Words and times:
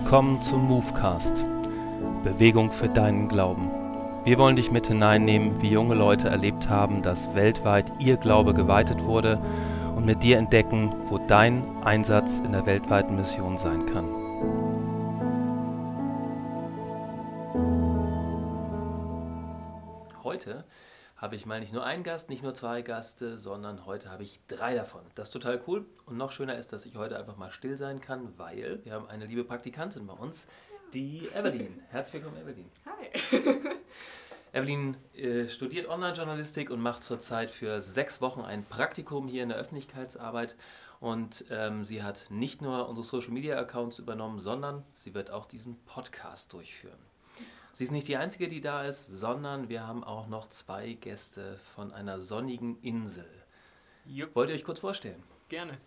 Willkommen 0.00 0.40
zum 0.42 0.68
Movecast. 0.68 1.44
Bewegung 2.22 2.70
für 2.70 2.88
deinen 2.88 3.28
Glauben. 3.28 3.68
Wir 4.22 4.38
wollen 4.38 4.54
dich 4.54 4.70
mit 4.70 4.86
hineinnehmen, 4.86 5.60
wie 5.60 5.70
junge 5.70 5.96
Leute 5.96 6.28
erlebt 6.28 6.68
haben, 6.68 7.02
dass 7.02 7.34
weltweit 7.34 7.92
ihr 7.98 8.16
Glaube 8.16 8.54
geweitet 8.54 9.02
wurde 9.04 9.40
und 9.96 10.06
mit 10.06 10.22
dir 10.22 10.38
entdecken, 10.38 10.94
wo 11.08 11.18
dein 11.18 11.64
Einsatz 11.82 12.38
in 12.38 12.52
der 12.52 12.64
weltweiten 12.64 13.16
Mission 13.16 13.58
sein 13.58 13.86
kann. 13.86 14.08
Heute 20.22 20.64
habe 21.18 21.34
ich 21.34 21.46
mal 21.46 21.58
nicht 21.58 21.72
nur 21.72 21.84
einen 21.84 22.04
Gast, 22.04 22.30
nicht 22.30 22.44
nur 22.44 22.54
zwei 22.54 22.80
Gäste, 22.80 23.38
sondern 23.38 23.86
heute 23.86 24.10
habe 24.10 24.22
ich 24.22 24.40
drei 24.46 24.74
davon. 24.74 25.02
Das 25.16 25.28
ist 25.28 25.32
total 25.32 25.60
cool. 25.66 25.84
Und 26.06 26.16
noch 26.16 26.30
schöner 26.30 26.56
ist, 26.56 26.72
dass 26.72 26.86
ich 26.86 26.96
heute 26.96 27.18
einfach 27.18 27.36
mal 27.36 27.50
still 27.50 27.76
sein 27.76 28.00
kann, 28.00 28.38
weil 28.38 28.80
wir 28.84 28.92
haben 28.92 29.08
eine 29.08 29.26
liebe 29.26 29.42
Praktikantin 29.42 30.06
bei 30.06 30.14
uns, 30.14 30.46
die 30.94 31.28
Evelyn. 31.34 31.82
Herzlich 31.90 32.22
willkommen, 32.22 32.40
Evelyn. 32.40 32.70
Hi. 32.86 33.50
Evelyn 34.52 34.96
äh, 35.14 35.48
studiert 35.48 35.88
Online-Journalistik 35.88 36.70
und 36.70 36.80
macht 36.80 37.02
zurzeit 37.02 37.50
für 37.50 37.82
sechs 37.82 38.20
Wochen 38.20 38.40
ein 38.40 38.64
Praktikum 38.64 39.26
hier 39.26 39.42
in 39.42 39.48
der 39.48 39.58
Öffentlichkeitsarbeit. 39.58 40.56
Und 41.00 41.44
ähm, 41.50 41.84
sie 41.84 42.02
hat 42.02 42.26
nicht 42.30 42.62
nur 42.62 42.88
unsere 42.88 43.04
Social-Media-Accounts 43.04 43.98
übernommen, 43.98 44.38
sondern 44.38 44.84
sie 44.94 45.14
wird 45.14 45.32
auch 45.32 45.46
diesen 45.46 45.76
Podcast 45.84 46.52
durchführen. 46.52 47.07
Sie 47.78 47.84
ist 47.84 47.92
nicht 47.92 48.08
die 48.08 48.16
Einzige, 48.16 48.48
die 48.48 48.60
da 48.60 48.82
ist, 48.82 49.06
sondern 49.06 49.68
wir 49.68 49.86
haben 49.86 50.02
auch 50.02 50.26
noch 50.26 50.48
zwei 50.48 50.94
Gäste 50.94 51.58
von 51.58 51.92
einer 51.92 52.20
sonnigen 52.20 52.76
Insel. 52.82 53.30
Jupp. 54.04 54.34
Wollt 54.34 54.48
ihr 54.50 54.56
euch 54.56 54.64
kurz 54.64 54.80
vorstellen? 54.80 55.22
Gerne. 55.48 55.78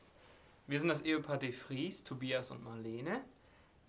Wir 0.68 0.80
sind 0.80 0.88
das 0.88 1.02
Ehepaar 1.02 1.36
De 1.36 1.52
Vries, 1.52 2.06
Tobias 2.06 2.50
und 2.50 2.64
Marlene. 2.64 3.20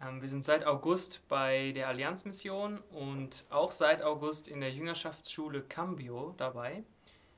Ähm, 0.00 0.20
wir 0.20 0.28
sind 0.28 0.44
seit 0.44 0.66
August 0.66 1.20
bei 1.28 1.70
der 1.77 1.86
Allianzmission 1.86 2.78
und 2.90 3.44
auch 3.50 3.70
seit 3.70 4.02
August 4.02 4.48
in 4.48 4.58
der 4.58 4.72
Jüngerschaftsschule 4.72 5.62
Cambio 5.62 6.34
dabei, 6.38 6.82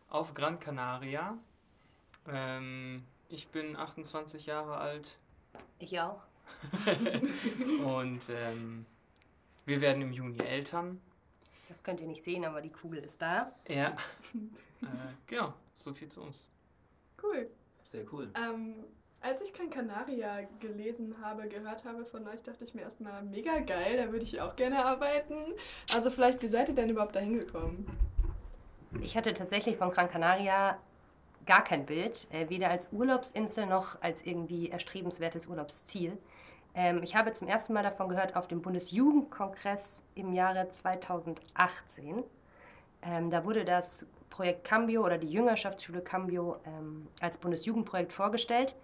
auf 0.08 0.32
Gran 0.32 0.60
Canaria. 0.60 1.36
Ähm, 2.26 3.04
ich 3.28 3.48
bin 3.48 3.76
28 3.76 4.46
Jahre 4.46 4.78
alt 4.78 5.18
Ich 5.78 6.00
auch. 6.00 6.22
und 7.84 8.22
ähm, 8.30 8.86
wir 9.66 9.80
werden 9.80 10.02
im 10.02 10.12
Juni 10.12 10.38
Eltern. 10.38 11.00
Das 11.68 11.82
könnt 11.82 12.00
ihr 12.00 12.06
nicht 12.06 12.22
sehen, 12.22 12.44
aber 12.44 12.60
die 12.60 12.70
Kugel 12.70 13.00
ist 13.00 13.20
da. 13.22 13.54
Ja. 13.68 13.88
äh, 14.82 14.86
genau, 15.26 15.54
so 15.74 15.92
viel 15.92 16.08
zu 16.08 16.22
uns. 16.22 16.48
Cool. 17.22 17.48
Sehr 17.90 18.04
cool. 18.12 18.30
Ähm, 18.36 18.84
als 19.20 19.40
ich 19.40 19.54
Gran 19.54 19.70
Canaria 19.70 20.42
gelesen 20.60 21.16
habe, 21.22 21.48
gehört 21.48 21.84
habe 21.84 22.04
von 22.04 22.28
euch, 22.28 22.42
dachte 22.42 22.62
ich 22.62 22.74
mir 22.74 22.82
erstmal, 22.82 23.22
mega 23.22 23.60
geil, 23.60 23.96
da 23.96 24.12
würde 24.12 24.24
ich 24.24 24.40
auch 24.40 24.54
gerne 24.54 24.84
arbeiten. 24.84 25.54
Also 25.94 26.10
vielleicht, 26.10 26.42
wie 26.42 26.48
seid 26.48 26.68
ihr 26.68 26.74
denn 26.74 26.90
überhaupt 26.90 27.16
dahin 27.16 27.38
gekommen? 27.38 27.86
Ich 29.00 29.16
hatte 29.16 29.32
tatsächlich 29.32 29.76
von 29.76 29.90
Gran 29.90 30.08
Canaria 30.08 30.78
gar 31.46 31.64
kein 31.64 31.86
Bild, 31.86 32.26
äh, 32.32 32.48
weder 32.50 32.70
als 32.70 32.92
Urlaubsinsel 32.92 33.66
noch 33.66 34.00
als 34.02 34.24
irgendwie 34.24 34.68
erstrebenswertes 34.68 35.46
Urlaubsziel. 35.46 36.18
Ähm, 36.74 37.02
ich 37.02 37.14
habe 37.14 37.32
zum 37.32 37.48
ersten 37.48 37.72
Mal 37.72 37.82
davon 37.82 38.08
gehört 38.08 38.36
auf 38.36 38.48
dem 38.48 38.60
Bundesjugendkongress 38.60 40.04
im 40.14 40.32
Jahre 40.32 40.68
2018. 40.68 42.24
Ähm, 43.02 43.30
da 43.30 43.44
wurde 43.44 43.64
das 43.64 44.06
Projekt 44.28 44.64
Cambio 44.64 45.04
oder 45.04 45.16
die 45.16 45.30
Jüngerschaftsschule 45.30 46.00
Cambio 46.00 46.56
ähm, 46.66 47.06
als 47.20 47.38
Bundesjugendprojekt 47.38 48.12
vorgestellt. 48.12 48.74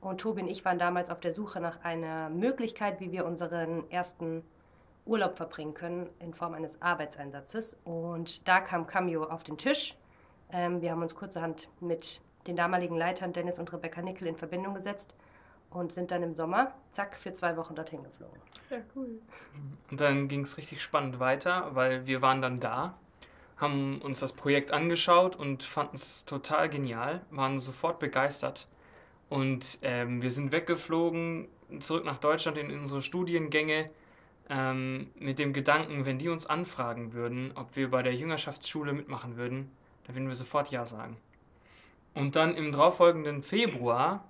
Und 0.00 0.20
Tobi 0.20 0.42
und 0.42 0.48
ich 0.48 0.64
waren 0.64 0.78
damals 0.78 1.10
auf 1.10 1.20
der 1.20 1.32
Suche 1.32 1.60
nach 1.60 1.82
einer 1.82 2.30
Möglichkeit, 2.30 3.00
wie 3.00 3.12
wir 3.12 3.26
unseren 3.26 3.90
ersten 3.90 4.44
Urlaub 5.04 5.36
verbringen 5.36 5.74
können 5.74 6.08
in 6.20 6.32
Form 6.32 6.54
eines 6.54 6.80
Arbeitseinsatzes. 6.80 7.76
Und 7.84 8.46
da 8.46 8.60
kam 8.60 8.86
Cambio 8.86 9.24
auf 9.24 9.42
den 9.42 9.58
Tisch. 9.58 9.96
Ähm, 10.52 10.80
wir 10.80 10.92
haben 10.92 11.02
uns 11.02 11.16
kurzerhand 11.16 11.68
mit 11.80 12.20
den 12.46 12.56
damaligen 12.56 12.96
Leitern 12.96 13.32
Dennis 13.32 13.58
und 13.58 13.72
Rebecca 13.72 14.00
Nickel 14.00 14.28
in 14.28 14.36
Verbindung 14.36 14.74
gesetzt 14.74 15.16
und 15.70 15.92
sind 15.92 16.10
dann 16.10 16.22
im 16.22 16.34
Sommer, 16.34 16.74
zack, 16.90 17.16
für 17.16 17.32
zwei 17.32 17.56
Wochen 17.56 17.74
dorthin 17.74 18.02
geflogen. 18.02 18.40
Ja, 18.70 18.78
cool. 18.94 19.20
Und 19.90 20.00
dann 20.00 20.28
ging 20.28 20.42
es 20.42 20.56
richtig 20.56 20.82
spannend 20.82 21.20
weiter, 21.20 21.74
weil 21.74 22.06
wir 22.06 22.22
waren 22.22 22.42
dann 22.42 22.60
da, 22.60 22.94
haben 23.56 24.00
uns 24.00 24.20
das 24.20 24.32
Projekt 24.32 24.72
angeschaut 24.72 25.36
und 25.36 25.62
fanden 25.62 25.96
es 25.96 26.24
total 26.24 26.68
genial, 26.68 27.20
waren 27.30 27.58
sofort 27.58 27.98
begeistert. 27.98 28.68
Und 29.28 29.78
ähm, 29.82 30.22
wir 30.22 30.30
sind 30.30 30.50
weggeflogen, 30.50 31.48
zurück 31.78 32.04
nach 32.04 32.18
Deutschland 32.18 32.58
in 32.58 32.76
unsere 32.76 33.00
Studiengänge, 33.00 33.86
ähm, 34.48 35.10
mit 35.14 35.38
dem 35.38 35.52
Gedanken, 35.52 36.04
wenn 36.04 36.18
die 36.18 36.28
uns 36.28 36.46
anfragen 36.46 37.12
würden, 37.12 37.52
ob 37.54 37.76
wir 37.76 37.90
bei 37.90 38.02
der 38.02 38.14
Jüngerschaftsschule 38.14 38.92
mitmachen 38.92 39.36
würden, 39.36 39.70
dann 40.04 40.16
würden 40.16 40.26
wir 40.26 40.34
sofort 40.34 40.70
Ja 40.72 40.84
sagen. 40.84 41.16
Und 42.14 42.34
dann 42.34 42.56
im 42.56 42.72
darauffolgenden 42.72 43.44
Februar 43.44 44.24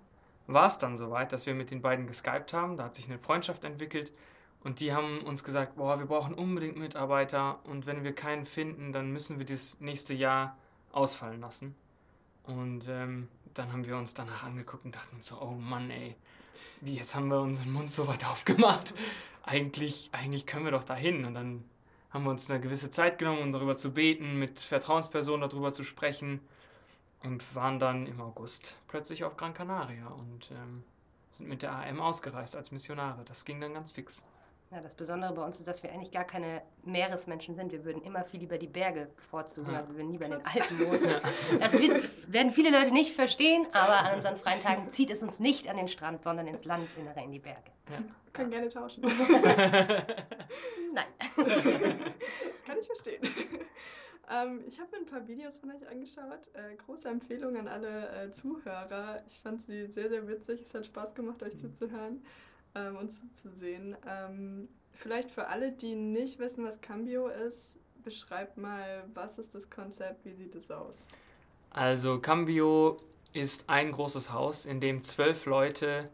war 0.53 0.66
es 0.66 0.78
dann 0.78 0.97
soweit, 0.97 1.33
dass 1.33 1.47
wir 1.47 1.55
mit 1.55 1.71
den 1.71 1.83
beiden 1.83 2.06
geskypt 2.06 2.53
haben. 2.53 2.77
Da 2.77 2.84
hat 2.84 2.94
sich 2.94 3.06
eine 3.06 3.19
Freundschaft 3.19 3.65
entwickelt 3.65 4.12
und 4.62 4.81
die 4.81 4.93
haben 4.93 5.21
uns 5.22 5.44
gesagt, 5.44 5.77
boah, 5.77 5.99
wir 5.99 6.06
brauchen 6.06 6.34
unbedingt 6.34 6.77
Mitarbeiter 6.77 7.61
und 7.65 7.87
wenn 7.87 8.05
wir 8.05 8.15
keinen 8.15 8.44
finden, 8.44 8.93
dann 8.93 9.12
müssen 9.12 9.38
wir 9.38 9.47
das 9.47 9.81
nächste 9.81 10.15
Jahr 10.15 10.56
ausfallen 10.93 11.41
lassen. 11.41 11.75
Und 12.44 12.88
ähm, 12.88 13.28
dann 13.55 13.72
haben 13.72 13.87
wir 13.87 13.97
uns 13.97 14.15
danach 14.15 14.44
angeguckt 14.44 14.84
und 14.84 14.94
dachten 14.94 15.19
so, 15.22 15.41
oh 15.41 15.53
Mann, 15.53 15.91
ey, 15.91 16.16
wie 16.81 16.97
jetzt 16.97 17.15
haben 17.15 17.28
wir 17.28 17.41
unseren 17.41 17.72
Mund 17.72 17.91
so 17.91 18.06
weit 18.06 18.25
aufgemacht. 18.27 18.94
Eigentlich, 19.43 20.11
eigentlich 20.12 20.47
können 20.47 20.65
wir 20.65 20.72
doch 20.72 20.84
dahin. 20.84 21.25
Und 21.25 21.34
dann 21.34 21.65
haben 22.11 22.25
wir 22.25 22.31
uns 22.31 22.50
eine 22.50 22.61
gewisse 22.61 22.91
Zeit 22.91 23.19
genommen, 23.19 23.41
um 23.41 23.53
darüber 23.53 23.77
zu 23.77 23.93
beten, 23.93 24.38
mit 24.38 24.61
Vertrauenspersonen 24.61 25.49
darüber 25.49 25.72
zu 25.72 25.84
sprechen 25.84 26.41
und 27.22 27.54
waren 27.54 27.78
dann 27.78 28.06
im 28.06 28.20
August 28.20 28.76
plötzlich 28.88 29.25
auf 29.25 29.36
Gran 29.36 29.54
Canaria 29.54 30.06
und 30.08 30.50
ähm, 30.50 30.84
sind 31.31 31.48
mit 31.48 31.62
der 31.62 31.72
AM 31.72 32.00
ausgereist 32.00 32.56
als 32.56 32.72
Missionare. 32.72 33.25
Das 33.25 33.44
ging 33.44 33.60
dann 33.60 33.75
ganz 33.75 33.92
fix. 33.92 34.25
Ja, 34.72 34.81
das 34.81 34.94
Besondere 34.94 35.34
bei 35.34 35.44
uns 35.44 35.58
ist, 35.58 35.66
dass 35.66 35.82
wir 35.82 35.91
eigentlich 35.91 36.12
gar 36.12 36.22
keine 36.22 36.62
Meeresmenschen 36.84 37.56
sind. 37.56 37.72
Wir 37.72 37.84
würden 37.84 38.03
immer 38.03 38.22
viel 38.22 38.38
lieber 38.38 38.56
die 38.56 38.69
Berge 38.69 39.08
bevorzugen. 39.16 39.72
Ja. 39.72 39.78
Also 39.78 39.91
wir 39.91 39.97
würden 39.97 40.12
lieber 40.12 40.26
in 40.26 40.31
den 40.31 40.47
Alpen 40.47 40.78
wohnen. 40.78 41.00
Das 41.60 41.72
wird, 41.72 42.32
werden 42.32 42.53
viele 42.53 42.70
Leute 42.70 42.92
nicht 42.92 43.12
verstehen, 43.12 43.66
aber 43.72 43.98
an 44.04 44.14
unseren 44.14 44.37
freien 44.37 44.62
Tagen 44.62 44.92
zieht 44.92 45.10
es 45.10 45.25
uns 45.25 45.41
nicht 45.41 45.69
an 45.69 45.76
den 45.76 45.88
Strand, 45.88 46.22
sondern 46.22 46.47
ins 46.47 46.64
Landesinnere, 46.64 47.20
in 47.20 47.32
die 47.32 47.41
Berge. 47.41 47.72
Ja. 47.91 47.98
Wir 47.98 48.32
können 48.32 48.50
gerne 48.52 48.69
tauschen. 48.69 49.02
Nein. 50.92 51.06
Kann 52.64 52.78
ich 52.78 52.87
verstehen. 52.87 53.22
Ähm, 54.30 54.62
ich 54.66 54.78
habe 54.80 54.91
mir 54.92 54.98
ein 54.98 55.06
paar 55.06 55.26
Videos 55.26 55.56
von 55.56 55.70
euch 55.70 55.88
angeschaut. 55.88 56.48
Äh, 56.52 56.76
große 56.76 57.08
Empfehlung 57.08 57.56
an 57.56 57.68
alle 57.68 58.08
äh, 58.10 58.30
Zuhörer. 58.30 59.22
Ich 59.26 59.41
fand 59.41 59.60
sie 59.60 59.86
sehr, 59.88 60.08
sehr 60.08 60.26
witzig. 60.28 60.60
Es 60.62 60.72
hat 60.72 60.86
Spaß 60.86 61.14
gemacht, 61.14 61.42
euch 61.42 61.56
zuzuhören 61.56 62.22
ähm, 62.74 62.96
und 62.96 63.10
zuzusehen. 63.10 63.96
Ähm, 64.06 64.69
vielleicht 64.92 65.30
für 65.30 65.48
alle, 65.48 65.72
die 65.72 65.94
nicht 65.94 66.38
wissen, 66.38 66.64
was 66.64 66.80
Cambio 66.80 67.28
ist, 67.28 67.78
beschreibt 68.02 68.56
mal, 68.56 69.04
was 69.14 69.38
ist 69.38 69.54
das 69.54 69.69
Konzept, 69.69 70.24
wie 70.24 70.32
sieht 70.32 70.54
es 70.54 70.70
aus? 70.70 71.06
Also 71.70 72.20
Cambio 72.20 72.96
ist 73.32 73.69
ein 73.69 73.92
großes 73.92 74.32
Haus, 74.32 74.66
in 74.66 74.80
dem 74.80 75.02
zwölf 75.02 75.46
Leute 75.46 76.10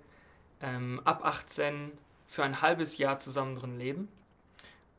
ähm, 0.60 1.00
ab 1.04 1.24
18 1.24 1.92
für 2.26 2.44
ein 2.44 2.60
halbes 2.60 2.98
Jahr 2.98 3.18
zusammen 3.18 3.56
drin 3.56 3.78
leben 3.78 4.08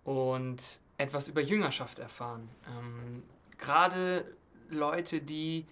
und 0.04 0.80
etwas 0.98 1.28
über 1.28 1.42
Jüngerschaft 1.42 2.00
erfahren. 2.00 2.50
Ähm, 2.68 3.24
Gerade 3.58 4.36
Leute, 4.70 5.22
die 5.22 5.66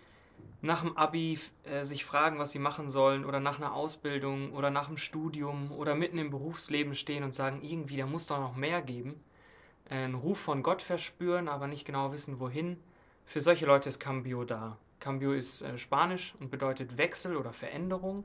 nach 0.62 0.82
dem 0.82 0.98
Abi 0.98 1.40
äh, 1.64 1.84
sich 1.84 2.06
fragen, 2.06 2.40
was 2.40 2.52
sie 2.52 2.60
machen 2.60 2.90
sollen 2.90 3.26
oder 3.26 3.40
nach 3.40 3.60
einer 3.60 3.74
Ausbildung 3.74 4.52
oder 4.54 4.70
nach 4.72 4.88
dem 4.88 4.98
Studium 4.98 5.72
oder 5.72 5.96
mitten 5.96 6.18
im 6.18 6.32
Berufsleben 6.32 6.96
stehen 6.96 7.24
und 7.24 7.36
sagen, 7.36 7.60
irgendwie, 7.62 7.98
da 7.98 8.06
muss 8.06 8.28
doch 8.28 8.40
noch 8.40 8.56
mehr 8.56 8.82
geben. 8.82 9.24
Äh, 9.90 9.96
einen 9.96 10.16
Ruf 10.16 10.40
von 10.40 10.64
Gott 10.64 10.82
verspüren, 10.82 11.48
aber 11.48 11.68
nicht 11.68 11.86
genau 11.86 12.12
wissen, 12.12 12.40
wohin. 12.40 12.78
Für 13.26 13.42
solche 13.42 13.66
Leute 13.66 13.90
ist 13.90 14.00
Cambio 14.00 14.44
da. 14.44 14.78
Cambio 15.00 15.34
ist 15.34 15.62
äh, 15.62 15.78
Spanisch 15.78 16.34
und 16.40 16.50
bedeutet 16.50 16.98
Wechsel 16.98 17.38
oder 17.38 17.54
Veränderung. 17.54 18.24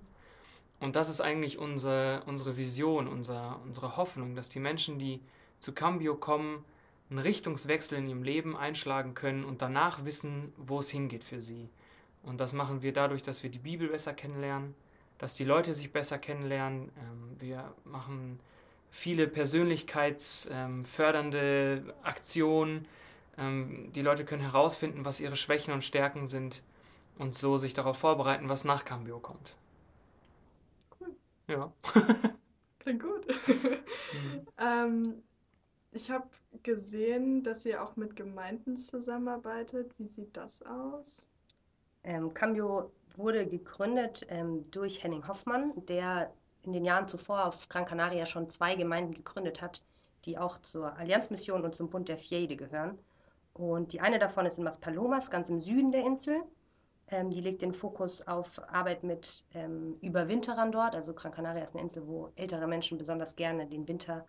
Und 0.78 0.96
das 0.96 1.10
ist 1.10 1.20
eigentlich 1.20 1.58
unsere, 1.58 2.22
unsere 2.24 2.56
Vision, 2.56 3.06
unser, 3.06 3.60
unsere 3.64 3.98
Hoffnung, 3.98 4.34
dass 4.34 4.48
die 4.48 4.60
Menschen, 4.60 4.98
die 4.98 5.20
zu 5.58 5.72
Cambio 5.72 6.14
kommen, 6.14 6.64
einen 7.10 7.18
Richtungswechsel 7.18 7.98
in 7.98 8.08
ihrem 8.08 8.22
Leben 8.22 8.56
einschlagen 8.56 9.12
können 9.14 9.44
und 9.44 9.60
danach 9.62 10.04
wissen, 10.04 10.52
wo 10.56 10.78
es 10.78 10.90
hingeht 10.90 11.24
für 11.24 11.42
sie. 11.42 11.68
Und 12.22 12.40
das 12.40 12.52
machen 12.52 12.82
wir 12.82 12.92
dadurch, 12.92 13.22
dass 13.22 13.42
wir 13.42 13.50
die 13.50 13.58
Bibel 13.58 13.88
besser 13.88 14.12
kennenlernen, 14.12 14.74
dass 15.18 15.34
die 15.34 15.44
Leute 15.44 15.74
sich 15.74 15.92
besser 15.92 16.18
kennenlernen. 16.18 16.92
Ähm, 16.98 17.40
wir 17.40 17.74
machen 17.84 18.38
viele 18.90 19.26
persönlichkeitsfördernde 19.26 21.94
Aktionen. 22.02 22.86
Ähm, 23.36 23.90
die 23.92 24.02
Leute 24.02 24.24
können 24.24 24.42
herausfinden, 24.42 25.04
was 25.04 25.20
ihre 25.20 25.36
Schwächen 25.36 25.74
und 25.74 25.84
Stärken 25.84 26.26
sind 26.26 26.62
und 27.18 27.34
so 27.34 27.56
sich 27.56 27.74
darauf 27.74 27.98
vorbereiten, 27.98 28.48
was 28.48 28.64
nach 28.64 28.84
Cambio 28.84 29.18
kommt. 29.18 29.56
Cool. 31.00 31.16
Ja. 31.48 31.72
Klingt 32.78 33.02
gut. 33.02 33.26
Mhm. 34.12 34.46
ähm, 34.58 35.22
ich 35.92 36.10
habe 36.10 36.28
gesehen, 36.62 37.42
dass 37.42 37.64
ihr 37.66 37.82
auch 37.82 37.96
mit 37.96 38.16
Gemeinden 38.16 38.76
zusammenarbeitet. 38.76 39.92
Wie 39.98 40.06
sieht 40.06 40.36
das 40.36 40.62
aus? 40.62 41.28
Ähm, 42.04 42.32
Cambio 42.32 42.92
wurde 43.16 43.46
gegründet 43.46 44.26
ähm, 44.28 44.62
durch 44.70 45.02
Henning 45.02 45.26
Hoffmann, 45.26 45.72
der 45.86 46.32
in 46.62 46.72
den 46.72 46.84
Jahren 46.84 47.08
zuvor 47.08 47.46
auf 47.46 47.68
Gran 47.68 47.84
Canaria 47.84 48.26
schon 48.26 48.48
zwei 48.48 48.74
Gemeinden 48.74 49.14
gegründet 49.14 49.60
hat, 49.60 49.82
die 50.24 50.38
auch 50.38 50.58
zur 50.58 50.96
Allianzmission 50.96 51.64
und 51.64 51.74
zum 51.74 51.90
Bund 51.90 52.08
der 52.08 52.18
Fiede 52.18 52.56
gehören. 52.56 52.98
Und 53.52 53.92
die 53.92 54.00
eine 54.00 54.18
davon 54.18 54.46
ist 54.46 54.58
in 54.58 54.64
Maspalomas, 54.64 55.30
ganz 55.30 55.48
im 55.48 55.60
Süden 55.60 55.92
der 55.92 56.04
Insel. 56.04 56.42
Ähm, 57.08 57.30
die 57.30 57.40
legt 57.40 57.62
den 57.62 57.74
Fokus 57.74 58.26
auf 58.26 58.60
Arbeit 58.72 59.02
mit 59.02 59.44
ähm, 59.54 59.96
Überwinterern 60.00 60.70
dort. 60.70 60.94
Also 60.94 61.14
Gran 61.14 61.32
Canaria 61.32 61.64
ist 61.64 61.74
eine 61.74 61.82
Insel, 61.82 62.06
wo 62.06 62.30
ältere 62.36 62.68
Menschen 62.68 62.98
besonders 62.98 63.34
gerne 63.34 63.66
den 63.66 63.88
Winter 63.88 64.26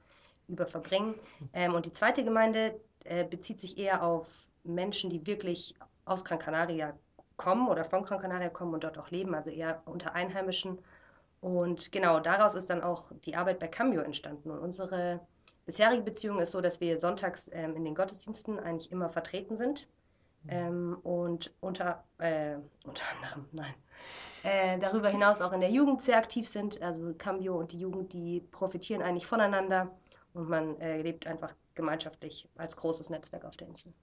über 0.51 0.67
verbringen. 0.67 1.15
Ähm, 1.53 1.73
und 1.73 1.85
die 1.85 1.93
zweite 1.93 2.23
Gemeinde 2.23 2.79
äh, 3.03 3.23
bezieht 3.23 3.59
sich 3.59 3.77
eher 3.77 4.03
auf 4.03 4.27
Menschen, 4.63 5.09
die 5.09 5.25
wirklich 5.25 5.75
aus 6.05 6.23
Gran 6.23 6.39
Canaria 6.39 6.93
kommen 7.37 7.67
oder 7.67 7.83
von 7.83 8.03
Gran 8.03 8.19
Canaria 8.19 8.49
kommen 8.49 8.73
und 8.73 8.83
dort 8.83 8.97
auch 8.97 9.09
leben, 9.09 9.33
also 9.33 9.49
eher 9.49 9.81
unter 9.85 10.13
Einheimischen. 10.13 10.79
Und 11.39 11.91
genau 11.91 12.19
daraus 12.19 12.53
ist 12.53 12.69
dann 12.69 12.83
auch 12.83 13.11
die 13.25 13.35
Arbeit 13.35 13.59
bei 13.59 13.67
Cambio 13.67 14.01
entstanden. 14.01 14.51
Und 14.51 14.59
unsere 14.59 15.21
bisherige 15.65 16.03
Beziehung 16.03 16.39
ist 16.39 16.51
so, 16.51 16.61
dass 16.61 16.79
wir 16.79 16.99
sonntags 16.99 17.49
ähm, 17.51 17.75
in 17.75 17.83
den 17.83 17.95
Gottesdiensten 17.95 18.59
eigentlich 18.59 18.91
immer 18.91 19.09
vertreten 19.09 19.57
sind. 19.57 19.87
Mhm. 20.43 20.49
Ähm, 20.49 20.97
und 21.01 21.51
unter, 21.59 22.03
äh, 22.19 22.57
unter 22.85 23.03
anderem, 23.15 23.47
nein, 23.51 23.73
äh, 24.43 24.77
darüber 24.79 25.09
hinaus 25.09 25.41
auch 25.41 25.53
in 25.53 25.61
der 25.61 25.71
Jugend 25.71 26.03
sehr 26.03 26.17
aktiv 26.17 26.47
sind. 26.47 26.81
Also 26.81 27.13
Cambio 27.17 27.57
und 27.57 27.71
die 27.71 27.79
Jugend, 27.79 28.13
die 28.13 28.41
profitieren 28.51 29.01
eigentlich 29.01 29.25
voneinander 29.25 29.91
und 30.33 30.49
man 30.49 30.79
äh, 30.79 31.01
lebt 31.01 31.27
einfach 31.27 31.53
gemeinschaftlich 31.75 32.47
als 32.55 32.75
großes 32.75 33.09
Netzwerk 33.09 33.45
auf 33.45 33.57
der 33.57 33.67
Insel. 33.67 33.93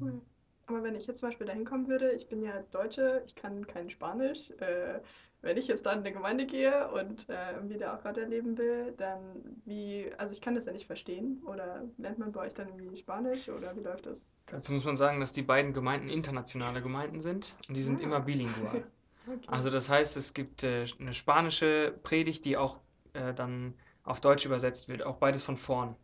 Cool. 0.00 0.20
Aber 0.68 0.82
wenn 0.82 0.96
ich 0.96 1.06
jetzt 1.06 1.20
zum 1.20 1.28
Beispiel 1.28 1.46
dahin 1.46 1.64
kommen 1.64 1.88
würde, 1.88 2.10
ich 2.10 2.28
bin 2.28 2.42
ja 2.42 2.52
als 2.52 2.70
Deutsche, 2.70 3.22
ich 3.24 3.34
kann 3.36 3.66
kein 3.66 3.88
Spanisch. 3.88 4.50
Äh, 4.58 5.00
wenn 5.42 5.56
ich 5.56 5.68
jetzt 5.68 5.86
da 5.86 5.92
in 5.92 6.00
eine 6.00 6.12
Gemeinde 6.12 6.44
gehe 6.44 6.90
und 6.90 7.28
äh, 7.28 7.68
wieder 7.68 7.94
auch 7.94 8.02
gerade 8.02 8.22
erleben 8.22 8.58
will, 8.58 8.94
dann 8.96 9.20
wie, 9.64 10.10
also 10.18 10.32
ich 10.32 10.40
kann 10.40 10.56
das 10.56 10.64
ja 10.64 10.72
nicht 10.72 10.86
verstehen. 10.86 11.40
Oder 11.46 11.84
lernt 11.98 12.18
man 12.18 12.32
bei 12.32 12.40
euch 12.40 12.54
dann 12.54 12.68
irgendwie 12.68 12.96
Spanisch 12.96 13.48
oder 13.48 13.76
wie 13.76 13.80
läuft 13.80 14.06
das? 14.06 14.26
Dazu 14.46 14.72
muss 14.72 14.84
man 14.84 14.96
sagen, 14.96 15.20
dass 15.20 15.32
die 15.32 15.42
beiden 15.42 15.72
Gemeinden 15.72 16.08
internationale 16.08 16.82
Gemeinden 16.82 17.20
sind 17.20 17.54
und 17.68 17.76
die 17.76 17.82
sind 17.82 18.00
ah. 18.00 18.04
immer 18.04 18.20
bilingual. 18.20 18.84
okay. 19.26 19.38
Also 19.46 19.70
das 19.70 19.88
heißt, 19.88 20.16
es 20.16 20.34
gibt 20.34 20.64
äh, 20.64 20.84
eine 20.98 21.12
spanische 21.12 21.94
Predigt, 22.02 22.44
die 22.44 22.56
auch 22.56 22.80
äh, 23.12 23.32
dann 23.32 23.74
auf 24.06 24.20
Deutsch 24.20 24.46
übersetzt 24.46 24.88
wird, 24.88 25.02
auch 25.02 25.16
beides 25.16 25.42
von 25.42 25.58
vorn. 25.58 25.94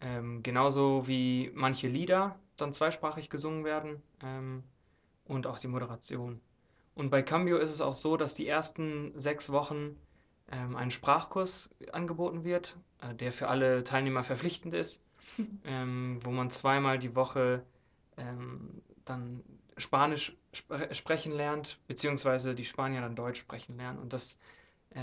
Ähm, 0.00 0.42
genauso 0.42 1.06
wie 1.06 1.50
manche 1.54 1.88
Lieder 1.88 2.38
dann 2.58 2.74
zweisprachig 2.74 3.30
gesungen 3.30 3.64
werden 3.64 4.02
ähm, 4.22 4.62
und 5.24 5.46
auch 5.46 5.58
die 5.58 5.68
Moderation. 5.68 6.40
Und 6.94 7.10
bei 7.10 7.22
Cambio 7.22 7.56
ist 7.56 7.70
es 7.70 7.80
auch 7.80 7.94
so, 7.94 8.16
dass 8.16 8.34
die 8.34 8.46
ersten 8.46 9.12
sechs 9.18 9.50
Wochen 9.50 9.96
ähm, 10.50 10.76
ein 10.76 10.90
Sprachkurs 10.90 11.70
angeboten 11.92 12.44
wird, 12.44 12.76
äh, 13.00 13.14
der 13.14 13.32
für 13.32 13.48
alle 13.48 13.84
Teilnehmer 13.84 14.22
verpflichtend 14.22 14.74
ist, 14.74 15.04
ähm, 15.64 16.20
wo 16.24 16.30
man 16.30 16.50
zweimal 16.50 16.98
die 16.98 17.14
Woche 17.14 17.62
ähm, 18.16 18.82
dann 19.04 19.42
Spanisch 19.78 20.36
spre 20.52 20.94
sprechen 20.94 21.32
lernt, 21.32 21.78
beziehungsweise 21.86 22.54
die 22.54 22.64
Spanier 22.64 23.02
dann 23.02 23.14
Deutsch 23.14 23.40
sprechen 23.40 23.76
lernen. 23.76 23.98
Und 23.98 24.14
das, 24.14 24.38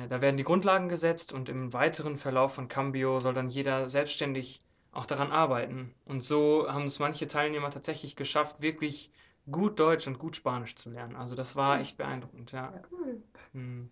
da 0.07 0.22
werden 0.22 0.38
die 0.38 0.44
Grundlagen 0.44 0.90
gesetzt 0.90 1.34
und 1.34 1.50
im 1.50 1.74
weiteren 1.74 2.18
Verlauf 2.18 2.56
von 2.56 2.68
Cambio 2.68 3.19
soll 3.19 3.34
dann 3.34 3.50
jeder 3.50 3.88
selbstständig 3.88 4.60
auch 4.92 5.06
daran 5.06 5.31
arbeiten. 5.31 5.94
Und 6.06 6.24
so 6.24 6.68
haben 6.68 6.86
es 6.86 7.00
manche 7.00 7.28
Teilnehmer 7.28 7.69
tatsächlich 7.69 8.16
geschafft, 8.16 8.62
wirklich 8.62 9.12
gut 9.51 9.80
Deutsch 9.80 10.07
und 10.07 10.19
gut 10.19 10.36
Spanisch 10.36 10.75
zu 10.75 10.90
lernen. 10.90 11.16
Also 11.16 11.36
das 11.36 11.56
war 11.56 11.80
echt 11.80 11.98
beeindruckend, 11.98 12.51
ja. 12.51 12.74
ja 12.74 12.81
cool. 12.92 13.22
Hm. 13.54 13.90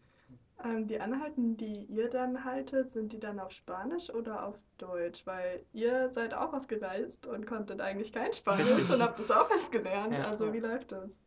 Ähm, 0.63 0.87
die 0.87 0.99
Anhalten, 0.99 1.57
die 1.57 1.85
ihr 1.85 2.09
dann 2.09 2.45
haltet, 2.45 2.89
sind 2.89 3.13
die 3.13 3.19
dann 3.19 3.39
auf 3.39 3.51
Spanisch 3.51 4.09
oder 4.11 4.45
auf 4.45 4.59
Deutsch? 4.77 5.25
Weil 5.25 5.65
ihr 5.73 6.09
seid 6.11 6.33
auch 6.33 6.53
ausgereist 6.53 7.25
und 7.25 7.47
konntet 7.47 7.81
eigentlich 7.81 8.13
kein 8.13 8.33
Spanisch 8.33 8.69
Richtig. 8.69 8.91
und 8.91 9.01
habt 9.01 9.19
es 9.19 9.31
auch 9.31 9.49
erst 9.49 9.71
gelernt. 9.71 10.13
Ja. 10.13 10.25
Also 10.25 10.53
wie 10.53 10.59
läuft 10.59 10.91
das? 10.91 11.23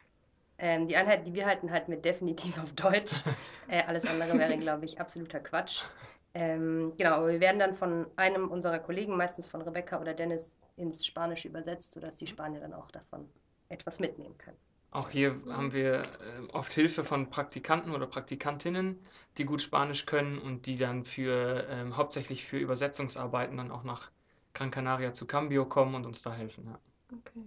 Ähm, 0.58 0.86
die 0.86 0.96
Einheiten, 0.96 1.24
die 1.24 1.34
wir 1.34 1.46
halten, 1.46 1.70
halten 1.70 1.90
wir 1.90 1.98
definitiv 2.00 2.62
auf 2.62 2.72
Deutsch. 2.74 3.24
äh, 3.68 3.82
alles 3.84 4.06
andere 4.06 4.38
wäre, 4.38 4.56
glaube 4.58 4.84
ich, 4.84 5.00
absoluter 5.00 5.40
Quatsch. 5.40 5.82
Ähm, 6.34 6.92
genau, 6.96 7.12
aber 7.12 7.28
wir 7.28 7.40
werden 7.40 7.58
dann 7.58 7.74
von 7.74 8.06
einem 8.16 8.48
unserer 8.48 8.78
Kollegen, 8.80 9.16
meistens 9.16 9.46
von 9.46 9.62
Rebecca 9.62 10.00
oder 10.00 10.14
Dennis, 10.14 10.56
ins 10.76 11.06
Spanische 11.06 11.48
übersetzt, 11.48 11.94
sodass 11.94 12.16
die 12.16 12.26
Spanier 12.26 12.60
dann 12.60 12.74
auch 12.74 12.90
davon 12.90 13.28
etwas 13.68 14.00
mitnehmen 14.00 14.36
können. 14.38 14.56
Auch 14.90 15.10
hier 15.10 15.34
haben 15.48 15.72
wir 15.72 16.02
äh, 16.02 16.52
oft 16.52 16.72
Hilfe 16.72 17.02
von 17.02 17.28
Praktikanten 17.28 17.92
oder 17.92 18.06
Praktikantinnen, 18.06 19.04
die 19.38 19.44
gut 19.44 19.60
Spanisch 19.60 20.06
können 20.06 20.38
und 20.38 20.66
die 20.66 20.76
dann 20.76 21.04
für 21.04 21.66
ähm, 21.68 21.96
hauptsächlich 21.96 22.44
für 22.44 22.58
Übersetzungsarbeiten 22.58 23.56
dann 23.56 23.72
auch 23.72 23.82
nach 23.82 24.10
Gran 24.52 24.70
Canaria 24.70 25.12
zu 25.12 25.26
Cambio 25.26 25.66
kommen 25.66 25.96
und 25.96 26.06
uns 26.06 26.22
da 26.22 26.32
helfen. 26.32 26.66
Ja. 26.66 26.78
Okay, 27.12 27.40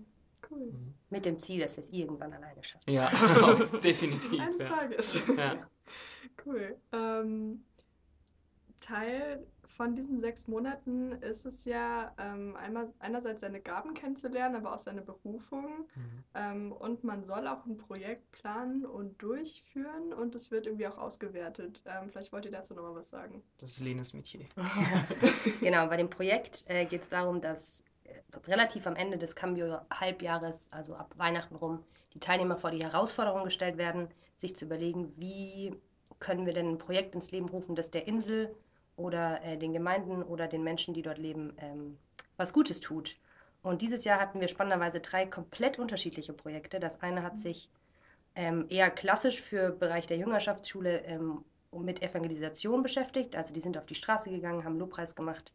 cool. 0.50 0.72
Mhm. 0.72 0.94
Mit 1.10 1.26
dem 1.26 1.40
Ziel, 1.40 1.62
dass 1.62 1.78
wir 1.78 1.84
es 1.84 1.92
irgendwann 1.92 2.34
alleine 2.34 2.64
schaffen. 2.64 2.90
Ja, 2.90 3.10
definitiv. 3.84 4.40
Eines 4.40 4.60
ja. 4.60 4.68
Tages. 4.68 5.20
Ja. 5.36 5.68
Cool. 6.46 6.78
Ähm, 6.92 7.64
Teil 8.80 9.46
von 9.64 9.96
diesen 9.96 10.20
sechs 10.20 10.48
Monaten 10.48 11.12
ist 11.14 11.46
es 11.46 11.66
ja 11.66 12.14
ähm, 12.18 12.56
einmal 12.56 12.94
einerseits 13.00 13.42
seine 13.42 13.60
Gaben 13.60 13.94
kennenzulernen, 13.94 14.56
aber 14.56 14.74
auch 14.74 14.80
seine 14.80 15.02
Berufung. 15.02 15.88
Mhm. 15.96 16.24
Ähm, 16.36 16.72
und 16.72 17.04
man 17.04 17.24
soll 17.24 17.48
auch 17.48 17.66
ein 17.66 17.78
Projekt 17.78 18.32
planen 18.32 18.86
und 18.86 19.22
durchführen 19.22 20.14
und 20.14 20.36
es 20.36 20.52
wird 20.52 20.68
irgendwie 20.68 20.88
auch 20.88 20.98
ausgewertet. 20.98 21.84
Ähm, 21.86 22.10
vielleicht 22.10 22.32
wollt 22.32 22.46
ihr 22.46 22.52
dazu 22.52 22.76
nochmal 22.76 22.96
was 22.96 23.10
sagen. 23.10 23.44
Das 23.58 23.70
ist 23.70 23.80
Lenes 23.80 24.14
Metier. 24.14 24.46
genau, 25.60 25.88
bei 25.88 25.98
dem 25.98 26.10
Projekt 26.10 26.66
äh, 26.68 26.86
geht 26.86 27.02
es 27.02 27.10
darum, 27.10 27.42
dass 27.42 27.84
relativ 28.48 28.88
am 28.88 28.96
Ende 28.96 29.18
des 29.18 29.36
Cambio-Halbjahres, 29.36 30.70
also 30.72 30.96
ab 30.96 31.14
Weihnachten 31.18 31.56
rum, 31.56 31.84
die 32.14 32.20
Teilnehmer 32.20 32.58
vor 32.58 32.72
die 32.72 32.84
Herausforderung 32.84 33.44
gestellt 33.44 33.78
werden, 33.78 34.08
sich 34.36 34.56
zu 34.56 34.66
überlegen, 34.66 35.14
wie 35.18 35.76
können 36.20 36.46
wir 36.46 36.54
denn 36.54 36.70
ein 36.70 36.78
Projekt 36.78 37.16
ins 37.16 37.32
Leben 37.32 37.50
rufen, 37.50 37.76
das 37.76 37.92
der 37.92 38.08
Insel 38.08 38.56
oder 38.96 39.44
äh, 39.44 39.58
den 39.58 39.74
Gemeinden 39.74 40.24
oder 40.24 40.48
den 40.48 40.64
Menschen, 40.64 40.94
die 40.94 41.02
dort 41.02 41.18
leben, 41.18 41.54
ähm, 41.60 41.98
was 42.38 42.54
Gutes 42.54 42.80
tut. 42.80 43.18
Und 43.62 43.82
dieses 43.82 44.04
Jahr 44.06 44.20
hatten 44.20 44.40
wir 44.40 44.48
spannenderweise 44.48 45.00
drei 45.00 45.26
komplett 45.26 45.80
unterschiedliche 45.80 46.34
Projekte. 46.34 46.80
Das 46.80 47.02
eine 47.02 47.24
hat 47.24 47.40
sich 47.40 47.70
ähm, 48.36 48.66
eher 48.70 48.90
klassisch 48.90 49.42
für 49.42 49.72
Bereich 49.72 50.08
der 50.08 50.18
Jüngerschaftsschule 50.18 51.02
ähm, 51.06 51.44
mit 51.72 52.02
Evangelisation 52.02 52.82
beschäftigt. 52.82 53.36
Also 53.36 53.54
die 53.54 53.60
sind 53.60 53.78
auf 53.78 53.86
die 53.86 53.96
Straße 53.96 54.30
gegangen, 54.30 54.64
haben 54.64 54.80
Lobpreis 54.80 55.16
gemacht, 55.16 55.54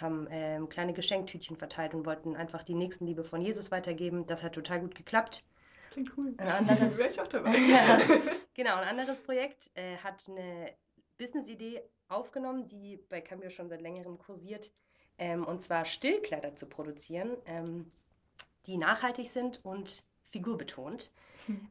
haben 0.00 0.28
ähm, 0.30 0.68
kleine 0.68 0.92
Geschenktütchen 0.92 1.56
verteilt 1.56 1.94
und 1.94 2.06
wollten 2.06 2.36
einfach 2.36 2.62
die 2.62 2.74
Nächstenliebe 2.74 3.24
von 3.24 3.40
Jesus 3.40 3.70
weitergeben. 3.70 4.26
Das 4.26 4.42
hat 4.42 4.54
total 4.54 4.80
gut 4.80 4.94
geklappt. 4.94 5.44
Klingt 5.90 6.12
cool. 6.16 6.34
Ein 6.36 6.48
anderes, 6.48 6.98
Wäre 6.98 7.08
ich 7.08 7.20
auch 7.20 7.26
dabei. 7.26 7.50
genau, 8.54 8.76
ein 8.76 8.88
anderes 8.88 9.22
Projekt 9.22 9.70
äh, 9.74 9.96
hat 9.98 10.24
eine 10.28 10.72
Business-Idee 11.18 11.82
aufgenommen, 12.08 12.66
die 12.66 12.98
bei 13.08 13.20
Cambio 13.20 13.50
schon 13.50 13.68
seit 13.68 13.80
längerem 13.80 14.18
kursiert, 14.18 14.70
ähm, 15.18 15.44
und 15.44 15.62
zwar 15.62 15.84
Stillkleider 15.84 16.54
zu 16.56 16.66
produzieren, 16.66 17.36
ähm, 17.46 17.90
die 18.66 18.76
nachhaltig 18.76 19.28
sind 19.30 19.64
und 19.64 20.04
figurbetont, 20.24 21.10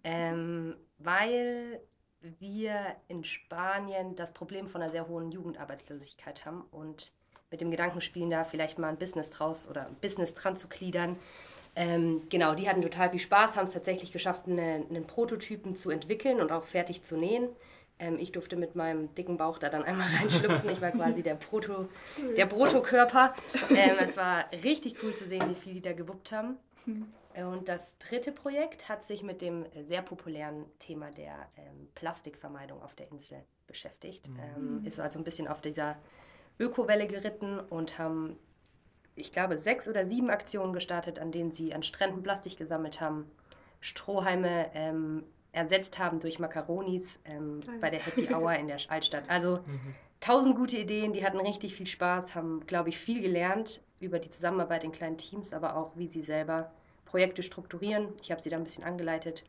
ähm, 0.03 0.75
weil 0.97 1.81
wir 2.21 2.95
in 3.07 3.23
Spanien 3.23 4.15
das 4.15 4.33
Problem 4.33 4.67
von 4.67 4.81
einer 4.81 4.91
sehr 4.91 5.07
hohen 5.07 5.31
Jugendarbeitslosigkeit 5.31 6.45
haben 6.45 6.61
und 6.71 7.13
mit 7.51 7.61
dem 7.61 7.71
Gedanken 7.71 8.01
spielen, 8.01 8.29
da 8.29 8.43
vielleicht 8.43 8.79
mal 8.79 8.89
ein 8.89 8.97
Business 8.97 9.29
draus 9.29 9.67
oder 9.67 9.87
ein 9.87 9.95
Business 10.01 10.33
dran 10.33 10.57
zu 10.57 10.67
gliedern. 10.67 11.17
Ähm, 11.75 12.23
genau, 12.29 12.55
die 12.55 12.69
hatten 12.69 12.81
total 12.81 13.09
viel 13.09 13.19
Spaß, 13.19 13.55
haben 13.55 13.65
es 13.65 13.71
tatsächlich 13.71 14.11
geschafft, 14.11 14.47
eine, 14.47 14.85
einen 14.89 15.05
Prototypen 15.05 15.75
zu 15.75 15.89
entwickeln 15.89 16.39
und 16.39 16.51
auch 16.51 16.63
fertig 16.63 17.03
zu 17.03 17.17
nähen. 17.17 17.49
Ähm, 17.99 18.17
ich 18.17 18.31
durfte 18.31 18.55
mit 18.55 18.75
meinem 18.75 19.13
dicken 19.15 19.37
Bauch 19.37 19.57
da 19.57 19.69
dann 19.69 19.83
einmal 19.83 20.07
reinschlüpfen. 20.19 20.69
Ich 20.69 20.81
war 20.81 20.91
quasi 20.91 21.21
der, 21.21 21.35
Proto, 21.35 21.87
der 22.37 22.45
Protokörper. 22.45 23.33
Ähm, 23.69 23.95
es 23.99 24.15
war 24.15 24.45
richtig 24.63 25.03
cool 25.03 25.15
zu 25.15 25.27
sehen, 25.27 25.49
wie 25.49 25.55
viel 25.55 25.73
die 25.73 25.81
da 25.81 25.93
gewuppt 25.93 26.31
haben. 26.31 26.57
Hm. 26.85 27.07
Und 27.51 27.67
das 27.67 27.97
dritte 27.97 28.31
Projekt 28.31 28.87
hat 28.87 29.03
sich 29.03 29.21
mit 29.21 29.41
dem 29.41 29.65
sehr 29.81 30.01
populären 30.01 30.65
Thema 30.79 31.11
der 31.11 31.49
ähm, 31.57 31.89
Plastikvermeidung 31.93 32.81
auf 32.81 32.95
der 32.95 33.11
Insel 33.11 33.43
beschäftigt. 33.67 34.29
Mhm. 34.29 34.39
Ähm, 34.39 34.85
ist 34.85 35.01
also 35.01 35.19
ein 35.19 35.25
bisschen 35.25 35.49
auf 35.49 35.61
dieser 35.61 35.97
Ökowelle 36.59 37.07
geritten 37.07 37.59
und 37.59 37.97
haben, 37.97 38.37
ich 39.15 39.31
glaube, 39.31 39.57
sechs 39.57 39.87
oder 39.87 40.05
sieben 40.05 40.29
Aktionen 40.29 40.73
gestartet, 40.73 41.19
an 41.19 41.31
denen 41.31 41.51
sie 41.51 41.73
an 41.73 41.83
Stränden 41.83 42.23
Plastik 42.23 42.57
gesammelt 42.57 43.01
haben, 43.01 43.29
Strohhalme 43.81 44.71
ähm, 44.73 45.23
ersetzt 45.51 45.99
haben 45.99 46.19
durch 46.19 46.39
Macaronis 46.39 47.19
ähm, 47.25 47.61
bei 47.79 47.89
der 47.89 48.01
Happy 48.01 48.33
Hour 48.33 48.53
in 48.53 48.67
der 48.67 48.77
Altstadt. 48.89 49.23
Also 49.29 49.57
mhm. 49.65 49.95
tausend 50.19 50.55
gute 50.55 50.77
Ideen, 50.77 51.13
die 51.13 51.25
hatten 51.25 51.39
richtig 51.39 51.75
viel 51.75 51.87
Spaß, 51.87 52.35
haben, 52.35 52.65
glaube 52.67 52.89
ich, 52.89 52.97
viel 52.97 53.21
gelernt 53.21 53.81
über 53.99 54.19
die 54.19 54.29
Zusammenarbeit 54.29 54.83
in 54.83 54.91
kleinen 54.91 55.17
Teams, 55.17 55.53
aber 55.53 55.77
auch, 55.77 55.95
wie 55.95 56.07
sie 56.07 56.21
selber 56.21 56.71
Projekte 57.05 57.43
strukturieren. 57.43 58.09
Ich 58.21 58.31
habe 58.31 58.41
sie 58.41 58.49
da 58.49 58.57
ein 58.57 58.63
bisschen 58.63 58.83
angeleitet 58.83 59.45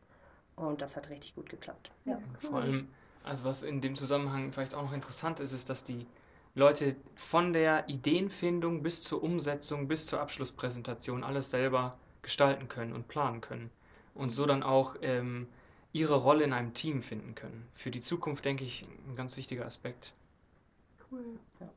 und 0.55 0.81
das 0.81 0.95
hat 0.95 1.09
richtig 1.09 1.35
gut 1.35 1.49
geklappt. 1.49 1.91
Ja. 2.05 2.19
Vor 2.39 2.59
allem, 2.61 2.87
also 3.23 3.43
was 3.43 3.63
in 3.63 3.81
dem 3.81 3.95
Zusammenhang 3.95 4.53
vielleicht 4.53 4.73
auch 4.73 4.83
noch 4.83 4.93
interessant 4.93 5.39
ist, 5.39 5.51
ist, 5.51 5.69
dass 5.69 5.83
die 5.83 6.07
Leute 6.57 6.95
von 7.13 7.53
der 7.53 7.87
Ideenfindung 7.87 8.81
bis 8.81 9.03
zur 9.03 9.21
Umsetzung, 9.21 9.87
bis 9.87 10.07
zur 10.07 10.19
Abschlusspräsentation 10.19 11.23
alles 11.23 11.51
selber 11.51 11.95
gestalten 12.23 12.67
können 12.67 12.93
und 12.93 13.07
planen 13.07 13.41
können. 13.41 13.69
Und 14.15 14.31
so 14.31 14.47
dann 14.47 14.63
auch 14.63 14.95
ähm, 15.03 15.47
ihre 15.93 16.15
Rolle 16.15 16.43
in 16.43 16.53
einem 16.53 16.73
Team 16.73 17.03
finden 17.03 17.35
können. 17.35 17.67
Für 17.75 17.91
die 17.91 18.01
Zukunft, 18.01 18.43
denke 18.43 18.63
ich, 18.63 18.87
ein 19.07 19.15
ganz 19.15 19.37
wichtiger 19.37 19.67
Aspekt. 19.67 20.13
Cool. 21.11 21.37
Ja. 21.59 21.69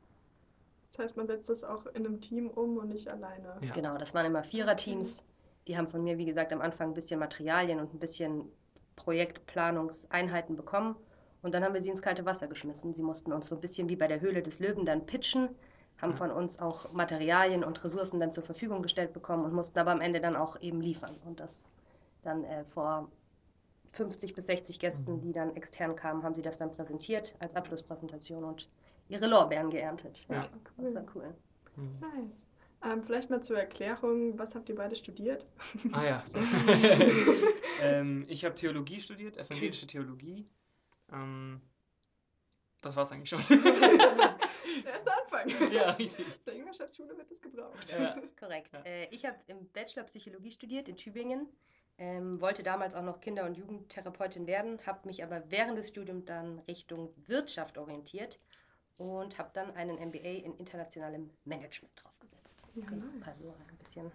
Das 0.88 0.98
heißt, 0.98 1.16
man 1.18 1.26
setzt 1.26 1.50
das 1.50 1.62
auch 1.62 1.84
in 1.84 2.06
einem 2.06 2.22
Team 2.22 2.48
um 2.48 2.78
und 2.78 2.88
nicht 2.88 3.08
alleine. 3.08 3.58
Ja. 3.60 3.74
Genau, 3.74 3.98
das 3.98 4.14
waren 4.14 4.24
immer 4.24 4.42
Viererteams. 4.42 5.24
Die 5.68 5.76
haben 5.76 5.88
von 5.88 6.02
mir, 6.02 6.16
wie 6.16 6.24
gesagt, 6.24 6.54
am 6.54 6.62
Anfang 6.62 6.88
ein 6.88 6.94
bisschen 6.94 7.20
Materialien 7.20 7.80
und 7.80 7.92
ein 7.92 7.98
bisschen 7.98 8.50
Projektplanungseinheiten 8.96 10.56
bekommen. 10.56 10.96
Und 11.42 11.54
dann 11.54 11.64
haben 11.64 11.74
wir 11.74 11.82
sie 11.82 11.90
ins 11.90 12.02
kalte 12.02 12.24
Wasser 12.26 12.48
geschmissen. 12.48 12.94
Sie 12.94 13.02
mussten 13.02 13.32
uns 13.32 13.48
so 13.48 13.54
ein 13.54 13.60
bisschen 13.60 13.88
wie 13.88 13.96
bei 13.96 14.06
der 14.06 14.20
Höhle 14.20 14.42
des 14.42 14.60
Löwen 14.60 14.84
dann 14.84 15.06
pitchen, 15.06 15.48
haben 15.98 16.14
von 16.14 16.30
uns 16.30 16.58
auch 16.58 16.92
Materialien 16.92 17.64
und 17.64 17.82
Ressourcen 17.82 18.20
dann 18.20 18.32
zur 18.32 18.44
Verfügung 18.44 18.82
gestellt 18.82 19.12
bekommen 19.12 19.44
und 19.44 19.52
mussten 19.52 19.78
aber 19.78 19.90
am 19.90 20.00
Ende 20.00 20.20
dann 20.20 20.36
auch 20.36 20.60
eben 20.60 20.80
liefern. 20.80 21.16
Und 21.24 21.40
das 21.40 21.68
dann 22.22 22.44
äh, 22.44 22.64
vor 22.64 23.10
50 23.92 24.34
bis 24.34 24.46
60 24.46 24.78
Gästen, 24.78 25.14
mhm. 25.14 25.20
die 25.20 25.32
dann 25.32 25.56
extern 25.56 25.96
kamen, 25.96 26.22
haben 26.22 26.34
sie 26.34 26.42
das 26.42 26.58
dann 26.58 26.70
präsentiert 26.70 27.34
als 27.38 27.56
Abschlusspräsentation 27.56 28.44
und 28.44 28.68
ihre 29.08 29.26
Lorbeeren 29.26 29.70
geerntet. 29.70 30.24
Ja, 30.28 30.48
cool. 30.78 30.84
das 30.84 30.94
war 30.94 31.04
cool. 31.14 31.34
Mhm. 31.76 31.98
Nice. 32.00 32.46
Ähm, 32.82 33.02
vielleicht 33.02 33.28
mal 33.28 33.42
zur 33.42 33.58
Erklärung, 33.58 34.38
was 34.38 34.54
habt 34.54 34.68
ihr 34.68 34.74
beide 34.74 34.96
studiert? 34.96 35.44
Ah 35.92 36.04
ja. 36.04 36.24
ähm, 37.82 38.24
ich 38.28 38.44
habe 38.44 38.54
Theologie 38.54 39.00
studiert, 39.00 39.36
evangelische 39.36 39.86
Theologie. 39.86 40.46
Ähm, 41.12 41.60
das 42.80 42.96
war 42.96 43.02
es 43.02 43.12
eigentlich 43.12 43.28
schon. 43.28 43.42
Der 44.84 44.92
erste 44.92 45.10
Anfang. 45.12 45.72
Ja, 45.72 45.90
richtig. 45.90 46.26
Der 46.44 46.54
Jüngerschaftsschule 46.54 47.16
wird 47.16 47.30
das 47.30 47.40
gebraucht. 47.40 47.90
Ja. 47.90 48.16
Korrekt. 48.38 48.72
Ja. 48.72 48.80
Äh, 48.82 49.08
ich 49.10 49.24
habe 49.24 49.36
im 49.48 49.68
Bachelor 49.72 50.04
Psychologie 50.04 50.50
studiert 50.50 50.88
in 50.88 50.96
Tübingen. 50.96 51.48
Ähm, 51.98 52.40
wollte 52.40 52.62
damals 52.62 52.94
auch 52.94 53.02
noch 53.02 53.20
Kinder- 53.20 53.44
und 53.44 53.58
Jugendtherapeutin 53.58 54.46
werden, 54.46 54.80
habe 54.86 55.06
mich 55.06 55.22
aber 55.22 55.42
während 55.50 55.76
des 55.76 55.90
Studiums 55.90 56.24
dann 56.24 56.58
Richtung 56.60 57.12
Wirtschaft 57.26 57.76
orientiert 57.76 58.40
und 58.96 59.36
habe 59.36 59.50
dann 59.52 59.76
einen 59.76 59.98
MBA 59.98 60.44
in 60.44 60.56
internationalem 60.56 61.28
Management 61.44 61.92
draufgesetzt. 62.02 62.62
Ja, 62.74 62.86
genau. 62.86 63.04
Also 63.26 63.54
ein 63.68 63.76
bisschen 63.76 64.10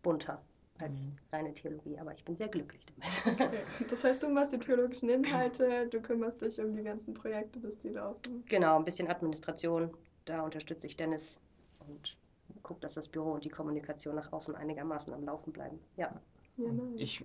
bunter 0.00 0.40
als 0.80 1.08
mhm. 1.08 1.16
reine 1.32 1.54
Theologie, 1.54 1.98
aber 1.98 2.14
ich 2.14 2.24
bin 2.24 2.36
sehr 2.36 2.48
glücklich 2.48 2.84
damit. 2.86 3.40
Okay. 3.40 3.62
Das 3.88 4.04
heißt, 4.04 4.22
du 4.22 4.28
machst 4.28 4.52
die 4.52 4.58
theologischen 4.58 5.08
Inhalte, 5.08 5.88
du 5.88 6.00
kümmerst 6.00 6.42
dich 6.42 6.60
um 6.60 6.74
die 6.74 6.82
ganzen 6.82 7.14
Projekte, 7.14 7.60
dass 7.60 7.78
die 7.78 7.88
laufen. 7.88 8.44
Genau, 8.48 8.78
ein 8.78 8.84
bisschen 8.84 9.08
Administration, 9.08 9.90
da 10.24 10.42
unterstütze 10.42 10.86
ich 10.86 10.96
Dennis 10.96 11.40
und 11.86 12.16
gucke, 12.62 12.80
dass 12.80 12.94
das 12.94 13.08
Büro 13.08 13.32
und 13.32 13.44
die 13.44 13.48
Kommunikation 13.48 14.14
nach 14.14 14.32
außen 14.32 14.54
einigermaßen 14.54 15.12
am 15.12 15.24
Laufen 15.24 15.52
bleiben. 15.52 15.78
Ja. 15.96 16.20
ja 16.56 16.72
nice. 16.72 16.94
Ich 16.96 17.24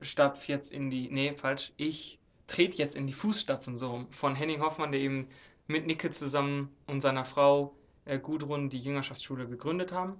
stapfe 0.00 0.52
jetzt 0.52 0.72
in 0.72 0.90
die, 0.90 1.10
nee, 1.10 1.34
falsch, 1.36 1.72
ich 1.76 2.18
trete 2.46 2.76
jetzt 2.78 2.96
in 2.96 3.06
die 3.06 3.12
Fußstapfen 3.12 3.76
so 3.76 4.06
von 4.10 4.34
Henning 4.34 4.60
Hoffmann, 4.60 4.92
der 4.92 5.00
eben 5.00 5.28
mit 5.66 5.86
Nicke 5.86 6.10
zusammen 6.10 6.74
und 6.86 7.00
seiner 7.00 7.24
Frau 7.24 7.74
äh, 8.04 8.18
Gudrun 8.18 8.70
die 8.70 8.80
Jüngerschaftsschule 8.80 9.48
gegründet 9.48 9.92
haben. 9.92 10.16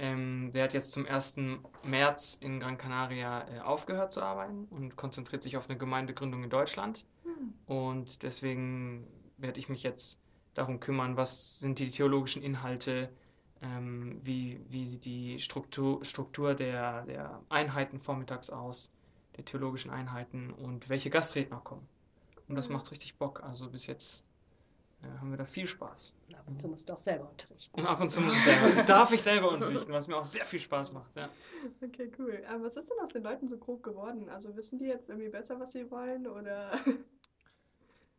Ähm, 0.00 0.50
der 0.54 0.64
hat 0.64 0.72
jetzt 0.72 0.92
zum 0.92 1.06
1. 1.06 1.36
März 1.84 2.38
in 2.40 2.58
Gran 2.58 2.78
Canaria 2.78 3.46
äh, 3.48 3.60
aufgehört 3.60 4.14
zu 4.14 4.22
arbeiten 4.22 4.66
und 4.70 4.96
konzentriert 4.96 5.42
sich 5.42 5.58
auf 5.58 5.68
eine 5.68 5.78
Gemeindegründung 5.78 6.42
in 6.42 6.48
Deutschland. 6.48 7.04
Mhm. 7.22 7.52
Und 7.66 8.22
deswegen 8.22 9.06
werde 9.36 9.60
ich 9.60 9.68
mich 9.68 9.82
jetzt 9.82 10.18
darum 10.54 10.80
kümmern, 10.80 11.18
was 11.18 11.58
sind 11.60 11.78
die 11.78 11.90
theologischen 11.90 12.42
Inhalte, 12.42 13.10
ähm, 13.60 14.18
wie, 14.22 14.62
wie 14.70 14.86
sieht 14.86 15.04
die 15.04 15.38
Struktur, 15.38 16.02
Struktur 16.02 16.54
der, 16.54 17.02
der 17.02 17.42
Einheiten 17.50 18.00
vormittags 18.00 18.48
aus, 18.48 18.90
der 19.36 19.44
theologischen 19.44 19.90
Einheiten 19.90 20.50
und 20.50 20.88
welche 20.88 21.10
Gastredner 21.10 21.60
kommen. 21.60 21.86
Und 22.48 22.54
das 22.54 22.70
macht 22.70 22.90
richtig 22.90 23.18
Bock. 23.18 23.42
Also 23.42 23.68
bis 23.68 23.86
jetzt 23.86 24.24
haben 25.02 25.30
wir 25.30 25.38
da 25.38 25.44
viel 25.44 25.66
Spaß. 25.66 26.14
Und 26.28 26.34
ab 26.34 26.44
und 26.46 26.60
zu 26.60 26.68
musst 26.68 26.88
du 26.88 26.92
auch 26.92 26.98
selber 26.98 27.28
unterrichten. 27.30 27.80
Und 27.80 27.86
ab 27.86 28.00
und 28.00 28.10
zu 28.10 28.20
muss 28.20 28.34
ich 28.34 28.44
selber, 28.44 28.82
darf 28.86 29.12
ich 29.12 29.22
selber 29.22 29.50
unterrichten, 29.50 29.92
was 29.92 30.08
mir 30.08 30.16
auch 30.16 30.24
sehr 30.24 30.44
viel 30.44 30.60
Spaß 30.60 30.92
macht. 30.92 31.16
Ja. 31.16 31.30
Okay, 31.82 32.10
cool. 32.18 32.42
Aber 32.48 32.64
was 32.64 32.76
ist 32.76 32.90
denn 32.90 32.98
aus 33.02 33.10
den 33.10 33.22
Leuten 33.22 33.48
so 33.48 33.58
grob 33.58 33.82
geworden? 33.82 34.28
Also 34.28 34.54
wissen 34.56 34.78
die 34.78 34.86
jetzt 34.86 35.08
irgendwie 35.08 35.30
besser, 35.30 35.58
was 35.58 35.72
sie 35.72 35.90
wollen 35.90 36.26
oder? 36.26 36.72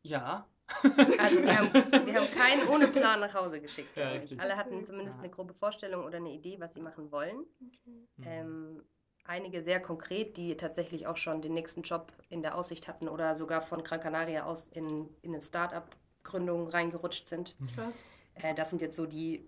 Ja. 0.03 0.47
Also 0.83 1.43
wir 1.43 1.57
haben, 1.57 1.73
wir 2.07 2.15
haben 2.15 2.31
keinen 2.33 2.67
ohne 2.67 2.87
Plan 2.87 3.19
nach 3.19 3.33
Hause 3.33 3.61
geschickt. 3.61 3.95
Ja, 3.95 4.13
Alle 4.37 4.55
hatten 4.57 4.83
zumindest 4.85 5.17
ja. 5.17 5.23
eine 5.23 5.31
grobe 5.31 5.53
Vorstellung 5.53 6.05
oder 6.05 6.17
eine 6.17 6.31
Idee, 6.31 6.59
was 6.59 6.73
sie 6.73 6.81
machen 6.81 7.11
wollen. 7.11 7.45
Okay. 7.59 7.99
Mhm. 8.17 8.25
Ähm, 8.25 8.83
einige 9.25 9.61
sehr 9.61 9.81
konkret, 9.81 10.37
die 10.37 10.57
tatsächlich 10.57 11.07
auch 11.07 11.17
schon 11.17 11.41
den 11.41 11.53
nächsten 11.53 11.83
Job 11.83 12.11
in 12.29 12.41
der 12.41 12.57
Aussicht 12.57 12.87
hatten 12.87 13.07
oder 13.07 13.35
sogar 13.35 13.61
von 13.61 13.83
Gran 13.83 13.99
Canaria 13.99 14.45
aus 14.45 14.67
in, 14.67 15.09
in 15.21 15.35
ein 15.35 15.41
Start-up 15.41 15.95
Gründungen 16.23 16.67
reingerutscht 16.67 17.27
sind. 17.27 17.55
Mhm. 17.59 17.67
Krass. 17.67 18.03
Äh, 18.35 18.53
das 18.55 18.69
sind 18.69 18.81
jetzt 18.81 18.95
so 18.95 19.05
die 19.05 19.45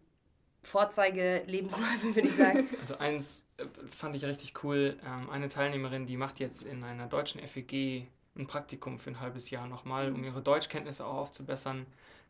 Vorzeige-Lebensläufe, 0.63 2.15
würde 2.15 2.27
ich 2.27 2.35
sagen. 2.35 2.67
Also 2.79 2.97
eins 2.97 3.45
äh, 3.57 3.65
fand 3.91 4.15
ich 4.15 4.25
richtig 4.25 4.63
cool. 4.63 4.97
Ähm, 5.05 5.29
eine 5.29 5.47
Teilnehmerin, 5.49 6.05
die 6.05 6.17
macht 6.17 6.39
jetzt 6.39 6.63
in 6.63 6.83
einer 6.83 7.07
deutschen 7.07 7.41
FEG 7.41 8.07
ein 8.35 8.47
Praktikum 8.47 8.97
für 8.97 9.11
ein 9.11 9.19
halbes 9.19 9.49
Jahr 9.49 9.67
nochmal, 9.67 10.11
um 10.11 10.23
ihre 10.23 10.41
Deutschkenntnisse 10.41 11.05
auch 11.05 11.17
aufzubessern. 11.17 11.85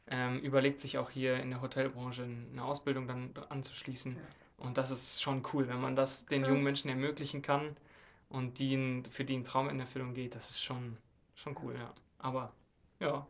Ähm, 0.08 0.40
überlegt 0.40 0.82
sich 0.82 0.98
auch 0.98 1.10
hier 1.10 1.38
in 1.38 1.50
der 1.50 1.62
Hotelbranche 1.62 2.24
eine 2.24 2.64
Ausbildung 2.64 3.08
dann 3.08 3.32
anzuschließen. 3.50 4.18
Und 4.58 4.78
das 4.78 4.92
ist 4.92 5.22
schon 5.22 5.44
cool, 5.54 5.68
wenn 5.70 5.80
man 5.80 5.96
das 5.96 6.26
den 6.26 6.42
Krass. 6.42 6.50
jungen 6.50 6.64
Menschen 6.64 6.90
ermöglichen 6.90 7.42
kann 7.42 7.78
und 8.30 8.60
die, 8.60 9.04
für 9.12 9.24
die 9.24 9.38
ein 9.38 9.44
Traum 9.44 9.70
in 9.70 9.80
Erfüllung 9.80 10.14
geht. 10.14 10.36
Das 10.36 10.50
ist 10.50 10.62
schon, 10.62 10.98
schon 11.36 11.56
cool, 11.64 11.76
ja. 11.76 11.94
Aber 12.18 12.52
ja, 13.00 13.26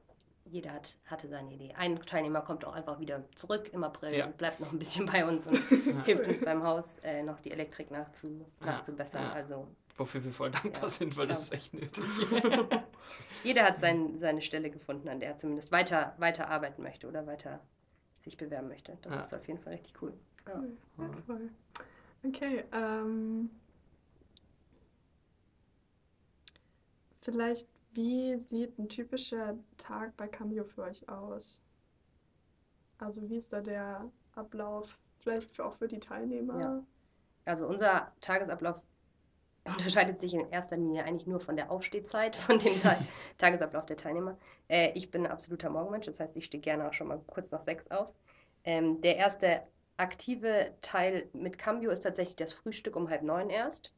jeder 0.46 0.74
hat, 0.74 0.96
hatte 1.06 1.28
seine 1.28 1.52
Idee. 1.54 1.74
Ein 1.76 2.00
Teilnehmer 2.02 2.42
kommt 2.42 2.66
auch 2.66 2.74
einfach 2.74 3.00
wieder 3.00 3.24
zurück 3.36 3.70
im 3.74 3.84
April 3.84 4.14
ja. 4.14 4.26
und 4.26 4.38
bleibt 4.38 4.60
noch 4.60 4.72
ein 4.72 4.80
bisschen 4.80 5.06
bei 5.12 5.26
uns 5.26 5.48
und 5.48 5.56
ja. 5.56 6.04
hilft 6.06 6.28
uns 6.28 6.40
beim 6.42 6.64
Haus 6.64 6.98
äh, 7.04 7.24
noch 7.24 7.40
die 7.40 7.52
Elektrik 7.52 7.92
nachzu, 7.92 8.46
nachzubessern. 8.60 9.26
Also, 9.26 9.68
Wofür 9.96 10.24
wir 10.24 10.32
voll 10.32 10.52
dankbar 10.52 10.90
sind, 10.90 11.16
weil 11.18 11.26
klar. 11.26 11.38
das 11.38 11.44
ist 11.44 11.54
echt 11.54 11.74
nötig. 11.74 12.04
jeder 13.44 13.64
hat 13.64 13.80
sein, 13.80 14.18
seine 14.18 14.42
Stelle 14.42 14.72
gefunden, 14.72 15.08
an 15.08 15.20
der 15.20 15.30
er 15.30 15.38
zumindest 15.38 15.72
weiter, 15.72 16.16
weiter 16.18 16.50
arbeiten 16.50 16.82
möchte 16.82 17.08
oder 17.08 17.28
weiter 17.28 17.60
sich 18.20 18.38
bewerben 18.38 18.70
möchte. 18.70 18.98
Das 19.02 19.28
ist 19.28 19.34
auf 19.34 19.48
jeden 19.48 19.60
Fall 19.60 19.74
richtig 19.74 20.02
cool. 20.02 20.14
Ja, 20.48 20.64
toll. 21.28 21.50
Okay, 22.24 22.64
ähm, 22.72 23.52
vielleicht 27.22 27.68
wie 27.94 28.38
sieht 28.38 28.78
ein 28.80 28.90
typischer 28.90 29.56
Tag 29.78 30.16
bei 30.18 30.28
Cameo 30.28 30.64
für 30.64 30.84
euch 30.84 31.08
aus? 31.10 31.62
Also 32.98 33.30
wie 33.30 33.38
ist 33.38 33.54
da 33.54 33.62
der 33.62 34.10
Ablauf? 34.36 34.98
Vielleicht 35.20 35.60
auch 35.60 35.74
für 35.74 35.88
die 35.88 36.00
Teilnehmer? 36.00 36.60
Ja. 36.60 36.84
Also 37.46 37.68
unser 37.68 38.12
Tagesablauf 38.22 38.84
unterscheidet 39.66 40.20
sich 40.20 40.34
in 40.34 40.50
erster 40.50 40.78
Linie 40.78 41.04
eigentlich 41.04 41.28
nur 41.28 41.40
von 41.40 41.56
der 41.56 41.72
Aufstehzeit, 41.72 42.36
von 42.36 42.60
dem 42.60 42.80
Ta 42.82 42.98
Tagesablauf 43.38 43.86
der 43.86 43.98
Teilnehmer. 43.98 44.38
Äh, 44.68 44.92
ich 44.96 45.12
bin 45.12 45.26
ein 45.26 45.32
absoluter 45.32 45.70
Morgenmensch, 45.70 46.06
das 46.06 46.20
heißt, 46.20 46.36
ich 46.38 46.46
stehe 46.46 46.62
gerne 46.62 46.88
auch 46.88 46.94
schon 46.94 47.08
mal 47.08 47.22
kurz 47.28 47.52
nach 47.52 47.62
sechs 47.62 47.90
auf. 47.90 48.14
Ähm, 48.66 49.02
der 49.02 49.18
erste 49.18 49.64
aktive 49.98 50.74
Teil 50.82 51.30
mit 51.34 51.58
Cambio 51.58 51.92
ist 51.92 52.02
tatsächlich 52.02 52.36
das 52.36 52.54
Frühstück 52.54 52.96
um 52.96 53.10
halb 53.10 53.24
neun 53.24 53.50
erst. 53.50 53.94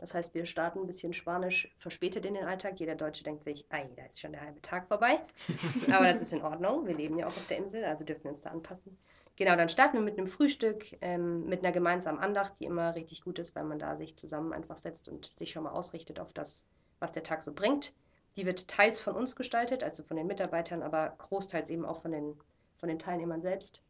Das 0.00 0.14
heißt, 0.14 0.32
wir 0.32 0.46
starten 0.46 0.80
ein 0.80 0.86
bisschen 0.86 1.12
Spanisch 1.12 1.74
verspätet 1.76 2.24
in 2.24 2.32
den 2.32 2.46
Alltag. 2.46 2.80
Jeder 2.80 2.94
Deutsche 2.94 3.22
denkt 3.22 3.42
sich, 3.42 3.66
ei, 3.68 3.86
da 3.96 4.06
ist 4.06 4.18
schon 4.18 4.32
der 4.32 4.40
halbe 4.40 4.62
Tag 4.62 4.88
vorbei. 4.88 5.20
Aber 5.92 6.10
das 6.10 6.22
ist 6.22 6.32
in 6.32 6.40
Ordnung. 6.40 6.86
Wir 6.86 6.94
leben 6.94 7.18
ja 7.18 7.26
auch 7.26 7.36
auf 7.36 7.46
der 7.48 7.58
Insel, 7.58 7.84
also 7.84 8.06
dürfen 8.06 8.24
wir 8.24 8.30
uns 8.30 8.40
da 8.40 8.50
anpassen. 8.50 8.96
Genau, 9.36 9.56
dann 9.56 9.68
starten 9.68 9.98
wir 9.98 10.02
mit 10.02 10.16
einem 10.16 10.26
Frühstück, 10.26 10.96
ähm, 11.02 11.44
mit 11.44 11.62
einer 11.62 11.72
gemeinsamen 11.72 12.18
Andacht, 12.18 12.58
die 12.60 12.64
immer 12.64 12.94
richtig 12.94 13.20
gut 13.20 13.38
ist, 13.38 13.54
weil 13.54 13.64
man 13.64 13.78
da 13.78 13.94
sich 13.94 14.16
zusammen 14.16 14.54
einfach 14.54 14.78
setzt 14.78 15.06
und 15.06 15.26
sich 15.26 15.50
schon 15.50 15.64
mal 15.64 15.72
ausrichtet 15.72 16.18
auf 16.18 16.32
das, 16.32 16.64
was 16.98 17.12
der 17.12 17.22
Tag 17.22 17.42
so 17.42 17.52
bringt. 17.52 17.92
Die 18.36 18.46
wird 18.46 18.68
teils 18.68 19.00
von 19.00 19.14
uns 19.14 19.36
gestaltet, 19.36 19.84
also 19.84 20.02
von 20.02 20.16
den 20.16 20.26
Mitarbeitern, 20.26 20.82
aber 20.82 21.14
großteils 21.18 21.68
eben 21.68 21.84
auch 21.84 21.98
von 21.98 22.12
den, 22.12 22.38
von 22.72 22.88
den 22.88 22.98
Teilnehmern 22.98 23.42
selbst. 23.42 23.82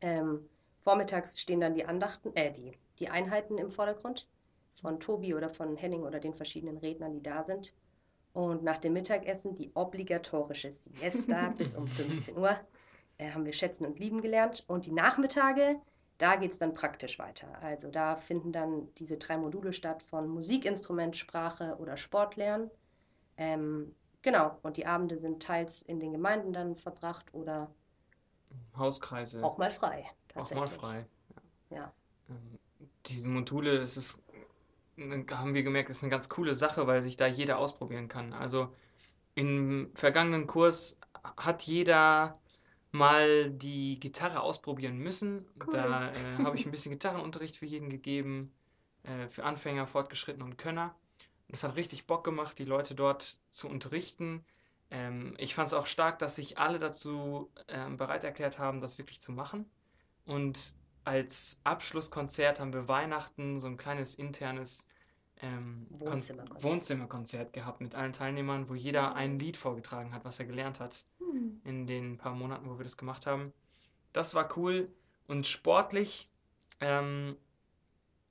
Ähm, 0.00 0.48
vormittags 0.78 1.38
stehen 1.38 1.60
dann 1.60 1.74
die 1.74 1.84
Andachten, 1.84 2.34
äh, 2.34 2.50
die, 2.50 2.78
die 2.98 3.10
Einheiten 3.10 3.58
im 3.58 3.70
Vordergrund 3.70 4.26
von 4.80 5.00
Tobi 5.00 5.34
oder 5.34 5.48
von 5.48 5.76
Henning 5.76 6.02
oder 6.02 6.20
den 6.20 6.34
verschiedenen 6.34 6.78
Rednern, 6.78 7.12
die 7.12 7.22
da 7.22 7.44
sind. 7.44 7.72
Und 8.32 8.62
nach 8.62 8.78
dem 8.78 8.92
Mittagessen 8.92 9.54
die 9.54 9.70
obligatorische 9.74 10.70
Siesta 10.70 11.50
bis 11.58 11.74
um 11.74 11.86
15 11.86 12.36
Uhr. 12.36 12.56
Äh, 13.18 13.32
haben 13.32 13.44
wir 13.44 13.52
schätzen 13.52 13.84
und 13.84 13.98
lieben 13.98 14.22
gelernt. 14.22 14.64
Und 14.68 14.86
die 14.86 14.92
Nachmittage, 14.92 15.80
da 16.18 16.36
geht 16.36 16.52
es 16.52 16.58
dann 16.58 16.74
praktisch 16.74 17.18
weiter. 17.18 17.48
Also 17.60 17.90
da 17.90 18.16
finden 18.16 18.52
dann 18.52 18.94
diese 18.94 19.18
drei 19.18 19.36
Module 19.36 19.72
statt 19.72 20.02
von 20.02 20.28
Musikinstrument, 20.28 21.16
Sprache 21.16 21.76
oder 21.78 21.96
Sportlernen. 21.96 22.70
Ähm, 23.36 23.94
genau, 24.22 24.58
und 24.62 24.76
die 24.76 24.86
Abende 24.86 25.18
sind 25.18 25.42
teils 25.42 25.82
in 25.82 25.98
den 25.98 26.12
Gemeinden 26.12 26.52
dann 26.52 26.76
verbracht 26.76 27.26
oder 27.34 27.70
Hauskreise. 28.76 29.42
auch 29.42 29.58
mal 29.58 29.70
frei. 29.70 30.04
Auch 30.34 30.54
mal 30.54 30.68
frei. 30.68 31.06
Ja. 31.70 31.92
Ähm, 32.28 32.58
diese 33.06 33.28
Module, 33.28 33.78
das 33.78 33.96
ist, 33.96 34.20
haben 35.30 35.54
wir 35.54 35.62
gemerkt, 35.62 35.90
ist 35.90 36.02
eine 36.02 36.10
ganz 36.10 36.28
coole 36.28 36.54
Sache, 36.54 36.86
weil 36.86 37.02
sich 37.02 37.16
da 37.16 37.26
jeder 37.26 37.58
ausprobieren 37.58 38.08
kann. 38.08 38.32
Also 38.32 38.74
im 39.34 39.90
vergangenen 39.94 40.46
Kurs 40.46 41.00
hat 41.36 41.62
jeder 41.62 42.40
mal 42.90 43.50
die 43.50 44.00
Gitarre 44.00 44.40
ausprobieren 44.40 44.98
müssen. 44.98 45.46
Cool. 45.64 45.72
Da 45.72 46.10
äh, 46.10 46.42
habe 46.44 46.56
ich 46.56 46.66
ein 46.66 46.70
bisschen 46.70 46.92
Gitarrenunterricht 46.92 47.56
für 47.56 47.66
jeden 47.66 47.90
gegeben, 47.90 48.52
äh, 49.02 49.28
für 49.28 49.44
Anfänger, 49.44 49.86
Fortgeschrittene 49.86 50.44
und 50.44 50.58
Könner. 50.58 50.94
Und 51.48 51.54
es 51.54 51.62
hat 51.62 51.76
richtig 51.76 52.06
Bock 52.06 52.24
gemacht, 52.24 52.58
die 52.58 52.64
Leute 52.64 52.94
dort 52.94 53.38
zu 53.50 53.68
unterrichten. 53.68 54.44
Ähm, 54.90 55.34
ich 55.38 55.54
fand 55.54 55.68
es 55.68 55.74
auch 55.74 55.86
stark, 55.86 56.18
dass 56.18 56.36
sich 56.36 56.58
alle 56.58 56.78
dazu 56.78 57.50
ähm, 57.68 57.96
bereit 57.96 58.24
erklärt 58.24 58.58
haben, 58.58 58.80
das 58.80 58.98
wirklich 58.98 59.20
zu 59.20 59.32
machen. 59.32 59.66
Und 60.24 60.74
als 61.08 61.60
Abschlusskonzert 61.64 62.60
haben 62.60 62.72
wir 62.72 62.86
Weihnachten 62.88 63.58
so 63.60 63.66
ein 63.66 63.76
kleines 63.78 64.14
internes 64.14 64.86
ähm, 65.40 65.86
Kon- 65.98 66.00
Wohnzimmerkonzert. 66.12 66.62
Wohnzimmerkonzert 66.62 67.52
gehabt 67.52 67.80
mit 67.80 67.94
allen 67.94 68.12
Teilnehmern, 68.12 68.68
wo 68.68 68.74
jeder 68.74 69.14
ein 69.14 69.38
Lied 69.38 69.56
vorgetragen 69.56 70.12
hat, 70.12 70.24
was 70.24 70.38
er 70.38 70.46
gelernt 70.46 70.80
hat 70.80 71.06
Hm. 71.18 71.60
in 71.64 71.86
den 71.86 72.18
paar 72.18 72.34
Monaten, 72.34 72.68
wo 72.68 72.78
wir 72.78 72.84
das 72.84 72.96
gemacht 72.96 73.26
haben. 73.26 73.52
Das 74.12 74.34
war 74.34 74.56
cool. 74.56 74.90
Und 75.26 75.46
sportlich 75.46 76.26
ähm, 76.80 77.36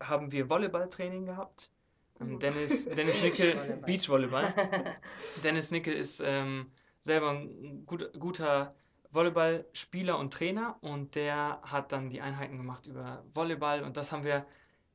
haben 0.02 0.32
wir 0.32 0.50
Volleyballtraining 0.50 1.26
gehabt. 1.26 1.72
Ähm, 2.20 2.36
Oh. 2.36 2.38
Dennis, 2.40 2.86
Dennis 2.86 3.22
Nickel, 3.22 3.54
Beachvolleyball. 3.86 4.52
Beachvolleyball. 4.54 4.96
Dennis 5.44 5.72
Nickel 5.72 5.94
ist 5.94 6.22
ähm, 6.26 6.72
selber 7.00 7.30
ein 7.32 7.86
gut, 7.86 8.12
guter 8.20 8.74
Volleyballspieler 9.12 10.18
und 10.18 10.34
Trainer 10.34 10.78
und 10.82 11.16
der 11.16 11.60
hat 11.64 11.92
dann 11.92 12.10
die 12.10 12.22
Einheiten 12.22 12.58
gemacht 12.58 12.88
über 12.88 13.24
Volleyball 13.34 13.84
und 13.84 13.98
das 13.98 14.12
haben 14.12 14.24
wir 14.24 14.46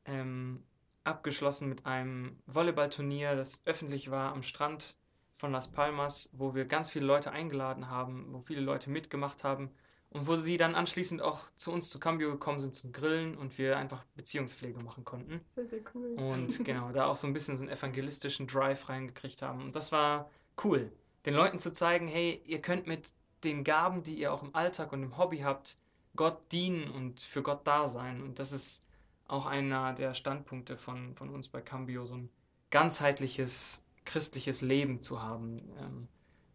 ähm, 0.05 0.63
abgeschlossen 1.05 1.69
mit 1.69 1.87
einem 1.87 2.39
Volleyballturnier, 2.47 3.37
das 3.37 3.63
öffentlich 3.65 4.11
war 4.11 4.33
am 4.33 4.43
Strand 4.43 4.97
von 5.35 5.53
Las 5.53 5.73
Palmas, 5.73 6.31
wo 6.33 6.55
wir 6.55 6.65
ganz 6.67 6.91
viele 6.91 7.07
Leute 7.07 7.33
eingeladen 7.33 7.89
haben, 7.89 8.33
wo 8.33 8.41
viele 8.41 8.61
Leute 8.61 8.91
mitgemacht 8.91 9.43
haben 9.43 9.71
und 10.11 10.27
wo 10.27 10.37
sie 10.37 10.57
dann 10.57 10.75
anschließend 10.75 11.23
auch 11.23 11.51
zu 11.57 11.73
uns 11.73 11.91
zu 11.91 11.99
Cambio 11.99 12.31
gekommen 12.31 12.61
sind 12.61 12.75
zum 12.75 12.93
Grillen 12.93 13.37
und 13.37 13.57
wir 13.59 13.77
einfach 13.77 14.05
Beziehungspflege 14.15 14.79
machen 14.85 15.05
konnten. 15.05 15.41
Sehr, 15.55 15.67
sehr 15.67 15.81
cool. 15.95 16.15
Und 16.17 16.65
genau, 16.65 16.93
da 16.93 17.07
auch 17.07 17.17
so 17.17 17.27
ein 17.27 17.33
bisschen 17.33 17.57
so 17.57 17.63
einen 17.65 17.73
evangelistischen 17.73 18.47
Drive 18.47 18.89
reingekriegt 18.89 19.43
haben. 19.43 19.63
Und 19.63 19.75
das 19.75 19.91
war 19.91 20.31
cool, 20.63 20.93
den 21.25 21.35
Leuten 21.35 21.59
zu 21.59 21.73
zeigen, 21.73 22.09
hey, 22.09 22.43
ihr 22.45 22.61
könnt 22.61 22.87
mit 22.87 23.13
den 23.45 23.65
Gaben, 23.65 24.03
die 24.03 24.15
ihr 24.15 24.33
auch 24.33 24.43
im 24.43 24.55
Alltag 24.55 24.93
und 24.93 25.03
im 25.03 25.19
Hobby 25.19 25.39
habt, 25.39 25.77
Gott 26.17 26.41
dienen 26.53 26.91
und 26.91 27.21
für 27.21 27.43
Gott 27.43 27.67
da 27.67 27.89
sein. 27.89 28.23
Und 28.23 28.39
das 28.39 28.53
ist 28.53 28.87
auch 29.27 29.47
einer 29.47 29.95
der 29.95 30.15
Standpunkte 30.15 30.77
von, 30.77 31.15
von 31.17 31.31
uns 31.31 31.49
bei 31.49 31.61
Cambio, 31.61 32.05
so 32.05 32.17
ein 32.17 32.31
ganzheitliches 32.71 33.85
christliches 34.05 34.63
Leben 34.63 35.01
zu 35.01 35.23
haben, 35.23 35.59
ähm, 35.79 36.09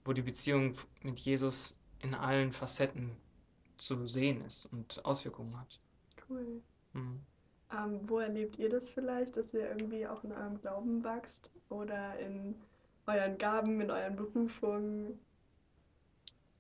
wo 0.06 0.14
die 0.14 0.22
Beziehung 0.22 0.76
mit 1.02 1.20
Jesus 1.20 1.78
in 2.00 2.14
allen 2.14 2.52
Facetten 2.52 3.18
zu 3.78 4.08
sehen 4.08 4.44
ist 4.46 4.66
und 4.68 5.04
Auswirkungen 5.06 5.60
hat. 5.60 5.80
Cool. 6.30 6.62
Mhm. 6.94 7.22
Ähm, 7.72 8.00
wo 8.04 8.20
erlebt 8.20 8.58
ihr 8.58 8.70
das 8.70 8.90
vielleicht, 8.90 9.38
dass 9.38 9.54
ihr 9.54 9.68
irgendwie 9.70 10.08
auch 10.08 10.24
in 10.24 10.32
eurem 10.32 10.60
Glauben 10.62 11.04
wächst 11.04 11.52
oder 11.70 12.18
in 12.20 12.56
euren 13.06 13.38
Gaben, 13.38 13.82
in 13.82 13.92
euren 13.92 14.16
Berufungen? 14.16 15.20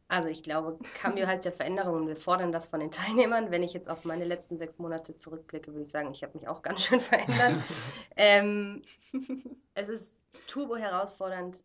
Also 0.07 0.29
ich 0.29 0.43
glaube, 0.43 0.79
Cambio 0.95 1.27
heißt 1.27 1.45
ja 1.45 1.51
Veränderung 1.51 1.95
und 1.95 2.07
wir 2.07 2.15
fordern 2.15 2.51
das 2.51 2.67
von 2.67 2.79
den 2.79 2.91
Teilnehmern. 2.91 3.51
Wenn 3.51 3.63
ich 3.63 3.73
jetzt 3.73 3.89
auf 3.89 4.05
meine 4.05 4.25
letzten 4.25 4.57
sechs 4.57 4.79
Monate 4.79 5.17
zurückblicke, 5.17 5.71
würde 5.71 5.83
ich 5.83 5.89
sagen, 5.89 6.11
ich 6.11 6.23
habe 6.23 6.37
mich 6.37 6.47
auch 6.47 6.61
ganz 6.61 6.83
schön 6.83 6.99
verändert. 7.01 7.63
ähm, 8.15 8.81
es 9.73 9.89
ist 9.89 10.23
turbo 10.47 10.77
herausfordernd, 10.77 11.63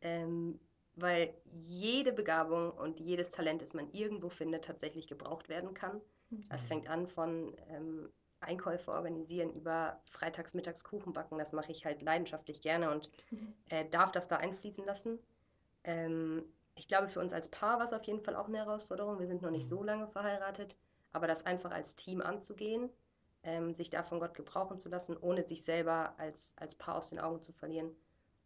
ähm, 0.00 0.58
weil 0.94 1.34
jede 1.44 2.12
Begabung 2.12 2.70
und 2.70 3.00
jedes 3.00 3.30
Talent, 3.30 3.60
das 3.60 3.74
man 3.74 3.90
irgendwo 3.92 4.30
findet, 4.30 4.64
tatsächlich 4.64 5.08
gebraucht 5.08 5.48
werden 5.48 5.74
kann. 5.74 6.00
Das 6.48 6.64
fängt 6.64 6.88
an 6.88 7.06
von 7.06 7.54
ähm, 7.68 8.08
Einkäufe 8.40 8.92
organisieren 8.92 9.52
über 9.52 10.00
freitags, 10.04 10.54
mittags 10.54 10.84
Kuchen 10.84 11.12
backen. 11.12 11.38
Das 11.38 11.52
mache 11.52 11.70
ich 11.70 11.84
halt 11.84 12.02
leidenschaftlich 12.02 12.62
gerne 12.62 12.90
und 12.90 13.10
äh, 13.68 13.84
darf 13.88 14.10
das 14.10 14.26
da 14.26 14.36
einfließen 14.36 14.84
lassen. 14.84 15.18
Ähm, 15.84 16.44
ich 16.76 16.86
glaube, 16.88 17.08
für 17.08 17.20
uns 17.20 17.32
als 17.32 17.48
Paar 17.48 17.78
war 17.78 17.84
es 17.86 17.92
auf 17.92 18.04
jeden 18.04 18.20
Fall 18.20 18.36
auch 18.36 18.46
eine 18.48 18.58
Herausforderung. 18.58 19.18
Wir 19.18 19.26
sind 19.26 19.42
noch 19.42 19.50
nicht 19.50 19.68
so 19.68 19.82
lange 19.82 20.06
verheiratet, 20.06 20.76
aber 21.12 21.26
das 21.26 21.44
einfach 21.44 21.72
als 21.72 21.96
Team 21.96 22.20
anzugehen, 22.20 22.90
ähm, 23.42 23.74
sich 23.74 23.90
da 23.90 24.02
von 24.02 24.20
Gott 24.20 24.34
gebrauchen 24.34 24.78
zu 24.78 24.88
lassen, 24.88 25.16
ohne 25.16 25.42
sich 25.42 25.64
selber 25.64 26.14
als, 26.18 26.54
als 26.56 26.74
Paar 26.74 26.96
aus 26.96 27.08
den 27.08 27.18
Augen 27.18 27.42
zu 27.42 27.52
verlieren, 27.52 27.90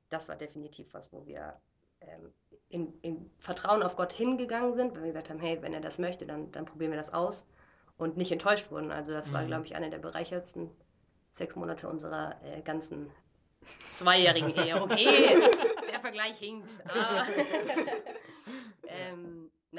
das 0.09 0.29
war 0.29 0.37
definitiv 0.37 0.95
was, 0.95 1.13
wo 1.13 1.27
wir 1.27 1.61
ähm, 2.01 2.33
im, 2.69 2.95
im 3.03 3.31
Vertrauen 3.39 3.83
auf 3.83 3.97
Gott 3.97 4.13
hingegangen 4.13 4.75
sind, 4.75 4.93
weil 4.95 5.03
wir 5.03 5.09
gesagt 5.09 5.31
haben, 5.31 5.39
hey, 5.41 5.61
wenn 5.63 5.75
er 5.75 5.81
das 5.81 5.99
möchte, 5.99 6.27
dann, 6.27 6.51
dann 6.53 6.65
probieren 6.65 6.91
wir 6.93 6.99
das 6.99 7.13
aus 7.13 7.47
und 7.97 8.17
nicht 8.17 8.33
enttäuscht 8.33 8.71
wurden. 8.71 8.91
Also 8.91 9.13
das 9.13 9.33
war, 9.33 9.43
Mhm. 9.43 9.47
glaube 9.49 9.65
ich, 9.67 9.75
eine 9.77 9.91
der 9.91 9.99
bereichertsten 9.99 10.71
sechs 11.31 11.55
Monate 11.57 11.89
unserer 11.89 12.41
äh, 12.45 12.63
ganzen 12.63 13.11
zweijährigen 13.95 14.55
Ehe. 14.55 14.81
Okay, 14.83 15.07
der 15.93 16.01
Vergleich 16.01 16.39
hinkt. 16.39 16.71
Ah. 16.89 17.23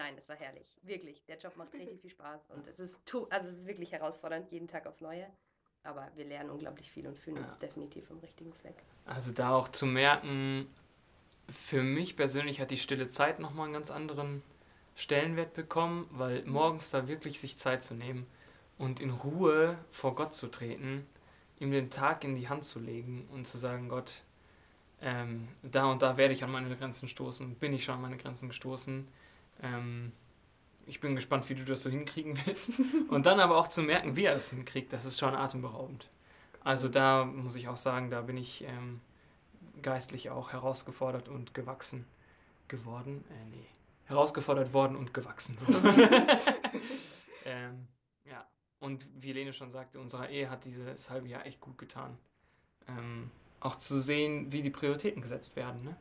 nein, 0.01 0.15
es 0.17 0.27
war 0.27 0.35
herrlich. 0.35 0.77
Wirklich. 0.83 1.23
Der 1.25 1.37
Job 1.37 1.55
macht 1.57 1.73
richtig 1.73 2.01
viel 2.01 2.09
Spaß 2.09 2.49
und 2.55 2.67
es 2.67 2.79
ist, 2.79 2.99
also 3.29 3.47
es 3.47 3.57
ist 3.59 3.67
wirklich 3.67 3.91
herausfordernd, 3.91 4.51
jeden 4.51 4.67
Tag 4.67 4.87
aufs 4.87 5.01
Neue. 5.01 5.27
Aber 5.83 6.11
wir 6.15 6.25
lernen 6.25 6.51
unglaublich 6.51 6.91
viel 6.91 7.07
und 7.07 7.17
fühlen 7.17 7.37
uns 7.37 7.53
Ja. 7.53 7.59
definitiv 7.59 8.09
am 8.11 8.19
richtigen 8.19 8.53
Fleck. 8.53 8.75
Also 9.05 9.31
da 9.31 9.55
auch 9.55 9.69
zu 9.69 9.85
merken, 9.85 10.67
für 11.49 11.81
mich 11.81 12.15
persönlich 12.15 12.61
hat 12.61 12.69
die 12.71 12.77
stille 12.77 13.07
Zeit 13.07 13.39
nochmal 13.39 13.65
einen 13.65 13.73
ganz 13.73 13.89
anderen 13.89 14.43
Stellenwert 14.95 15.53
bekommen, 15.53 16.07
weil 16.11 16.43
morgens 16.45 16.91
da 16.91 17.07
wirklich 17.07 17.39
sich 17.39 17.57
Zeit 17.57 17.83
zu 17.83 17.95
nehmen 17.95 18.27
und 18.77 18.99
in 18.99 19.09
Ruhe 19.09 19.77
vor 19.91 20.13
Gott 20.15 20.35
zu 20.35 20.47
treten, 20.47 21.07
ihm 21.59 21.71
den 21.71 21.89
Tag 21.89 22.23
in 22.23 22.35
die 22.35 22.47
Hand 22.47 22.63
zu 22.63 22.79
legen 22.79 23.27
und 23.31 23.47
zu 23.47 23.57
sagen, 23.57 23.89
Gott, 23.89 24.23
ähm, 25.01 25.47
da 25.63 25.85
und 25.85 26.03
da 26.03 26.17
werde 26.17 26.33
ich 26.33 26.43
an 26.43 26.51
meine 26.51 26.75
Grenzen 26.75 27.09
stoßen, 27.09 27.55
bin 27.55 27.73
ich 27.73 27.83
schon 27.83 27.95
an 27.95 28.01
meine 28.01 28.17
Grenzen 28.17 28.49
gestoßen. 28.49 29.07
Ähm, 29.62 30.12
ich 30.86 31.00
bin 31.00 31.15
gespannt, 31.15 31.50
wie 31.50 31.56
du 31.56 31.63
das 31.63 31.84
so 31.84 31.89
hinkriegen 31.89 32.38
willst. 32.45 32.74
Und 33.10 33.26
dann 33.26 33.39
aber 33.39 33.58
auch 33.58 33.67
zu 33.67 33.82
merken, 33.84 34.15
wie 34.15 34.26
er 34.26 34.34
das 34.34 34.50
hinkriegt, 34.50 34.93
das 34.93 35.06
ist 35.06 35.19
schon 35.19 35.36
atemberaubend. 35.36 36.10
Also 36.63 36.89
da 36.89 37.26
muss 37.26 37.56
ich 37.56 37.67
auch 37.67 37.78
sagen, 37.78 38.10
da 38.10 38.21
bin 38.21 38.38
ich 38.38 38.63
ähm, 38.63 39.02
geistlich 39.82 40.30
auch 40.30 40.52
herausgefordert 40.52 41.28
und 41.30 41.54
gewachsen 41.54 42.06
geworden. 42.67 43.24
Äh, 43.30 43.45
nee, 43.50 43.67
herausgefordert 44.06 44.74
worden 44.74 44.95
und 44.95 45.13
gewachsen. 45.13 45.58
So. 45.58 45.65
ähm, 47.45 47.88
ja, 48.26 48.45
und 48.80 49.06
wie 49.19 49.34
Lene 49.34 49.54
schon 49.54 49.71
sagte, 49.71 50.00
unserer 50.00 50.30
Ehe 50.30 50.50
hat 50.50 50.65
dieses 50.65 51.10
halbe 51.10 51.28
Jahr 51.28 51.45
echt 51.45 51.62
gut 51.62 51.78
getan. 51.78 52.17
Ähm, 52.88 53.32
auch 53.60 53.76
zu 53.76 54.02
sehen, 54.02 54.52
wie 54.52 54.62
die 54.62 54.69
Prioritäten 54.69 55.21
gesetzt 55.21 55.56
werden. 55.56 55.84
Ne? 55.84 55.95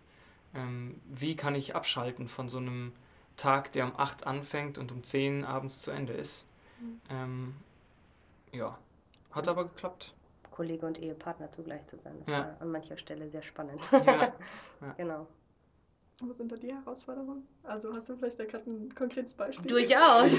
Ähm, 0.54 1.00
wie 1.06 1.36
kann 1.36 1.54
ich 1.54 1.74
abschalten 1.74 2.28
von 2.28 2.48
so 2.48 2.58
einem 2.58 2.92
Tag, 3.36 3.72
der 3.72 3.84
um 3.84 3.92
8 3.96 4.26
anfängt 4.26 4.78
und 4.78 4.92
um 4.92 5.02
10 5.02 5.44
abends 5.44 5.80
zu 5.80 5.90
Ende 5.90 6.12
ist. 6.12 6.46
Mhm. 6.80 7.00
Ähm, 7.10 7.54
ja, 8.52 8.78
hat 9.30 9.48
aber 9.48 9.64
geklappt. 9.64 10.14
Kollege 10.50 10.86
und 10.86 10.98
Ehepartner 10.98 11.50
zugleich 11.52 11.86
zu 11.86 11.96
sein. 11.96 12.14
Das 12.26 12.32
Ja. 12.34 12.38
war 12.40 12.56
an 12.60 12.70
mancher 12.70 12.98
Stelle 12.98 13.28
sehr 13.30 13.42
spannend. 13.42 13.88
Ja. 13.92 14.34
genau. 14.96 15.26
Was 16.22 16.36
sind 16.36 16.52
da 16.52 16.56
die 16.56 16.74
Herausforderungen? 16.74 17.46
Also 17.62 17.94
hast 17.94 18.10
du 18.10 18.16
vielleicht 18.16 18.38
da 18.38 18.44
gerade 18.44 18.68
ein 18.70 18.94
konkretes 18.94 19.32
Beispiel? 19.32 19.66
Durchaus. 19.70 20.32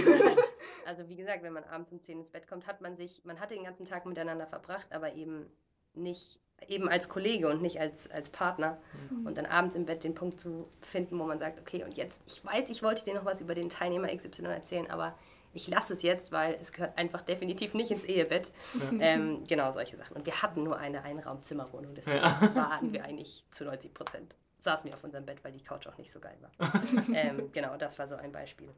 also 0.85 1.09
wie 1.09 1.15
gesagt, 1.15 1.41
wenn 1.41 1.53
man 1.53 1.63
abends 1.63 1.91
um 1.91 1.99
10 1.99 2.19
ins 2.19 2.29
Bett 2.29 2.47
kommt, 2.47 2.67
hat 2.67 2.81
man 2.81 2.95
sich, 2.95 3.25
man 3.25 3.39
hat 3.39 3.49
den 3.49 3.63
ganzen 3.63 3.85
Tag 3.85 4.05
miteinander 4.05 4.45
verbracht, 4.45 4.91
aber 4.91 5.13
eben 5.15 5.47
nicht, 5.95 6.39
eben 6.67 6.87
als 6.89 7.09
Kollege 7.09 7.49
und 7.49 7.61
nicht 7.61 7.79
als, 7.79 8.09
als 8.11 8.29
Partner. 8.29 8.77
Mhm. 9.09 9.25
Und 9.25 9.37
dann 9.37 9.45
abends 9.45 9.75
im 9.75 9.85
Bett 9.85 10.03
den 10.03 10.13
Punkt 10.13 10.39
zu 10.39 10.69
finden, 10.81 11.17
wo 11.19 11.23
man 11.25 11.39
sagt, 11.39 11.59
okay, 11.59 11.83
und 11.83 11.97
jetzt, 11.97 12.21
ich 12.27 12.43
weiß, 12.45 12.69
ich 12.69 12.83
wollte 12.83 13.03
dir 13.03 13.15
noch 13.15 13.25
was 13.25 13.41
über 13.41 13.53
den 13.53 13.69
Teilnehmer 13.69 14.07
XY 14.15 14.45
erzählen, 14.45 14.89
aber 14.89 15.17
ich 15.53 15.67
lasse 15.67 15.93
es 15.93 16.01
jetzt, 16.01 16.31
weil 16.31 16.57
es 16.61 16.71
gehört 16.71 16.97
einfach 16.97 17.21
definitiv 17.21 17.73
nicht 17.73 17.91
ins 17.91 18.05
Ehebett. 18.05 18.51
Ja. 18.73 18.91
Ähm, 19.01 19.43
genau, 19.47 19.73
solche 19.73 19.97
Sachen. 19.97 20.15
Und 20.15 20.25
wir 20.25 20.41
hatten 20.41 20.63
nur 20.63 20.77
eine 20.77 21.03
Einraumzimmerwohnung, 21.03 21.95
deswegen 21.95 22.17
Ja. 22.17 22.39
waren 22.55 22.93
wir 22.93 23.03
eigentlich 23.03 23.43
zu 23.51 23.65
90 23.65 23.93
Prozent 23.93 24.35
saßen 24.61 24.87
wir 24.87 24.93
auf 24.93 25.03
unserem 25.03 25.25
Bett, 25.25 25.43
weil 25.43 25.51
die 25.51 25.63
Couch 25.63 25.87
auch 25.87 25.97
nicht 25.97 26.11
so 26.11 26.19
geil 26.19 26.37
war. 26.39 26.71
ähm, 27.13 27.51
genau, 27.51 27.77
das 27.77 27.97
war 27.97 28.07
so 28.07 28.15
ein 28.15 28.31
Beispiel. 28.31 28.69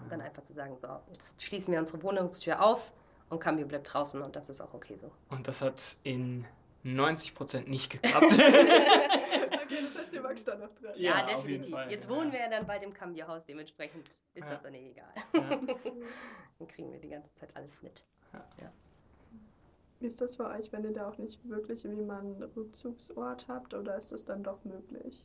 Und 0.00 0.10
dann 0.10 0.20
einfach 0.20 0.42
zu 0.42 0.52
sagen, 0.52 0.76
so, 0.76 0.88
jetzt 1.08 1.40
schließen 1.42 1.72
wir 1.72 1.78
unsere 1.78 2.02
Wohnungstür 2.02 2.60
auf 2.60 2.92
und 3.30 3.38
Cambio 3.38 3.66
bleibt 3.66 3.92
draußen 3.94 4.20
und 4.20 4.34
das 4.34 4.48
ist 4.48 4.60
auch 4.60 4.74
okay 4.74 4.96
so. 4.96 5.10
Und 5.28 5.46
das 5.46 5.60
hat 5.60 5.98
in 6.02 6.44
90% 6.84 7.68
nicht 7.68 7.90
geklappt. 7.90 8.24
okay, 8.24 9.78
das 9.82 9.98
heißt, 9.98 10.12
ihr 10.14 10.20
magst 10.22 10.46
da 10.46 10.54
noch 10.56 10.72
dran. 10.74 10.92
Ja, 10.96 11.26
Ja, 11.28 11.34
auf 11.36 11.48
jeden 11.48 11.62
definitiv. 11.62 11.70
Fall, 11.72 11.90
Jetzt 11.90 12.04
ja. 12.04 12.10
wohnen 12.16 12.32
wir 12.32 12.40
ja 12.40 12.48
dann 12.50 12.66
bei 12.66 12.78
dem 12.78 12.92
Cambio-Haus, 12.92 13.44
dementsprechend 13.46 14.08
ist 14.34 14.44
Ja. 14.44 14.50
das 14.52 14.62
dann 14.62 14.74
eh 14.74 14.90
egal. 14.90 15.12
Ja. 15.32 15.40
dann 16.58 16.68
kriegen 16.68 16.92
wir 16.92 17.00
die 17.00 17.08
ganze 17.08 17.32
Zeit 17.34 17.56
alles 17.56 17.82
mit. 17.82 18.04
Wie 20.00 20.06
ist 20.06 20.20
das 20.20 20.36
für 20.36 20.46
euch, 20.48 20.70
wenn 20.72 20.84
ihr 20.84 20.92
da 20.92 21.08
auch 21.08 21.16
nicht 21.18 21.38
wirklich 21.48 21.84
irgendwie 21.84 22.04
mal 22.04 22.18
einen 22.20 22.42
Rückzugsort 22.42 23.46
habt 23.48 23.72
oder 23.74 23.96
ist 23.96 24.12
das 24.12 24.24
dann 24.24 24.42
doch 24.42 24.62
möglich? 24.64 25.24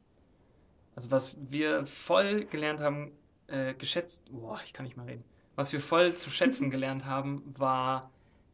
Also 0.95 1.11
was 1.11 1.35
wir 1.39 1.85
voll 1.85 2.45
gelernt 2.45 2.79
haben, 2.79 3.11
äh, 3.47 3.73
geschätzt, 3.73 4.29
boah, 4.31 4.59
ich 4.63 4.73
kann 4.73 4.85
nicht 4.85 4.95
mal 4.95 5.05
reden. 5.07 5.23
Was 5.55 5.73
wir 5.73 5.81
voll 5.81 6.13
zu 6.15 6.29
schätzen 6.29 6.69
gelernt 6.69 7.05
haben, 7.05 7.43
war 7.57 8.11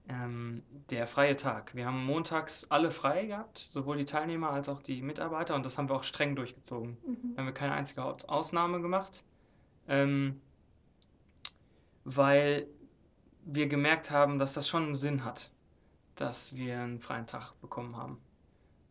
ähm, 0.07 0.63
der 0.89 1.07
freie 1.07 1.35
Tag. 1.35 1.73
Wir 1.75 1.87
haben 1.87 2.05
montags 2.05 2.65
alle 2.69 2.91
frei 2.91 3.25
gehabt, 3.25 3.59
sowohl 3.59 3.97
die 3.97 4.05
Teilnehmer 4.05 4.51
als 4.51 4.69
auch 4.69 4.81
die 4.81 5.01
Mitarbeiter 5.01 5.55
und 5.55 5.65
das 5.65 5.77
haben 5.77 5.89
wir 5.89 5.95
auch 5.95 6.03
streng 6.03 6.35
durchgezogen. 6.35 6.97
Da 7.33 7.39
haben 7.39 7.47
wir 7.47 7.53
keine 7.53 7.73
einzige 7.73 8.03
Aus- 8.03 8.25
Ausnahme 8.25 8.81
gemacht, 8.81 9.23
ähm, 9.87 10.41
weil 12.03 12.67
wir 13.45 13.67
gemerkt 13.67 14.11
haben, 14.11 14.39
dass 14.39 14.53
das 14.53 14.67
schon 14.67 14.83
einen 14.83 14.95
Sinn 14.95 15.23
hat, 15.23 15.51
dass 16.15 16.55
wir 16.55 16.79
einen 16.79 16.99
freien 16.99 17.27
Tag 17.27 17.53
bekommen 17.61 17.95
haben 17.97 18.19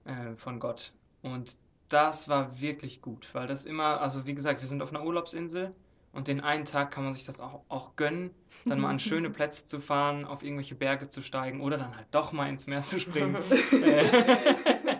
äh, 0.04 0.34
von 0.36 0.58
Gott. 0.60 0.92
Und 1.22 1.58
das 1.88 2.28
war 2.28 2.60
wirklich 2.60 3.02
gut, 3.02 3.32
weil 3.34 3.46
das 3.46 3.66
immer, 3.66 4.00
also 4.00 4.26
wie 4.26 4.34
gesagt, 4.34 4.60
wir 4.60 4.68
sind 4.68 4.82
auf 4.82 4.90
einer 4.90 5.04
Urlaubsinsel 5.04 5.74
und 6.14 6.28
den 6.28 6.40
einen 6.40 6.64
Tag 6.64 6.92
kann 6.92 7.04
man 7.04 7.12
sich 7.12 7.24
das 7.24 7.40
auch, 7.40 7.64
auch 7.68 7.96
gönnen, 7.96 8.30
dann 8.64 8.80
mal 8.80 8.90
an 8.90 8.98
schöne 9.00 9.30
Plätze 9.30 9.66
zu 9.66 9.80
fahren, 9.80 10.24
auf 10.24 10.42
irgendwelche 10.42 10.76
Berge 10.76 11.08
zu 11.08 11.22
steigen 11.22 11.60
oder 11.60 11.76
dann 11.76 11.96
halt 11.96 12.06
doch 12.12 12.32
mal 12.32 12.48
ins 12.48 12.66
Meer 12.66 12.82
zu 12.82 13.00
springen. 13.00 13.36
Äh, 13.72 14.98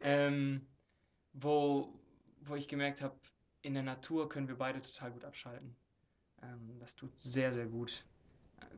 ähm, 0.00 0.66
wo, 1.32 1.94
wo 2.42 2.54
ich 2.54 2.68
gemerkt 2.68 3.00
habe, 3.00 3.14
in 3.62 3.74
der 3.74 3.82
Natur 3.82 4.28
können 4.28 4.48
wir 4.48 4.56
beide 4.56 4.82
total 4.82 5.12
gut 5.12 5.24
abschalten. 5.24 5.74
Ähm, 6.42 6.78
das 6.80 6.96
tut 6.96 7.18
sehr, 7.18 7.52
sehr 7.52 7.66
gut. 7.66 8.04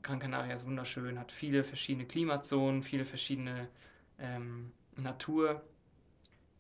Gran 0.02 0.18
Canaria 0.18 0.54
ist 0.54 0.66
wunderschön, 0.66 1.18
hat 1.18 1.32
viele 1.32 1.64
verschiedene 1.64 2.06
Klimazonen, 2.06 2.82
viele 2.82 3.04
verschiedene 3.04 3.68
ähm, 4.18 4.72
Natur. 4.96 5.62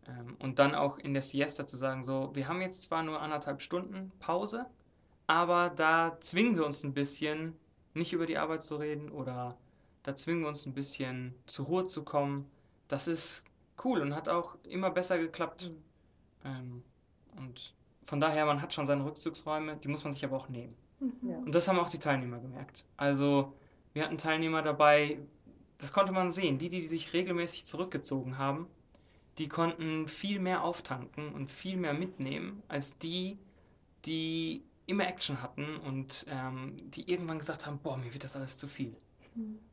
Ähm, 0.06 0.36
und 0.38 0.58
dann 0.58 0.74
auch 0.74 0.98
in 0.98 1.14
der 1.14 1.22
Siesta 1.22 1.66
zu 1.66 1.76
sagen, 1.76 2.02
so, 2.02 2.34
wir 2.34 2.48
haben 2.48 2.60
jetzt 2.60 2.82
zwar 2.82 3.02
nur 3.02 3.20
anderthalb 3.20 3.60
Stunden 3.62 4.12
Pause, 4.18 4.66
aber 5.26 5.70
da 5.70 6.16
zwingen 6.20 6.56
wir 6.56 6.66
uns 6.66 6.82
ein 6.82 6.94
bisschen, 6.94 7.56
nicht 7.94 8.12
über 8.12 8.26
die 8.26 8.38
Arbeit 8.38 8.62
zu 8.62 8.76
reden 8.76 9.10
oder 9.10 9.56
da 10.02 10.14
zwingen 10.14 10.42
wir 10.42 10.48
uns 10.48 10.66
ein 10.66 10.74
bisschen 10.74 11.34
zur 11.46 11.66
Ruhe 11.66 11.86
zu 11.86 12.04
kommen. 12.04 12.50
Das 12.88 13.08
ist 13.08 13.44
cool 13.84 14.00
und 14.00 14.14
hat 14.14 14.28
auch 14.28 14.56
immer 14.64 14.90
besser 14.90 15.18
geklappt. 15.18 15.70
Ähm, 16.44 16.82
und 17.36 17.72
von 18.02 18.20
daher, 18.20 18.44
man 18.46 18.60
hat 18.60 18.74
schon 18.74 18.86
seine 18.86 19.04
Rückzugsräume, 19.04 19.76
die 19.76 19.88
muss 19.88 20.04
man 20.04 20.12
sich 20.12 20.24
aber 20.24 20.36
auch 20.36 20.48
nehmen. 20.48 20.74
Ja. 21.22 21.36
Und 21.38 21.54
das 21.54 21.68
haben 21.68 21.78
auch 21.78 21.88
die 21.88 21.98
Teilnehmer 21.98 22.38
gemerkt. 22.38 22.84
Also, 22.96 23.54
wir 23.92 24.04
hatten 24.04 24.18
Teilnehmer 24.18 24.62
dabei, 24.62 25.18
das 25.78 25.92
konnte 25.92 26.12
man 26.12 26.30
sehen, 26.30 26.58
die, 26.58 26.68
die 26.68 26.86
sich 26.86 27.12
regelmäßig 27.12 27.64
zurückgezogen 27.64 28.38
haben, 28.38 28.68
die 29.38 29.48
konnten 29.48 30.06
viel 30.06 30.38
mehr 30.38 30.62
auftanken 30.62 31.32
und 31.32 31.50
viel 31.50 31.76
mehr 31.76 31.94
mitnehmen, 31.94 32.62
als 32.68 32.98
die, 32.98 33.38
die 34.04 34.62
immer 34.86 35.06
Action 35.06 35.40
hatten 35.40 35.76
und 35.76 36.26
ähm, 36.28 36.76
die 36.90 37.10
irgendwann 37.10 37.38
gesagt 37.38 37.66
haben, 37.66 37.78
boah, 37.78 37.96
mir 37.96 38.12
wird 38.12 38.24
das 38.24 38.36
alles 38.36 38.58
zu 38.58 38.66
viel. 38.66 38.96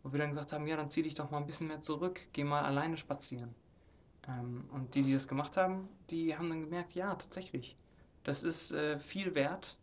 Wo 0.01 0.11
wir 0.11 0.17
dann 0.17 0.29
gesagt 0.29 0.53
haben, 0.53 0.65
ja, 0.65 0.75
dann 0.75 0.89
zieh 0.89 1.03
dich 1.03 1.13
doch 1.13 1.29
mal 1.29 1.37
ein 1.37 1.45
bisschen 1.45 1.67
mehr 1.67 1.81
zurück, 1.81 2.19
geh 2.33 2.43
mal 2.43 2.63
alleine 2.63 2.97
spazieren. 2.97 3.53
Ähm, 4.27 4.65
und 4.71 4.95
die, 4.95 5.03
die 5.03 5.13
das 5.13 5.27
gemacht 5.27 5.55
haben, 5.55 5.87
die 6.09 6.35
haben 6.35 6.49
dann 6.49 6.61
gemerkt, 6.61 6.93
ja, 6.95 7.13
tatsächlich, 7.13 7.75
das 8.23 8.41
ist 8.41 8.71
äh, 8.71 8.97
viel 8.97 9.35
wert 9.35 9.77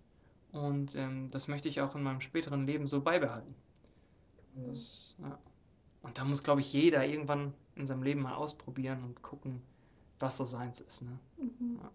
und 0.51 0.97
ähm, 0.97 1.31
das 1.31 1.47
möchte 1.47 1.69
ich 1.69 1.81
auch 1.81 1.95
in 1.95 2.03
meinem 2.03 2.21
späteren 2.21 2.67
Leben 2.67 2.88
so 2.88 3.01
beibehalten. 3.01 3.55
Und, 4.57 4.69
das, 4.69 5.17
ja. 5.21 5.38
und 6.03 6.19
da 6.19 6.25
muss, 6.25 6.43
glaube 6.43 6.61
ich, 6.61 6.73
jeder 6.73 7.07
irgendwann 7.07 7.55
in 7.77 7.87
seinem 7.87 8.03
Leben 8.03 8.21
mal 8.21 8.35
ausprobieren 8.35 9.05
und 9.05 9.23
gucken, 9.23 9.62
was 10.19 10.38
so 10.38 10.45
seins 10.45 10.81
ist. 10.81 11.03
Ne? 11.03 11.19
Mhm. 11.37 11.79
Ja. 11.81 11.91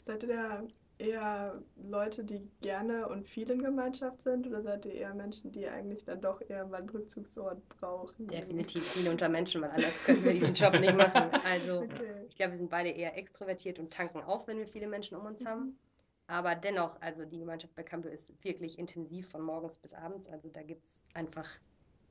Seid 0.00 0.22
ihr 0.22 0.28
da 0.36 0.62
eher 1.06 1.62
Leute, 1.76 2.24
die 2.24 2.40
gerne 2.60 3.08
und 3.08 3.28
viel 3.28 3.50
in 3.50 3.62
Gemeinschaft 3.62 4.20
sind 4.20 4.46
oder 4.46 4.62
seid 4.62 4.84
ihr 4.86 4.94
eher 4.94 5.14
Menschen, 5.14 5.52
die 5.52 5.66
eigentlich 5.66 6.04
dann 6.04 6.20
doch 6.20 6.40
eher 6.48 6.66
mal 6.66 6.78
einen 6.78 6.88
Rückzugsort 6.88 7.68
brauchen? 7.68 8.26
Definitiv 8.26 8.84
viel 8.84 9.08
unter 9.10 9.28
Menschen, 9.28 9.62
weil 9.62 9.70
anders 9.70 10.02
könnten 10.04 10.24
wir 10.24 10.32
diesen 10.32 10.54
Job 10.54 10.78
nicht 10.80 10.96
machen. 10.96 11.30
Also 11.44 11.80
Okay. 11.82 12.26
ich 12.28 12.36
glaube, 12.36 12.52
wir 12.52 12.58
sind 12.58 12.70
beide 12.70 12.90
eher 12.90 13.16
extrovertiert 13.16 13.78
und 13.78 13.92
tanken 13.92 14.22
auf, 14.22 14.46
wenn 14.46 14.58
wir 14.58 14.66
viele 14.66 14.86
Menschen 14.86 15.16
um 15.16 15.26
uns 15.26 15.42
Mhm. 15.42 15.48
haben. 15.48 15.78
Aber 16.26 16.54
dennoch, 16.54 17.00
also 17.00 17.24
die 17.26 17.38
Gemeinschaft 17.38 17.74
bei 17.74 17.82
Cambio 17.82 18.10
ist 18.10 18.42
wirklich 18.44 18.78
intensiv 18.78 19.28
von 19.28 19.42
morgens 19.42 19.76
bis 19.78 19.92
abends. 19.92 20.26
Also 20.28 20.48
da 20.48 20.62
gibt 20.62 20.86
es 20.86 21.04
einfach 21.12 21.46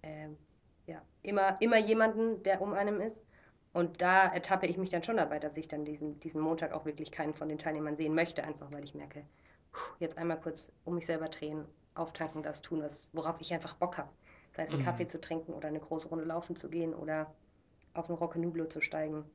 ähm, 0.04 0.38
ja, 0.86 1.02
immer, 1.24 1.60
immer 1.62 1.78
jemanden, 1.78 2.44
der 2.44 2.62
um 2.62 2.74
einem 2.74 3.02
ist. 3.02 3.24
Und 3.74 4.02
da 4.02 4.28
ertappe 4.28 4.68
ich 4.68 4.78
mich 4.78 4.90
dann 4.90 5.04
schon 5.04 5.18
dabei, 5.18 5.40
dass 5.40 5.58
ich 5.58 5.68
dann 5.68 5.84
diesen, 5.84 6.20
diesen 6.20 6.42
Montag 6.42 6.74
auch 6.74 6.86
wirklich 6.86 7.12
keinen 7.12 7.34
von 7.34 7.50
den 7.50 7.58
Teilnehmern 7.58 7.96
sehen 7.98 8.14
möchte, 8.14 8.44
einfach 8.44 8.72
weil 8.72 8.84
ich 8.84 8.94
merke, 8.94 9.26
jetzt 10.00 10.18
einmal 10.18 10.40
kurz 10.40 10.72
um 10.86 10.96
mich 10.96 11.08
selber 11.08 11.28
drehen, 11.28 11.66
auftanken, 11.96 12.44
das 12.44 12.62
tun, 12.62 12.82
was, 12.84 13.10
worauf 13.14 13.42
ich 13.42 13.54
einfach 13.54 13.76
Bock 13.76 13.98
habe. 13.98 14.10
Sei 14.52 14.64
es 14.64 14.72
einen 14.72 14.82
Mhm. 14.82 14.86
Kaffee 14.86 15.08
zu 15.08 15.20
trinken 15.20 15.54
oder 15.54 15.68
eine 15.68 15.80
große 15.80 16.08
Runde 16.08 16.26
laufen 16.26 16.56
zu 16.56 16.70
gehen 16.70 16.94
oder 16.94 17.34
auf 17.96 18.10
ein 18.10 18.16
Rockenublo 18.16 18.66
zu 18.66 18.82
steigen. 18.82 19.26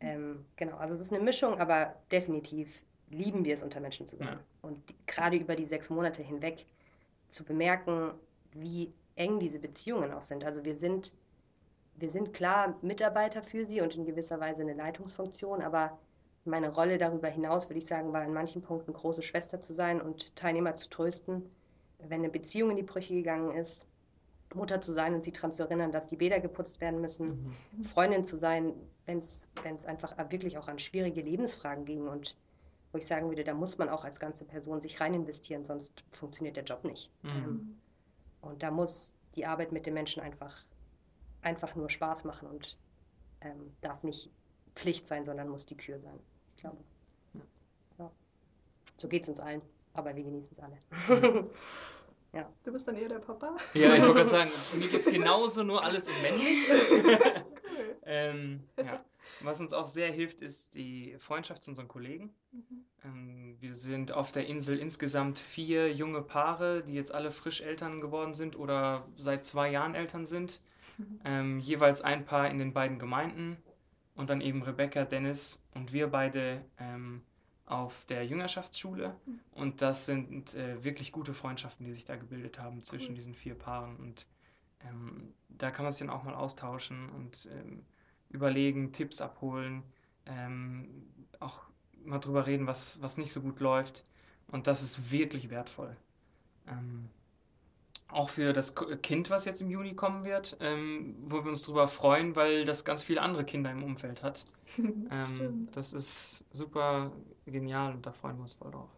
Ähm, 0.00 0.46
genau, 0.56 0.76
also 0.78 0.94
es 0.94 1.00
ist 1.00 1.12
eine 1.12 1.22
Mischung, 1.22 1.58
aber 1.60 1.94
definitiv 2.10 2.82
lieben 3.10 3.44
wir 3.44 3.54
es, 3.54 3.62
unter 3.62 3.80
Menschen 3.80 4.06
zu 4.06 4.16
sein. 4.16 4.28
Ja. 4.28 4.40
Und 4.62 4.88
die, 4.88 4.94
gerade 5.06 5.36
über 5.36 5.54
die 5.54 5.66
sechs 5.66 5.90
Monate 5.90 6.22
hinweg 6.22 6.66
zu 7.28 7.44
bemerken, 7.44 8.12
wie 8.52 8.92
eng 9.16 9.38
diese 9.38 9.58
Beziehungen 9.58 10.12
auch 10.12 10.22
sind. 10.22 10.44
Also 10.44 10.64
wir 10.64 10.76
sind, 10.76 11.12
wir 11.94 12.10
sind 12.10 12.32
klar 12.32 12.76
Mitarbeiter 12.82 13.42
für 13.42 13.66
sie 13.66 13.80
und 13.80 13.94
in 13.94 14.04
gewisser 14.04 14.40
Weise 14.40 14.62
eine 14.62 14.74
Leitungsfunktion, 14.74 15.62
aber 15.62 15.98
meine 16.44 16.74
Rolle 16.74 16.98
darüber 16.98 17.28
hinaus, 17.28 17.68
würde 17.68 17.78
ich 17.78 17.86
sagen, 17.86 18.12
war 18.12 18.24
in 18.24 18.32
manchen 18.32 18.62
Punkten 18.62 18.92
große 18.92 19.22
Schwester 19.22 19.60
zu 19.60 19.72
sein 19.72 20.00
und 20.00 20.34
Teilnehmer 20.34 20.74
zu 20.74 20.88
trösten, 20.88 21.50
wenn 21.98 22.20
eine 22.20 22.30
Beziehung 22.30 22.70
in 22.70 22.76
die 22.76 22.82
Brüche 22.82 23.14
gegangen 23.14 23.56
ist, 23.56 23.86
Mutter 24.54 24.80
zu 24.80 24.92
sein 24.92 25.14
und 25.14 25.22
sie 25.22 25.32
daran 25.32 25.52
zu 25.52 25.62
erinnern, 25.62 25.92
dass 25.92 26.08
die 26.08 26.16
Bäder 26.16 26.40
geputzt 26.40 26.80
werden 26.80 27.00
müssen, 27.00 27.54
Mhm. 27.76 27.84
Freundin 27.84 28.24
zu 28.24 28.36
sein, 28.36 28.74
wenn 29.06 29.18
es 29.18 29.48
einfach 29.86 30.14
wirklich 30.30 30.58
auch 30.58 30.68
an 30.68 30.78
schwierige 30.78 31.22
Lebensfragen 31.22 31.84
ging 31.84 32.08
und 32.08 32.36
wo 32.92 32.98
ich 32.98 33.06
sagen 33.06 33.28
würde, 33.30 33.44
da 33.44 33.54
muss 33.54 33.78
man 33.78 33.88
auch 33.88 34.04
als 34.04 34.20
ganze 34.20 34.44
Person 34.44 34.80
sich 34.80 35.00
rein 35.00 35.14
investieren, 35.14 35.64
sonst 35.64 36.04
funktioniert 36.10 36.56
der 36.56 36.64
Job 36.64 36.84
nicht. 36.84 37.10
Mhm. 37.22 37.78
Und 38.42 38.62
da 38.62 38.70
muss 38.70 39.16
die 39.34 39.46
Arbeit 39.46 39.72
mit 39.72 39.86
den 39.86 39.94
Menschen 39.94 40.20
einfach, 40.22 40.64
einfach 41.42 41.74
nur 41.74 41.90
Spaß 41.90 42.24
machen 42.24 42.48
und 42.48 42.78
ähm, 43.40 43.74
darf 43.80 44.02
nicht 44.04 44.30
Pflicht 44.74 45.06
sein, 45.06 45.24
sondern 45.24 45.48
muss 45.48 45.66
die 45.66 45.76
Kür 45.76 45.98
sein. 45.98 46.18
Ich 46.54 46.62
glaube. 46.62 46.78
Ja. 47.98 48.10
So 48.96 49.08
geht 49.08 49.24
es 49.24 49.28
uns 49.28 49.40
allen, 49.40 49.62
aber 49.92 50.14
wir 50.16 50.22
genießen 50.22 50.50
es 50.52 50.58
alle. 50.60 51.50
Du 52.64 52.72
bist 52.72 52.86
dann 52.86 52.96
eher 52.96 53.08
der 53.08 53.18
Papa? 53.18 53.56
Ja, 53.74 53.94
ich 53.94 54.02
wollte 54.02 54.14
gerade 54.14 54.28
sagen, 54.46 54.50
mir 54.78 54.88
geht 54.88 55.00
es 55.00 55.12
genauso, 55.12 55.62
nur 55.62 55.82
alles 55.82 56.08
in 56.08 56.22
männlich. 56.22 56.58
Cool. 57.74 57.96
ähm, 58.04 58.64
ja. 58.76 59.02
Was 59.40 59.58
uns 59.58 59.72
auch 59.72 59.86
sehr 59.86 60.12
hilft, 60.12 60.42
ist 60.42 60.74
die 60.74 61.16
Freundschaft 61.18 61.62
zu 61.62 61.70
unseren 61.70 61.88
Kollegen. 61.88 62.34
Mhm. 62.50 62.84
Ähm, 63.02 63.56
wir 63.60 63.72
sind 63.72 64.12
auf 64.12 64.30
der 64.30 64.46
Insel 64.46 64.78
insgesamt 64.78 65.38
vier 65.38 65.90
junge 65.90 66.20
Paare, 66.20 66.82
die 66.82 66.92
jetzt 66.92 67.14
alle 67.14 67.30
frisch 67.30 67.62
Eltern 67.62 68.02
geworden 68.02 68.34
sind 68.34 68.56
oder 68.56 69.08
seit 69.16 69.46
zwei 69.46 69.70
Jahren 69.70 69.94
Eltern 69.94 70.26
sind. 70.26 70.60
Mhm. 71.02 71.20
Ähm, 71.24 71.58
jeweils 71.58 72.02
ein 72.02 72.24
Paar 72.24 72.48
in 72.48 72.58
den 72.58 72.72
beiden 72.72 72.98
Gemeinden 72.98 73.56
und 74.14 74.30
dann 74.30 74.40
eben 74.40 74.62
Rebecca, 74.62 75.04
Dennis 75.04 75.64
und 75.74 75.92
wir 75.92 76.08
beide 76.08 76.64
ähm, 76.78 77.22
auf 77.66 78.04
der 78.06 78.26
Jüngerschaftsschule. 78.26 79.16
Mhm. 79.24 79.40
Und 79.52 79.82
das 79.82 80.06
sind 80.06 80.54
äh, 80.54 80.82
wirklich 80.84 81.12
gute 81.12 81.34
Freundschaften, 81.34 81.86
die 81.86 81.92
sich 81.92 82.04
da 82.04 82.16
gebildet 82.16 82.58
haben 82.58 82.82
zwischen 82.82 83.10
Cool. 83.10 83.16
diesen 83.16 83.34
vier 83.34 83.54
Paaren. 83.54 83.96
Und 83.96 84.26
ähm, 84.88 85.26
da 85.48 85.70
kann 85.70 85.84
man 85.84 85.92
sich 85.92 86.00
dann 86.00 86.10
auch 86.10 86.24
mal 86.24 86.34
austauschen 86.34 87.08
und 87.10 87.48
ähm, 87.52 87.84
überlegen, 88.30 88.92
Tipps 88.92 89.20
abholen, 89.20 89.82
ähm, 90.26 91.06
auch 91.40 91.60
mal 92.04 92.18
drüber 92.18 92.46
reden, 92.46 92.66
was, 92.66 93.00
was 93.00 93.16
nicht 93.16 93.32
so 93.32 93.40
gut 93.40 93.60
läuft. 93.60 94.04
Und 94.48 94.66
das 94.66 94.82
ist 94.82 95.10
wirklich 95.10 95.50
wertvoll. 95.50 95.96
Ähm, 96.68 97.08
auch 98.12 98.30
für 98.30 98.52
das 98.52 98.74
Kind, 99.02 99.30
was 99.30 99.44
jetzt 99.44 99.60
im 99.60 99.70
Juni 99.70 99.94
kommen 99.94 100.24
wird, 100.24 100.56
ähm, 100.60 101.16
wo 101.20 101.44
wir 101.44 101.50
uns 101.50 101.62
darüber 101.62 101.88
freuen, 101.88 102.36
weil 102.36 102.64
das 102.64 102.84
ganz 102.84 103.02
viele 103.02 103.20
andere 103.20 103.44
Kinder 103.44 103.70
im 103.70 103.82
Umfeld 103.82 104.22
hat. 104.22 104.44
ähm, 104.78 105.68
das 105.72 105.92
ist 105.92 106.44
super 106.50 107.12
genial 107.46 107.94
und 107.94 108.06
da 108.06 108.12
freuen 108.12 108.36
wir 108.36 108.42
uns 108.42 108.54
voll 108.54 108.70
drauf. 108.70 108.90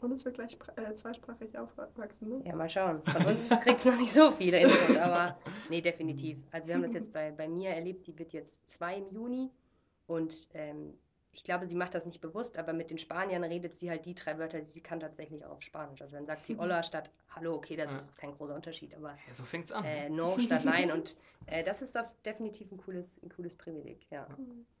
Und 0.00 0.12
es 0.12 0.24
wird 0.24 0.36
gleich 0.36 0.56
äh, 0.76 0.94
zweisprachig 0.94 1.58
aufwachsen, 1.58 2.28
ne? 2.28 2.42
Ja, 2.44 2.54
mal 2.54 2.68
schauen. 2.68 2.98
Von 2.98 3.26
uns 3.32 3.48
kriegt 3.48 3.80
es 3.80 3.84
noch 3.84 3.98
nicht 3.98 4.12
so 4.12 4.30
viele 4.30 4.60
Infos, 4.60 4.96
aber 4.96 5.36
nee, 5.70 5.80
definitiv. 5.80 6.38
Also 6.52 6.68
wir 6.68 6.74
haben 6.74 6.82
das 6.82 6.92
jetzt 6.92 7.12
bei, 7.12 7.32
bei 7.32 7.48
mir 7.48 7.70
erlebt, 7.70 8.06
die 8.06 8.16
wird 8.16 8.32
jetzt 8.32 8.68
zwei 8.68 8.98
im 8.98 9.10
Juni 9.10 9.50
und 10.06 10.48
ähm, 10.54 10.92
ich 11.32 11.44
glaube, 11.44 11.66
sie 11.66 11.74
macht 11.74 11.94
das 11.94 12.06
nicht 12.06 12.20
bewusst, 12.20 12.58
aber 12.58 12.72
mit 12.72 12.90
den 12.90 12.98
Spaniern 12.98 13.44
redet 13.44 13.76
sie 13.76 13.90
halt 13.90 14.06
die 14.06 14.14
drei 14.14 14.38
Wörter, 14.38 14.58
die 14.60 14.66
sie 14.66 14.80
kann 14.80 15.00
tatsächlich 15.00 15.44
auch 15.44 15.52
auf 15.52 15.62
Spanisch. 15.62 16.00
Also 16.02 16.16
dann 16.16 16.26
sagt 16.26 16.46
sie 16.46 16.58
Olla 16.58 16.82
statt 16.82 17.10
Hallo, 17.34 17.54
okay, 17.54 17.76
das 17.76 17.90
ja. 17.90 17.98
ist 17.98 18.06
jetzt 18.06 18.18
kein 18.18 18.32
großer 18.32 18.54
Unterschied, 18.54 18.94
aber 18.96 19.10
ja, 19.10 19.34
so 19.34 19.44
fängt's 19.44 19.70
an. 19.72 19.84
Äh, 19.84 20.08
no 20.10 20.38
statt 20.38 20.64
Nein 20.64 20.90
und 20.90 21.16
äh, 21.46 21.62
das 21.62 21.82
ist 21.82 21.96
definitiv 22.24 22.72
ein 22.72 22.78
cooles, 22.78 23.20
ein 23.22 23.28
cooles 23.28 23.56
Privileg, 23.56 24.06
ja. 24.10 24.26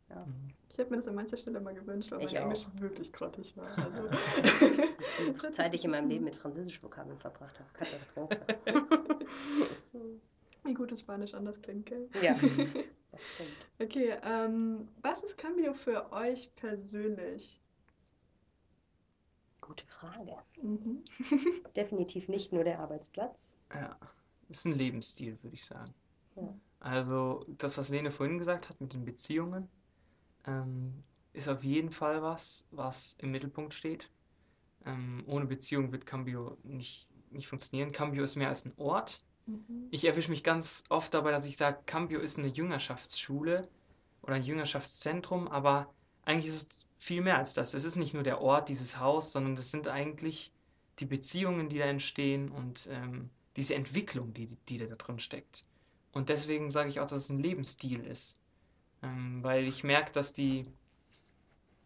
ja. 0.08 0.16
Mhm. 0.24 0.54
Ich 0.72 0.78
habe 0.78 0.90
mir 0.90 0.96
das 0.96 1.08
an 1.08 1.14
mancher 1.14 1.36
Stelle 1.36 1.60
mal 1.60 1.74
gewünscht, 1.74 2.10
weil 2.10 2.24
ich 2.24 2.32
mein 2.32 2.42
auch. 2.42 2.46
Englisch 2.46 2.66
wirklich 2.74 3.12
grottig 3.12 3.56
war. 3.56 3.76
Also. 3.76 4.08
die 5.48 5.52
Zeit, 5.52 5.72
die 5.72 5.76
ich 5.76 5.84
in 5.84 5.90
meinem 5.90 6.08
Leben 6.08 6.24
mit 6.24 6.34
Französisch-Vokabeln 6.34 7.18
verbracht 7.18 7.58
habe. 7.58 7.68
Katastrophe. 7.72 8.38
Wie 10.64 10.74
gutes 10.74 11.00
Spanisch 11.00 11.34
anders 11.34 11.60
klingt, 11.60 11.86
gell? 11.86 12.08
Ja, 12.22 12.36
das 13.18 13.34
stimmt. 13.34 13.50
Okay, 13.80 14.16
ähm, 14.22 14.88
was 15.02 15.22
ist 15.22 15.36
Cambio 15.36 15.74
für 15.74 16.12
euch 16.12 16.54
persönlich? 16.56 17.60
Gute 19.60 19.86
Frage. 19.86 20.36
Mhm. 20.62 21.04
Definitiv 21.76 22.28
nicht 22.28 22.52
nur 22.52 22.64
der 22.64 22.78
Arbeitsplatz. 22.80 23.56
Ja, 23.74 23.98
das 24.48 24.58
ist 24.58 24.64
ein 24.64 24.74
Lebensstil, 24.74 25.38
würde 25.42 25.54
ich 25.54 25.64
sagen. 25.64 25.92
Ja. 26.36 26.54
Also 26.80 27.44
das, 27.58 27.76
was 27.76 27.88
Lene 27.88 28.10
vorhin 28.10 28.38
gesagt 28.38 28.68
hat 28.68 28.80
mit 28.80 28.94
den 28.94 29.04
Beziehungen, 29.04 29.68
ähm, 30.46 31.02
ist 31.32 31.48
auf 31.48 31.64
jeden 31.64 31.90
Fall 31.90 32.22
was, 32.22 32.66
was 32.70 33.16
im 33.20 33.30
Mittelpunkt 33.30 33.74
steht. 33.74 34.10
Ähm, 34.86 35.22
ohne 35.26 35.46
Beziehung 35.46 35.92
wird 35.92 36.06
Cambio 36.06 36.56
nicht, 36.62 37.10
nicht 37.30 37.48
funktionieren. 37.48 37.92
Cambio 37.92 38.24
ist 38.24 38.36
mehr 38.36 38.48
als 38.48 38.64
ein 38.64 38.72
Ort. 38.76 39.24
Mhm. 39.48 39.88
Ich 39.90 40.04
erwische 40.04 40.30
mich 40.30 40.44
ganz 40.44 40.84
oft 40.88 41.12
dabei, 41.14 41.32
dass 41.32 41.44
ich 41.44 41.56
sage, 41.56 41.78
Cambio 41.86 42.20
ist 42.20 42.38
eine 42.38 42.48
Jüngerschaftsschule 42.48 43.62
oder 44.22 44.34
ein 44.34 44.44
Jüngerschaftszentrum, 44.44 45.48
aber 45.48 45.92
eigentlich 46.24 46.46
ist 46.46 46.72
es 46.72 46.86
viel 46.96 47.22
mehr 47.22 47.38
als 47.38 47.54
das. 47.54 47.74
Es 47.74 47.84
ist 47.84 47.96
nicht 47.96 48.14
nur 48.14 48.22
der 48.22 48.40
Ort, 48.40 48.68
dieses 48.68 48.98
Haus, 49.00 49.32
sondern 49.32 49.54
es 49.54 49.70
sind 49.70 49.88
eigentlich 49.88 50.52
die 50.98 51.06
Beziehungen, 51.06 51.68
die 51.68 51.78
da 51.78 51.84
entstehen 51.84 52.50
und 52.50 52.88
ähm, 52.92 53.30
diese 53.56 53.74
Entwicklung, 53.74 54.34
die, 54.34 54.56
die 54.68 54.78
da 54.78 54.86
drin 54.96 55.18
steckt. 55.18 55.64
Und 56.12 56.28
deswegen 56.28 56.70
sage 56.70 56.90
ich 56.90 57.00
auch, 57.00 57.06
dass 57.06 57.24
es 57.24 57.30
ein 57.30 57.38
Lebensstil 57.38 58.04
ist. 58.04 58.40
Ähm, 59.02 59.42
weil 59.42 59.64
ich 59.64 59.84
merke, 59.84 60.12
dass 60.12 60.32
die, 60.32 60.64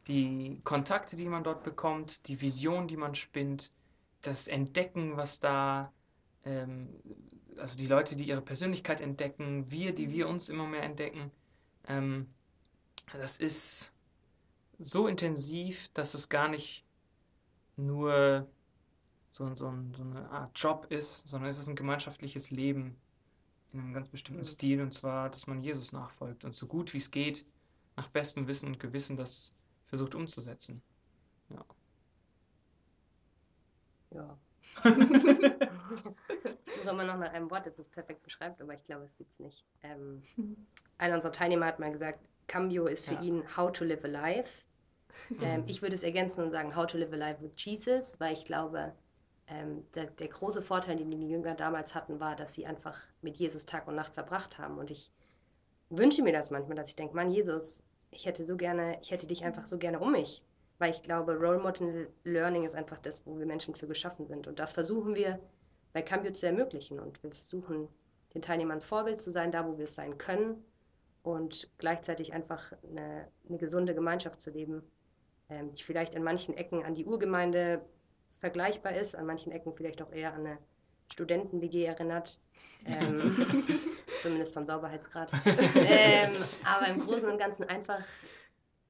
die 0.08 0.60
Kontakte, 0.64 1.16
die 1.16 1.26
man 1.26 1.44
dort 1.44 1.62
bekommt, 1.62 2.26
die 2.28 2.40
Vision, 2.40 2.88
die 2.88 2.96
man 2.96 3.14
spinnt, 3.14 3.70
das 4.22 4.48
Entdecken, 4.48 5.16
was 5.16 5.40
da, 5.40 5.92
ähm, 6.44 6.88
also 7.58 7.76
die 7.76 7.86
Leute, 7.86 8.16
die 8.16 8.24
ihre 8.24 8.42
Persönlichkeit 8.42 9.00
entdecken, 9.00 9.70
wir, 9.70 9.94
die 9.94 10.10
wir 10.10 10.28
uns 10.28 10.48
immer 10.48 10.66
mehr 10.66 10.82
entdecken, 10.82 11.30
ähm, 11.86 12.28
das 13.12 13.38
ist 13.38 13.92
so 14.78 15.06
intensiv, 15.06 15.88
dass 15.92 16.14
es 16.14 16.28
gar 16.28 16.48
nicht 16.48 16.84
nur 17.76 18.48
so, 19.30 19.46
so, 19.54 19.72
so 19.94 20.02
eine 20.02 20.30
Art 20.30 20.58
Job 20.58 20.86
ist, 20.90 21.28
sondern 21.28 21.50
es 21.50 21.58
ist 21.58 21.68
ein 21.68 21.76
gemeinschaftliches 21.76 22.50
Leben 22.50 22.96
in 23.72 23.80
einem 23.80 23.94
ganz 23.94 24.08
bestimmten 24.08 24.42
mhm. 24.42 24.46
Stil, 24.46 24.80
und 24.82 24.92
zwar, 24.92 25.30
dass 25.30 25.46
man 25.46 25.62
Jesus 25.62 25.92
nachfolgt 25.92 26.44
und 26.44 26.54
so 26.54 26.66
gut 26.66 26.92
wie 26.92 26.98
es 26.98 27.10
geht, 27.10 27.46
nach 27.96 28.08
bestem 28.08 28.46
Wissen 28.46 28.66
und 28.66 28.80
Gewissen 28.80 29.16
das 29.16 29.54
versucht 29.86 30.14
umzusetzen. 30.14 30.82
Ja. 31.50 31.64
Ja. 34.10 34.38
ich 36.66 36.72
suche 36.72 36.90
immer 36.90 37.04
noch 37.04 37.18
nach 37.18 37.32
einem 37.32 37.50
Wort, 37.50 37.66
das 37.66 37.78
es 37.78 37.88
perfekt 37.88 38.22
beschreibt, 38.22 38.60
aber 38.60 38.74
ich 38.74 38.84
glaube, 38.84 39.04
es 39.04 39.16
gibt 39.16 39.32
es 39.32 39.40
nicht. 39.40 39.64
Ähm, 39.82 40.22
einer 40.98 41.14
unserer 41.14 41.32
Teilnehmer 41.32 41.66
hat 41.66 41.78
mal 41.78 41.92
gesagt, 41.92 42.20
Cambio 42.46 42.86
ist 42.86 43.06
für 43.06 43.14
ja. 43.14 43.22
ihn 43.22 43.56
How 43.56 43.72
to 43.72 43.84
Live 43.84 44.04
a 44.04 44.08
Life. 44.08 44.64
Ähm, 45.40 45.64
ich 45.66 45.82
würde 45.82 45.94
es 45.94 46.02
ergänzen 46.02 46.44
und 46.44 46.50
sagen 46.50 46.74
How 46.76 46.86
to 46.86 46.98
Live 46.98 47.12
a 47.12 47.16
Life 47.16 47.42
with 47.42 47.52
Jesus, 47.56 48.18
weil 48.20 48.32
ich 48.32 48.44
glaube, 48.44 48.92
ähm, 49.46 49.84
der, 49.94 50.06
der, 50.06 50.28
große 50.28 50.62
Vorteil, 50.62 50.96
den 50.96 51.10
die 51.10 51.28
Jünger 51.28 51.54
damals 51.54 51.94
hatten, 51.94 52.20
war, 52.20 52.36
dass 52.36 52.54
sie 52.54 52.66
einfach 52.66 52.98
mit 53.20 53.36
Jesus 53.36 53.66
Tag 53.66 53.86
und 53.86 53.94
Nacht 53.94 54.14
verbracht 54.14 54.58
haben. 54.58 54.78
Und 54.78 54.90
ich 54.90 55.10
wünsche 55.90 56.22
mir 56.22 56.32
das 56.32 56.50
manchmal, 56.50 56.76
dass 56.76 56.88
ich 56.88 56.96
denke, 56.96 57.14
Mann, 57.14 57.30
Jesus, 57.30 57.82
ich 58.10 58.26
hätte 58.26 58.44
so 58.46 58.56
gerne, 58.56 58.98
ich 59.02 59.10
hätte 59.10 59.26
dich 59.26 59.44
einfach 59.44 59.66
so 59.66 59.78
gerne 59.78 59.98
um 59.98 60.12
mich. 60.12 60.42
Weil 60.82 60.90
ich 60.90 61.02
glaube, 61.02 61.36
Role 61.36 61.60
Model 61.60 62.12
Learning 62.24 62.64
ist 62.64 62.74
einfach 62.74 62.98
das, 62.98 63.24
wo 63.24 63.38
wir 63.38 63.46
Menschen 63.46 63.76
für 63.76 63.86
geschaffen 63.86 64.26
sind. 64.26 64.48
Und 64.48 64.58
das 64.58 64.72
versuchen 64.72 65.14
wir 65.14 65.38
bei 65.92 66.02
Cambio 66.02 66.32
zu 66.32 66.44
ermöglichen. 66.44 66.98
Und 66.98 67.22
wir 67.22 67.30
versuchen, 67.30 67.86
den 68.34 68.42
Teilnehmern 68.42 68.80
Vorbild 68.80 69.20
zu 69.20 69.30
sein, 69.30 69.52
da 69.52 69.64
wo 69.64 69.78
wir 69.78 69.84
es 69.84 69.94
sein 69.94 70.18
können. 70.18 70.64
Und 71.22 71.70
gleichzeitig 71.78 72.32
einfach 72.32 72.72
eine, 72.82 73.28
eine 73.48 73.58
gesunde 73.58 73.94
Gemeinschaft 73.94 74.40
zu 74.40 74.50
leben, 74.50 74.82
ähm, 75.48 75.70
die 75.70 75.84
vielleicht 75.84 76.16
in 76.16 76.24
manchen 76.24 76.56
Ecken 76.56 76.82
an 76.82 76.96
die 76.96 77.04
Urgemeinde 77.04 77.84
vergleichbar 78.30 78.96
ist, 78.96 79.14
an 79.14 79.26
manchen 79.26 79.52
Ecken 79.52 79.72
vielleicht 79.72 80.02
auch 80.02 80.10
eher 80.10 80.34
an 80.34 80.46
eine 80.46 80.58
Studenten-WG 81.12 81.84
erinnert. 81.84 82.40
Ähm, 82.86 83.46
zumindest 84.20 84.52
vom 84.52 84.66
Sauberheitsgrad. 84.66 85.30
ähm, 85.76 86.32
aber 86.64 86.88
im 86.88 87.06
Großen 87.06 87.30
und 87.30 87.38
Ganzen 87.38 87.62
einfach, 87.68 88.02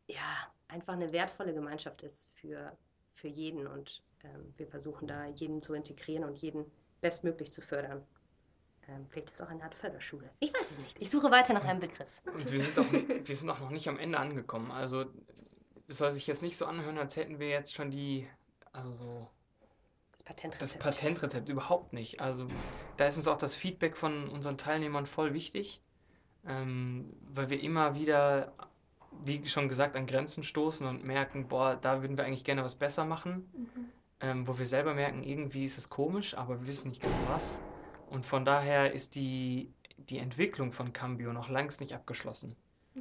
ja, 0.07 0.51
einfach 0.73 0.95
eine 0.95 1.13
wertvolle 1.13 1.55
Gemeinschaft 1.55 2.03
ist 2.03 2.29
für, 2.33 2.77
für 3.11 3.29
jeden. 3.29 3.67
Und 3.67 4.03
ähm, 4.25 4.53
wir 4.57 4.67
versuchen 4.67 5.07
da 5.07 5.27
jeden 5.27 5.63
zu 5.63 5.75
integrieren 5.75 6.25
und 6.25 6.37
jeden 6.39 6.65
bestmöglich 7.01 7.53
zu 7.53 7.61
fördern. 7.61 8.03
Ähm, 8.89 9.07
vielleicht 9.09 9.29
ist 9.29 9.35
es 9.37 9.41
auch 9.43 9.51
eine 9.51 9.63
Art 9.63 9.75
Förderschule. 9.75 10.31
Ich 10.41 10.53
weiß 10.53 10.73
es 10.73 10.79
nicht. 10.79 10.97
Ich 11.01 11.11
suche 11.11 11.31
weiter 11.31 11.53
nach 11.53 11.65
einem 11.65 11.81
Begriff. 11.81 12.21
Und 12.27 12.51
wir 12.51 12.63
sind, 12.63 12.79
auch, 12.79 12.93
wir 12.93 13.37
sind 13.37 13.49
auch 13.51 13.61
noch 13.61 13.71
nicht 13.71 13.89
am 13.89 13.99
Ende 13.99 14.19
angekommen. 14.19 14.73
Also, 14.73 15.05
das 15.87 15.99
soll 15.99 16.11
sich 16.11 16.27
jetzt 16.27 16.43
nicht 16.43 16.57
so 16.57 16.67
anhören, 16.67 16.99
als 16.99 17.17
hätten 17.17 17.39
wir 17.39 17.49
jetzt 17.49 17.75
schon 17.75 17.91
die 17.91 18.27
also 18.73 18.91
so. 18.93 19.29
Das 20.13 20.23
Patentrezept. 20.23 20.63
Das 20.63 20.79
Patentrezept 20.79 21.49
überhaupt 21.49 21.93
nicht. 21.93 22.21
Also 22.21 22.47
da 22.97 23.07
ist 23.07 23.17
uns 23.17 23.29
auch 23.29 23.39
das 23.39 23.55
Feedback 23.55 23.97
von 23.97 24.29
unseren 24.29 24.59
Teilnehmern 24.59 25.07
voll 25.07 25.35
wichtig, 25.35 25.83
ähm, 26.47 27.13
weil 27.23 27.51
wir 27.51 27.61
immer 27.61 27.95
wieder, 27.95 28.53
wie 29.25 29.47
schon 29.47 29.69
gesagt, 29.69 29.97
an 29.97 30.07
Grenzen 30.07 30.43
stoßen 30.43 30.87
und 30.87 31.05
merken, 31.05 31.49
boah, 31.49 31.77
da 31.77 32.03
würden 32.03 32.17
wir 32.17 32.25
eigentlich 32.25 32.45
gerne 32.45 32.65
was 32.65 32.75
besser 32.75 33.05
machen. 33.05 33.51
Mhm. 33.53 33.85
Ähm, 34.21 34.47
wo 34.47 34.57
wir 34.57 34.67
selber 34.67 34.95
merken, 34.95 35.25
irgendwie 35.25 35.65
ist 35.65 35.79
es 35.79 35.89
komisch, 35.89 36.37
aber 36.37 36.61
wir 36.61 36.67
wissen 36.69 36.91
nicht 36.91 37.03
genau 37.03 37.29
was. 37.29 37.61
Und 38.09 38.25
von 38.25 38.45
daher 38.45 38.93
ist 38.93 39.17
die, 39.17 39.73
die 39.97 40.19
Entwicklung 40.19 40.71
von 40.71 40.93
Cambio 40.93 41.33
noch 41.33 41.49
längst 41.49 41.81
nicht 41.81 41.95
abgeschlossen. 41.95 42.55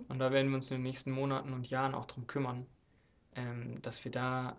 Und 0.08 0.20
da 0.20 0.32
werden 0.32 0.50
wir 0.50 0.56
uns 0.56 0.72
in 0.72 0.78
den 0.78 0.84
nächsten 0.84 1.12
Monaten 1.12 1.54
und 1.54 1.70
Jahren 1.70 1.96
auch 1.96 2.06
darum 2.06 2.28
kümmern, 2.28 2.66
ähm, 3.36 3.82
dass 3.82 4.04
wir 4.04 4.12
da 4.12 4.58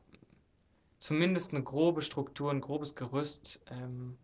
zumindest 0.98 1.52
eine 1.52 1.64
grobe 1.64 2.02
Struktur, 2.02 2.50
ein 2.50 2.60
grobes 2.60 2.94
Gerüst 2.94 3.60
ähm, 3.70 4.18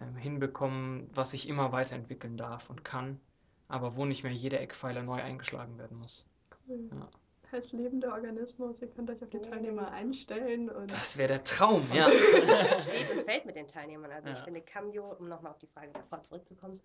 ähm, 0.00 0.16
hinbekommen, 0.16 1.08
was 1.12 1.32
sich 1.32 1.48
immer 1.48 1.70
weiterentwickeln 1.72 2.36
darf 2.36 2.70
und 2.70 2.84
kann, 2.84 3.20
aber 3.68 3.94
wo 3.94 4.04
nicht 4.04 4.24
mehr 4.24 4.32
jeder 4.32 4.60
Eckpfeiler 4.60 5.02
neu 5.02 5.22
eingeschlagen 5.22 5.78
werden 5.78 5.98
muss. 5.98 6.26
Cool. 6.72 6.90
Ja. 6.92 7.08
Heißt 7.52 7.72
lebender 7.74 8.14
Organismus, 8.14 8.80
ihr 8.80 8.88
könnt 8.88 9.10
euch 9.10 9.22
auf 9.22 9.28
die 9.28 9.40
Teilnehmer 9.40 9.90
einstellen. 9.90 10.70
Und 10.70 10.90
das 10.90 11.18
wäre 11.18 11.28
der 11.28 11.44
Traum, 11.44 11.86
ja. 11.92 12.06
Das 12.46 12.84
steht 12.84 13.10
und 13.10 13.22
fällt 13.22 13.44
mit 13.44 13.56
den 13.56 13.68
Teilnehmern. 13.68 14.10
Also 14.10 14.30
ja. 14.30 14.34
ich 14.34 14.40
finde 14.40 14.62
Cambio, 14.62 15.14
um 15.18 15.28
nochmal 15.28 15.52
auf 15.52 15.58
die 15.58 15.66
Frage 15.66 15.92
davor 15.92 16.22
zurückzukommen, 16.22 16.80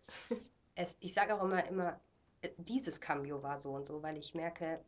es, 0.76 0.96
ich 1.00 1.14
sage 1.14 1.36
auch 1.36 1.44
immer, 1.44 1.66
immer, 1.68 2.00
äh, 2.42 2.50
dieses 2.58 3.00
Cambio 3.00 3.42
war 3.44 3.60
so 3.60 3.72
und 3.72 3.86
so, 3.88 4.04
weil 4.04 4.18
ich 4.18 4.36
merke, 4.36 4.82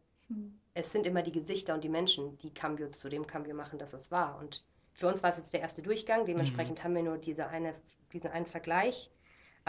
es 0.73 0.91
sind 0.91 1.07
immer 1.07 1.23
die 1.23 1.31
Gesichter 1.31 1.73
und 1.73 1.83
die 1.83 1.89
Menschen, 1.89 2.38
die 2.38 2.53
Cambio 2.53 2.89
zu 2.89 3.09
dem 3.09 3.25
Cambio 3.25 3.55
machen, 3.55 3.79
dass 3.79 3.93
es 3.93 4.12
war. 4.12 4.38
Und 4.39 4.63
für 4.91 5.07
uns 5.07 5.23
war 5.23 5.31
es 5.31 5.38
jetzt 5.38 5.53
der 5.53 5.62
erste 5.62 5.81
Durchgang, 5.81 6.25
dementsprechend 6.25 6.79
mhm. 6.79 6.83
haben 6.83 6.95
wir 6.95 7.03
nur 7.03 7.17
diese 7.17 7.47
eine, 7.47 7.73
diesen 8.13 8.29
einen 8.29 8.45
Vergleich. 8.45 9.09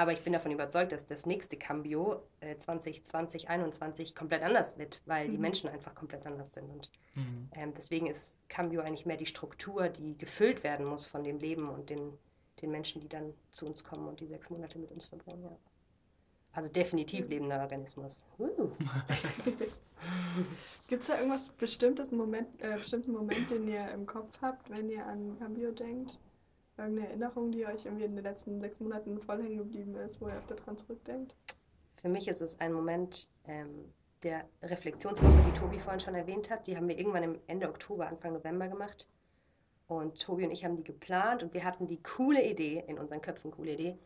Aber 0.01 0.15
ich 0.15 0.23
bin 0.23 0.33
davon 0.33 0.51
überzeugt, 0.51 0.93
dass 0.93 1.05
das 1.05 1.27
nächste 1.27 1.59
Cambio 1.59 2.23
äh, 2.41 2.57
2020, 2.57 3.05
2021 3.45 4.15
komplett 4.15 4.43
anders 4.43 4.79
wird, 4.79 5.03
weil 5.05 5.29
mhm. 5.29 5.33
die 5.33 5.37
Menschen 5.37 5.69
einfach 5.69 5.95
komplett 5.95 6.25
anders 6.25 6.55
sind. 6.55 6.71
Und 6.71 6.91
mhm. 7.17 7.51
ähm, 7.55 7.75
deswegen 7.77 8.07
ist 8.07 8.39
Cambio 8.49 8.81
eigentlich 8.81 9.05
mehr 9.05 9.19
die 9.19 9.27
Struktur, 9.27 9.91
die 9.91 10.17
gefüllt 10.17 10.65
werden 10.65 10.87
muss 10.87 11.05
von 11.05 11.23
dem 11.23 11.39
Leben 11.39 11.69
und 11.69 11.91
den, 11.91 12.17
den 12.63 12.71
Menschen, 12.71 13.03
die 13.03 13.11
dann 13.11 13.35
zu 13.51 13.67
uns 13.67 13.85
kommen 13.85 14.09
und 14.09 14.21
die 14.21 14.27
sechs 14.27 14.49
Monate 14.49 14.79
mit 14.79 14.91
uns 14.91 15.05
verbringen. 15.05 15.43
Ja. 15.45 15.55
Also 16.55 16.71
definitiv 16.71 17.29
lebender 17.29 17.61
Organismus. 17.61 18.25
Uh. 18.39 18.71
Gibt 20.89 21.03
es 21.03 21.09
da 21.09 21.19
irgendwas 21.19 21.51
bestimmtes 21.51 22.11
Moment, 22.11 22.49
äh, 22.63 22.79
bestimmten 22.79 23.13
Moment, 23.13 23.51
den 23.51 23.69
ihr 23.69 23.91
im 23.91 24.07
Kopf 24.07 24.41
habt, 24.41 24.71
wenn 24.71 24.89
ihr 24.89 25.05
an 25.05 25.39
Cambio 25.39 25.73
denkt? 25.73 26.19
Irgendeine 26.81 27.09
Erinnerung, 27.09 27.53
die 27.53 27.66
euch 27.66 27.85
irgendwie 27.85 28.05
in 28.05 28.16
den 28.16 28.25
letzten 28.25 28.59
sechs 28.59 28.81
Monaten 28.81 29.21
voll 29.21 29.43
hängen 29.43 29.59
geblieben 29.59 29.95
ist, 29.97 30.21
wo 30.21 30.29
ihr 30.29 30.37
öfter 30.37 30.55
dran 30.55 30.79
zurückdenkt? 30.79 31.37
Für 31.93 32.09
mich 32.09 32.27
ist 32.27 32.40
es 32.40 32.59
ein 32.59 32.73
Moment 32.73 33.29
ähm, 33.45 33.93
der 34.23 34.49
Reflexionswoche, 34.62 35.43
die 35.47 35.59
Tobi 35.59 35.79
vorhin 35.79 36.01
schon 36.01 36.14
erwähnt 36.14 36.51
hat. 36.51 36.66
Die 36.66 36.77
haben 36.77 36.88
wir 36.88 36.99
irgendwann 36.99 37.23
im 37.23 37.38
Ende 37.47 37.69
Oktober, 37.69 38.09
Anfang 38.09 38.33
November 38.33 38.69
gemacht. 38.69 39.07
Und 39.88 40.23
Tobi 40.23 40.45
und 40.45 40.53
ich 40.53 40.64
haben 40.64 40.77
die 40.77 40.85
geplant 40.85 41.43
und 41.43 41.53
wir 41.53 41.64
hatten 41.64 41.87
die 41.87 42.03
coole 42.03 42.43
Idee, 42.43 42.83
in 42.87 42.99
unseren 42.99 43.21
Köpfen 43.21 43.51
coole 43.51 43.73
Idee, 43.73 43.99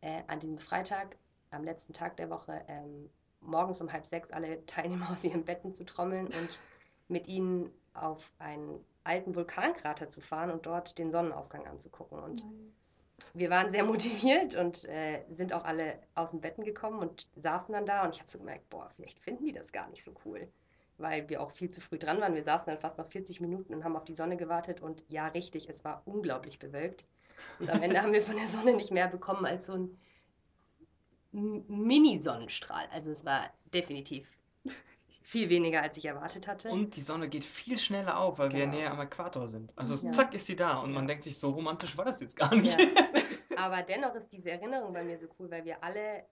äh, 0.00 0.22
an 0.26 0.40
diesem 0.40 0.58
Freitag, 0.58 1.16
am 1.50 1.64
letzten 1.64 1.92
Tag 1.92 2.16
der 2.16 2.30
Woche, 2.30 2.64
ähm, 2.68 3.10
morgens 3.40 3.82
um 3.82 3.92
halb 3.92 4.06
sechs 4.06 4.30
alle 4.30 4.64
Teilnehmer 4.66 5.10
aus 5.12 5.22
ihren 5.24 5.44
Betten 5.44 5.74
zu 5.74 5.84
trommeln 5.84 6.26
und 6.26 6.60
mit 7.08 7.28
ihnen 7.28 7.70
auf 7.92 8.32
einen 8.38 8.82
alten 9.04 9.34
Vulkankrater 9.34 10.08
zu 10.08 10.20
fahren 10.20 10.50
und 10.50 10.66
dort 10.66 10.98
den 10.98 11.10
Sonnenaufgang 11.10 11.66
anzugucken. 11.66 12.18
Und 12.18 12.44
nice. 12.44 12.96
wir 13.34 13.50
waren 13.50 13.70
sehr 13.70 13.84
motiviert 13.84 14.56
und 14.56 14.84
äh, 14.86 15.24
sind 15.28 15.52
auch 15.52 15.64
alle 15.64 15.98
aus 16.14 16.30
den 16.30 16.40
Betten 16.40 16.64
gekommen 16.64 17.00
und 17.00 17.28
saßen 17.36 17.72
dann 17.72 17.86
da 17.86 18.04
und 18.04 18.14
ich 18.14 18.20
habe 18.20 18.30
so 18.30 18.38
gemerkt, 18.38 18.68
boah, 18.70 18.90
vielleicht 18.90 19.18
finden 19.18 19.44
die 19.44 19.52
das 19.52 19.72
gar 19.72 19.88
nicht 19.88 20.04
so 20.04 20.14
cool, 20.24 20.48
weil 20.98 21.28
wir 21.28 21.40
auch 21.40 21.50
viel 21.50 21.70
zu 21.70 21.80
früh 21.80 21.98
dran 21.98 22.20
waren. 22.20 22.34
Wir 22.34 22.44
saßen 22.44 22.66
dann 22.66 22.78
fast 22.78 22.98
noch 22.98 23.08
40 23.08 23.40
Minuten 23.40 23.74
und 23.74 23.84
haben 23.84 23.96
auf 23.96 24.04
die 24.04 24.14
Sonne 24.14 24.36
gewartet 24.36 24.80
und 24.80 25.04
ja, 25.08 25.28
richtig, 25.28 25.68
es 25.68 25.84
war 25.84 26.02
unglaublich 26.04 26.58
bewölkt. 26.58 27.06
Und 27.58 27.70
am 27.70 27.82
Ende 27.82 28.02
haben 28.02 28.12
wir 28.12 28.22
von 28.22 28.36
der 28.36 28.48
Sonne 28.48 28.74
nicht 28.74 28.90
mehr 28.90 29.08
bekommen 29.08 29.46
als 29.46 29.66
so 29.66 29.72
ein 29.72 29.98
Mini-Sonnenstrahl. 31.32 32.86
Also 32.92 33.10
es 33.10 33.24
war 33.24 33.50
definitiv 33.72 34.41
viel 35.22 35.48
weniger, 35.48 35.82
als 35.82 35.96
ich 35.96 36.04
erwartet 36.04 36.46
hatte. 36.46 36.70
Und 36.70 36.96
die 36.96 37.00
Sonne 37.00 37.28
geht 37.28 37.44
viel 37.44 37.78
schneller 37.78 38.18
auf, 38.18 38.38
weil 38.38 38.48
genau. 38.48 38.60
wir 38.60 38.66
näher 38.66 38.90
am 38.90 39.00
Äquator 39.00 39.46
sind. 39.46 39.72
Also 39.76 39.94
ja. 40.06 40.12
zack 40.12 40.34
ist 40.34 40.46
sie 40.46 40.56
da 40.56 40.78
und 40.78 40.92
man 40.92 41.06
denkt 41.06 41.22
sich, 41.22 41.38
so 41.38 41.50
romantisch 41.50 41.96
war 41.96 42.04
das 42.04 42.20
jetzt 42.20 42.36
gar 42.36 42.54
nicht. 42.54 42.78
Ja. 42.78 42.86
Aber 43.56 43.82
dennoch 43.82 44.14
ist 44.14 44.32
diese 44.32 44.50
Erinnerung 44.50 44.92
bei 44.92 45.04
mir 45.04 45.18
so 45.18 45.28
cool, 45.38 45.50
weil 45.50 45.64
wir 45.64 45.82
alle 45.82 46.24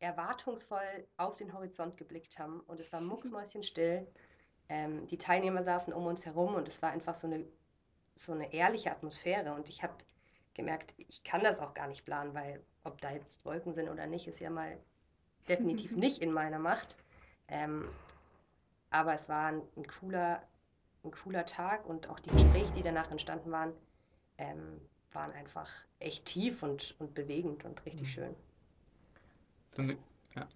erwartungsvoll 0.00 1.06
auf 1.16 1.36
den 1.36 1.52
Horizont 1.52 1.96
geblickt 1.96 2.38
haben 2.38 2.60
und 2.60 2.80
es 2.80 2.92
war 2.92 3.00
mucksmäuschenstill. 3.00 4.06
Ähm, 4.68 5.06
die 5.06 5.18
Teilnehmer 5.18 5.62
saßen 5.62 5.92
um 5.92 6.06
uns 6.06 6.24
herum 6.24 6.54
und 6.54 6.68
es 6.68 6.80
war 6.82 6.90
einfach 6.90 7.14
so 7.14 7.26
eine, 7.26 7.44
so 8.14 8.32
eine 8.32 8.52
ehrliche 8.52 8.90
Atmosphäre 8.90 9.52
und 9.54 9.68
ich 9.68 9.82
habe 9.82 9.94
gemerkt, 10.54 10.94
ich 10.96 11.24
kann 11.24 11.42
das 11.42 11.60
auch 11.60 11.74
gar 11.74 11.88
nicht 11.88 12.04
planen, 12.04 12.34
weil 12.34 12.62
ob 12.84 13.00
da 13.00 13.10
jetzt 13.10 13.44
Wolken 13.44 13.74
sind 13.74 13.88
oder 13.88 14.06
nicht, 14.06 14.26
ist 14.26 14.40
ja 14.40 14.50
mal 14.50 14.78
definitiv 15.48 15.92
nicht 15.96 16.22
in 16.22 16.32
meiner 16.32 16.58
Macht. 16.58 16.96
Ähm, 17.48 17.88
aber 18.90 19.14
es 19.14 19.28
war 19.28 19.46
ein, 19.46 19.62
ein, 19.76 19.86
cooler, 19.86 20.42
ein 21.04 21.10
cooler 21.10 21.44
Tag 21.46 21.86
und 21.86 22.08
auch 22.08 22.20
die 22.20 22.30
Gespräche, 22.30 22.72
die 22.72 22.82
danach 22.82 23.10
entstanden 23.10 23.50
waren, 23.50 23.72
ähm, 24.38 24.80
waren 25.12 25.32
einfach 25.32 25.70
echt 25.98 26.26
tief 26.26 26.62
und, 26.62 26.94
und 26.98 27.14
bewegend 27.14 27.64
und 27.64 27.84
richtig 27.84 28.08
mhm. 28.08 28.12
schön. 28.12 28.36
Für 29.72 29.82
mich, 29.82 29.98
ja. 30.34 30.48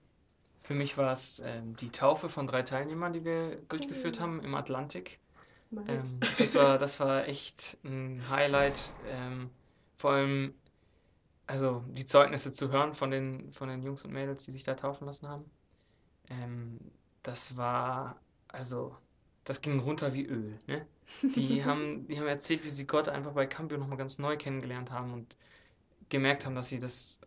Für 0.61 0.75
mich 0.75 0.97
war 0.97 1.13
es 1.13 1.43
ähm, 1.45 1.77
die 1.77 1.91
Taufe 1.91 2.29
von 2.29 2.47
drei 2.47 2.63
Teilnehmern, 2.63 3.13
die 3.13 3.25
wir 3.25 3.51
cool. 3.51 3.65
durchgeführt 3.69 4.21
haben 4.21 4.41
im 4.43 4.55
Atlantik. 4.55 5.19
Nice. 5.71 5.89
Ähm, 5.89 6.21
das, 6.39 6.55
war, 6.55 6.79
das 6.79 7.01
war 7.01 7.27
echt 7.27 7.79
ein 7.85 8.29
Highlight. 8.29 8.93
Ähm, 9.09 9.51
vor 9.97 10.13
allem, 10.13 10.55
also 11.47 11.85
die 11.89 12.05
Zeugnisse 12.05 12.53
zu 12.53 12.71
hören 12.71 12.95
von 12.95 13.11
den, 13.11 13.51
von 13.51 13.69
den 13.69 13.83
Jungs 13.83 14.05
und 14.05 14.13
Mädels, 14.13 14.45
die 14.45 14.51
sich 14.51 14.63
da 14.63 14.75
taufen 14.75 15.07
lassen 15.07 15.29
haben. 15.29 15.51
Ähm, 16.29 16.79
das 17.23 17.57
war, 17.57 18.21
also, 18.49 18.97
das 19.45 19.61
ging 19.61 19.81
runter 19.81 20.15
wie 20.15 20.27
Öl. 20.27 20.59
Ne? 20.67 20.87
Die, 21.35 21.65
haben, 21.65 22.07
die 22.09 22.19
haben 22.19 22.27
erzählt, 22.27 22.65
wie 22.65 22.71
sie 22.71 22.87
Gott 22.87 23.09
einfach 23.09 23.33
bei 23.33 23.47
Cambio 23.47 23.79
nochmal 23.79 23.99
ganz 23.99 24.19
neu 24.19 24.37
kennengelernt 24.37 24.91
haben 24.91 25.13
und 25.13 25.37
gemerkt 26.09 26.45
haben, 26.45 26.55
dass 26.55 26.69
sie 26.69 26.79
das 26.79 27.19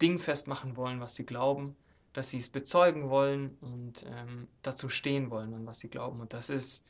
Ding 0.00 0.18
festmachen 0.18 0.76
wollen, 0.76 1.00
was 1.00 1.16
sie 1.16 1.26
glauben, 1.26 1.76
dass 2.12 2.30
sie 2.30 2.38
es 2.38 2.48
bezeugen 2.48 3.10
wollen 3.10 3.56
und 3.60 4.04
ähm, 4.06 4.48
dazu 4.62 4.88
stehen 4.88 5.30
wollen, 5.30 5.54
an 5.54 5.66
was 5.66 5.80
sie 5.80 5.88
glauben. 5.88 6.20
Und 6.20 6.32
das 6.34 6.50
ist 6.50 6.84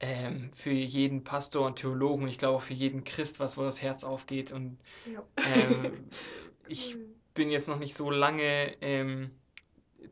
ähm, 0.00 0.50
für 0.52 0.70
jeden 0.70 1.24
Pastor 1.24 1.66
und 1.66 1.76
Theologen, 1.76 2.28
ich 2.28 2.38
glaube 2.38 2.58
auch 2.58 2.62
für 2.62 2.74
jeden 2.74 3.04
Christ, 3.04 3.40
was 3.40 3.56
wo 3.56 3.62
das 3.62 3.82
Herz 3.82 4.04
aufgeht. 4.04 4.52
Und 4.52 4.78
ähm, 5.36 6.04
ich 6.68 6.96
bin 7.34 7.50
jetzt 7.50 7.68
noch 7.68 7.78
nicht 7.78 7.94
so 7.94 8.10
lange 8.10 8.76
ähm, 8.80 9.30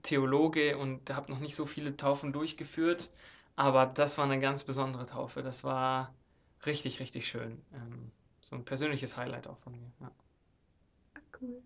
Theologe 0.02 0.76
und 0.78 1.10
habe 1.14 1.30
noch 1.30 1.40
nicht 1.40 1.54
so 1.54 1.64
viele 1.64 1.96
Taufen 1.96 2.32
durchgeführt, 2.32 3.10
aber 3.54 3.86
das 3.86 4.18
war 4.18 4.24
eine 4.24 4.40
ganz 4.40 4.64
besondere 4.64 5.06
Taufe. 5.06 5.42
Das 5.42 5.64
war 5.64 6.14
richtig, 6.64 7.00
richtig 7.00 7.28
schön. 7.28 7.62
Ähm, 7.72 8.10
so 8.40 8.56
ein 8.56 8.64
persönliches 8.64 9.16
Highlight 9.16 9.46
auch 9.46 9.58
von 9.58 9.72
mir. 9.72 9.90
Ja. 10.00 10.10
Cool. 11.40 11.62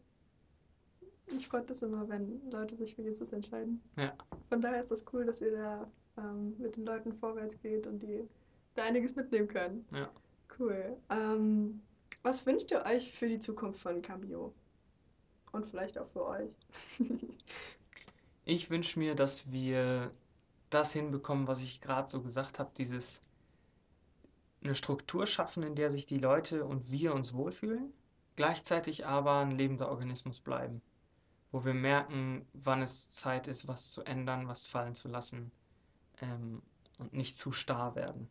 Ich 1.26 1.48
freue 1.48 1.62
das 1.62 1.82
immer, 1.82 2.08
wenn 2.08 2.40
Leute 2.50 2.76
sich 2.76 2.94
für 2.94 3.02
Jesus 3.02 3.32
entscheiden. 3.32 3.82
Ja. 3.96 4.14
Von 4.48 4.60
daher 4.60 4.80
ist 4.80 4.90
das 4.90 5.04
cool, 5.12 5.24
dass 5.24 5.40
ihr 5.40 5.52
da 5.52 5.90
ähm, 6.18 6.56
mit 6.58 6.76
den 6.76 6.84
Leuten 6.84 7.12
vorwärts 7.12 7.60
geht 7.60 7.86
und 7.86 8.02
die 8.02 8.28
da 8.74 8.84
einiges 8.84 9.14
mitnehmen 9.14 9.48
können. 9.48 9.84
Ja. 9.92 10.10
Cool. 10.58 10.96
Ähm, 11.08 11.82
was 12.22 12.44
wünscht 12.46 12.70
ihr 12.70 12.84
euch 12.84 13.12
für 13.12 13.28
die 13.28 13.40
Zukunft 13.40 13.80
von 13.80 14.02
Cambio? 14.02 14.52
Und 15.52 15.66
vielleicht 15.66 15.98
auch 15.98 16.08
für 16.08 16.24
euch? 16.26 16.50
ich 18.50 18.68
wünsche 18.68 18.98
mir, 18.98 19.14
dass 19.14 19.52
wir 19.52 20.10
das 20.70 20.92
hinbekommen, 20.92 21.46
was 21.46 21.60
ich 21.60 21.80
gerade 21.80 22.08
so 22.08 22.20
gesagt 22.20 22.58
habe, 22.58 22.70
dieses 22.76 23.22
eine 24.62 24.74
Struktur 24.74 25.26
schaffen, 25.26 25.62
in 25.62 25.76
der 25.76 25.90
sich 25.90 26.04
die 26.04 26.18
Leute 26.18 26.64
und 26.64 26.90
wir 26.90 27.14
uns 27.14 27.32
wohlfühlen, 27.32 27.92
gleichzeitig 28.34 29.06
aber 29.06 29.38
ein 29.38 29.52
lebender 29.52 29.88
Organismus 29.88 30.40
bleiben, 30.40 30.82
wo 31.52 31.64
wir 31.64 31.74
merken, 31.74 32.44
wann 32.52 32.82
es 32.82 33.10
Zeit 33.10 33.46
ist, 33.46 33.68
was 33.68 33.92
zu 33.92 34.02
ändern, 34.02 34.48
was 34.48 34.66
fallen 34.66 34.96
zu 34.96 35.08
lassen 35.08 35.52
ähm, 36.20 36.60
und 36.98 37.12
nicht 37.12 37.36
zu 37.36 37.52
starr 37.52 37.94
werden. 37.94 38.28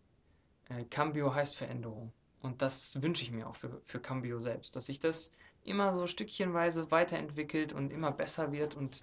Äh, 0.68 0.84
Cambio 0.84 1.34
heißt 1.34 1.56
Veränderung. 1.56 2.12
Und 2.42 2.62
das 2.62 3.02
wünsche 3.02 3.24
ich 3.24 3.32
mir 3.32 3.48
auch 3.48 3.56
für, 3.56 3.82
für 3.84 4.00
Cambio 4.00 4.40
selbst, 4.40 4.76
dass 4.76 4.86
sich 4.86 5.00
das 5.00 5.32
immer 5.64 5.94
so 5.94 6.06
stückchenweise 6.08 6.92
weiterentwickelt 6.92 7.74
und 7.74 7.92
immer 7.92 8.12
besser 8.12 8.52
wird 8.52 8.76
und 8.76 9.02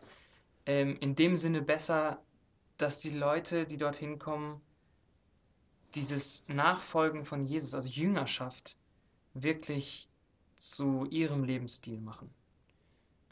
ähm, 0.67 0.97
in 1.01 1.15
dem 1.15 1.37
Sinne 1.37 1.63
besser, 1.63 2.23
dass 2.77 2.99
die 2.99 3.11
Leute, 3.11 3.65
die 3.65 3.77
dorthin 3.77 4.19
kommen, 4.19 4.61
dieses 5.95 6.47
Nachfolgen 6.49 7.25
von 7.25 7.45
Jesus, 7.45 7.75
also 7.75 7.89
Jüngerschaft, 7.89 8.77
wirklich 9.33 10.11
zu 10.55 11.07
ihrem 11.07 11.45
Lebensstil 11.45 12.01
machen. 12.01 12.35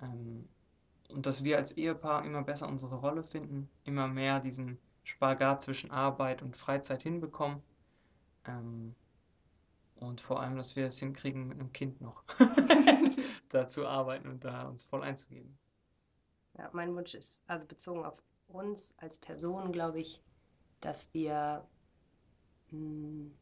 Ähm, 0.01 0.49
und 1.09 1.27
dass 1.27 1.45
wir 1.45 1.59
als 1.59 1.73
Ehepaar 1.73 2.25
immer 2.25 2.43
besser 2.43 2.69
unsere 2.69 2.97
Rolle 2.97 3.23
finden, 3.23 3.69
immer 3.85 4.09
mehr 4.09 4.41
diesen 4.41 4.79
Spagat 5.03 5.63
zwischen 5.63 5.91
Arbeit 5.91 6.43
und 6.43 6.57
Freizeit 6.57 7.03
hinbekommen. 7.03 7.63
Ähm, 8.47 8.95
und 9.97 10.21
vor 10.21 10.41
allem, 10.41 10.57
dass 10.57 10.77
wir 10.77 10.87
es 10.87 10.99
hinkriegen, 10.99 11.49
mit 11.49 11.61
einem 11.61 11.73
Kind 11.73 12.01
noch 12.01 12.25
da 13.49 13.67
zu 13.67 13.87
arbeiten 13.87 14.29
und 14.29 14.45
da 14.45 14.69
uns 14.69 14.85
voll 14.85 15.03
einzugeben. 15.03 15.57
Ja, 16.59 16.71
mein 16.73 16.95
Wunsch 16.95 17.15
ist, 17.15 17.43
also 17.47 17.67
bezogen 17.67 18.05
auf 18.05 18.23
uns 18.49 18.95
als 18.99 19.19
Person, 19.19 19.73
glaube 19.73 20.01
ich, 20.01 20.23
dass 20.81 21.13
wir 21.13 21.67
mh, 22.71 22.79
hm, 22.79 23.35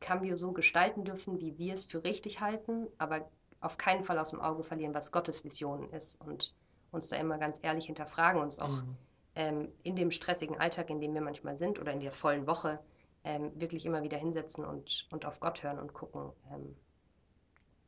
Cambio 0.00 0.36
so 0.36 0.52
gestalten 0.52 1.04
dürfen, 1.04 1.40
wie 1.40 1.58
wir 1.58 1.74
es 1.74 1.84
für 1.84 2.04
richtig 2.04 2.40
halten, 2.40 2.86
aber 2.98 3.28
auf 3.60 3.78
keinen 3.78 4.02
Fall 4.02 4.18
aus 4.18 4.30
dem 4.30 4.40
Auge 4.40 4.62
verlieren, 4.62 4.94
was 4.94 5.10
Gottes 5.10 5.42
Vision 5.42 5.90
ist 5.90 6.20
und 6.20 6.54
uns 6.92 7.08
da 7.08 7.16
immer 7.16 7.38
ganz 7.38 7.58
ehrlich 7.62 7.86
hinterfragen, 7.86 8.40
uns 8.40 8.58
auch 8.58 8.82
mhm. 8.82 8.96
ähm, 9.34 9.72
in 9.82 9.96
dem 9.96 10.10
stressigen 10.10 10.58
Alltag, 10.58 10.90
in 10.90 11.00
dem 11.00 11.14
wir 11.14 11.22
manchmal 11.22 11.56
sind 11.56 11.80
oder 11.80 11.92
in 11.92 12.00
der 12.00 12.12
vollen 12.12 12.46
Woche, 12.46 12.78
ähm, 13.24 13.50
wirklich 13.58 13.86
immer 13.86 14.02
wieder 14.02 14.18
hinsetzen 14.18 14.64
und, 14.64 15.08
und 15.10 15.24
auf 15.24 15.40
Gott 15.40 15.62
hören 15.62 15.78
und 15.78 15.94
gucken, 15.94 16.30
ähm, 16.52 16.76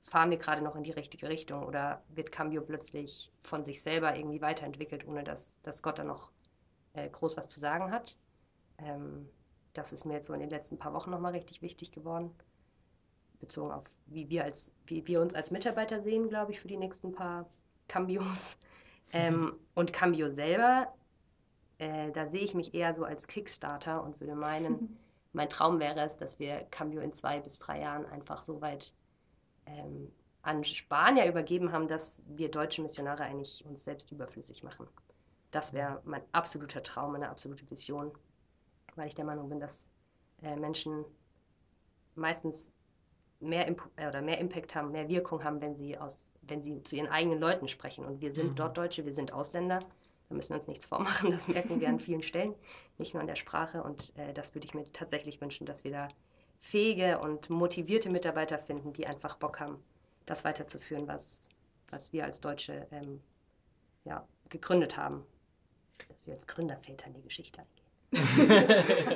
fahren 0.00 0.30
wir 0.30 0.38
gerade 0.38 0.62
noch 0.62 0.76
in 0.76 0.84
die 0.84 0.90
richtige 0.90 1.28
Richtung 1.28 1.64
oder 1.64 2.02
wird 2.08 2.32
Cambio 2.32 2.62
plötzlich 2.62 3.32
von 3.40 3.64
sich 3.64 3.82
selber 3.82 4.16
irgendwie 4.16 4.40
weiterentwickelt, 4.40 5.06
ohne 5.06 5.24
dass, 5.24 5.60
dass 5.62 5.82
Gott 5.82 5.98
da 5.98 6.04
noch 6.04 6.30
äh, 6.94 7.08
groß 7.08 7.36
was 7.36 7.48
zu 7.48 7.60
sagen 7.60 7.90
hat. 7.90 8.16
Ähm, 8.78 9.28
das 9.72 9.92
ist 9.92 10.04
mir 10.04 10.14
jetzt 10.14 10.26
so 10.26 10.32
in 10.32 10.40
den 10.40 10.50
letzten 10.50 10.78
paar 10.78 10.94
Wochen 10.94 11.10
nochmal 11.10 11.32
richtig 11.32 11.62
wichtig 11.62 11.92
geworden, 11.92 12.30
bezogen 13.40 13.70
auf, 13.70 13.98
wie 14.06 14.28
wir, 14.28 14.44
als, 14.44 14.72
wie 14.86 15.06
wir 15.06 15.20
uns 15.20 15.34
als 15.34 15.50
Mitarbeiter 15.50 16.02
sehen, 16.02 16.28
glaube 16.28 16.52
ich, 16.52 16.60
für 16.60 16.68
die 16.68 16.76
nächsten 16.76 17.12
paar 17.12 17.48
Cambios. 17.88 18.56
Ähm, 19.14 19.54
und 19.74 19.94
Cambio 19.94 20.28
selber 20.28 20.92
äh, 21.78 22.10
da 22.10 22.26
sehe 22.26 22.42
ich 22.42 22.54
mich 22.54 22.74
eher 22.74 22.94
so 22.94 23.04
als 23.04 23.26
Kickstarter 23.28 24.02
und 24.02 24.20
würde 24.20 24.34
meinen, 24.34 24.98
mein 25.32 25.48
Traum 25.48 25.78
wäre 25.78 26.00
es, 26.04 26.16
dass 26.16 26.38
wir 26.38 26.66
Cambio 26.70 27.00
in 27.00 27.12
zwei 27.12 27.40
bis 27.40 27.58
drei 27.58 27.80
Jahren 27.80 28.06
einfach 28.06 28.42
so 28.42 28.60
weit 28.60 28.92
ähm, 29.68 30.12
an 30.42 30.64
Spanier 30.64 31.26
übergeben 31.26 31.72
haben, 31.72 31.88
dass 31.88 32.22
wir 32.26 32.50
deutsche 32.50 32.82
Missionare 32.82 33.24
eigentlich 33.24 33.64
uns 33.66 33.84
selbst 33.84 34.10
überflüssig 34.10 34.62
machen. 34.62 34.86
Das 35.50 35.72
wäre 35.72 36.00
mein 36.04 36.22
absoluter 36.32 36.82
Traum, 36.82 37.12
meine 37.12 37.28
absolute 37.28 37.68
Vision, 37.70 38.12
weil 38.96 39.08
ich 39.08 39.14
der 39.14 39.24
Meinung 39.24 39.48
bin, 39.48 39.60
dass 39.60 39.88
äh, 40.42 40.56
Menschen 40.56 41.04
meistens 42.14 42.70
mehr, 43.40 43.66
Imp 43.66 43.82
oder 43.96 44.22
mehr 44.22 44.38
Impact 44.38 44.74
haben, 44.74 44.92
mehr 44.92 45.08
Wirkung 45.08 45.44
haben, 45.44 45.60
wenn 45.60 45.76
sie, 45.76 45.96
aus, 45.96 46.32
wenn 46.42 46.62
sie 46.62 46.82
zu 46.82 46.96
ihren 46.96 47.08
eigenen 47.08 47.38
Leuten 47.38 47.68
sprechen. 47.68 48.04
Und 48.04 48.20
wir 48.20 48.32
sind 48.32 48.50
mhm. 48.50 48.54
dort 48.56 48.76
Deutsche, 48.76 49.04
wir 49.04 49.12
sind 49.12 49.32
Ausländer. 49.32 49.80
Da 50.28 50.34
müssen 50.34 50.50
wir 50.50 50.56
uns 50.56 50.66
nichts 50.66 50.84
vormachen, 50.84 51.30
das 51.30 51.48
merken 51.48 51.80
wir 51.80 51.88
an 51.88 51.98
vielen 51.98 52.22
Stellen, 52.22 52.54
nicht 52.98 53.14
nur 53.14 53.20
an 53.22 53.26
der 53.26 53.36
Sprache. 53.36 53.82
Und 53.82 54.16
äh, 54.18 54.34
das 54.34 54.54
würde 54.54 54.66
ich 54.66 54.74
mir 54.74 54.84
tatsächlich 54.92 55.40
wünschen, 55.40 55.66
dass 55.66 55.84
wir 55.84 55.90
da 55.90 56.08
fähige 56.58 57.18
und 57.18 57.50
motivierte 57.50 58.10
Mitarbeiter 58.10 58.58
finden, 58.58 58.92
die 58.92 59.06
einfach 59.06 59.36
Bock 59.36 59.60
haben, 59.60 59.82
das 60.26 60.44
weiterzuführen, 60.44 61.06
was, 61.06 61.48
was 61.90 62.12
wir 62.12 62.24
als 62.24 62.40
Deutsche 62.40 62.86
ähm, 62.90 63.20
ja, 64.04 64.26
gegründet 64.48 64.96
haben. 64.96 65.24
Dass 66.08 66.26
wir 66.26 66.34
als 66.34 66.46
Gründerväter 66.46 67.06
in 67.06 67.14
die 67.14 67.22
Geschichte 67.22 67.60
eingehen. 67.60 67.88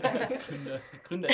als 0.02 0.38
Gründer, 0.46 0.80
Gründer 1.04 1.28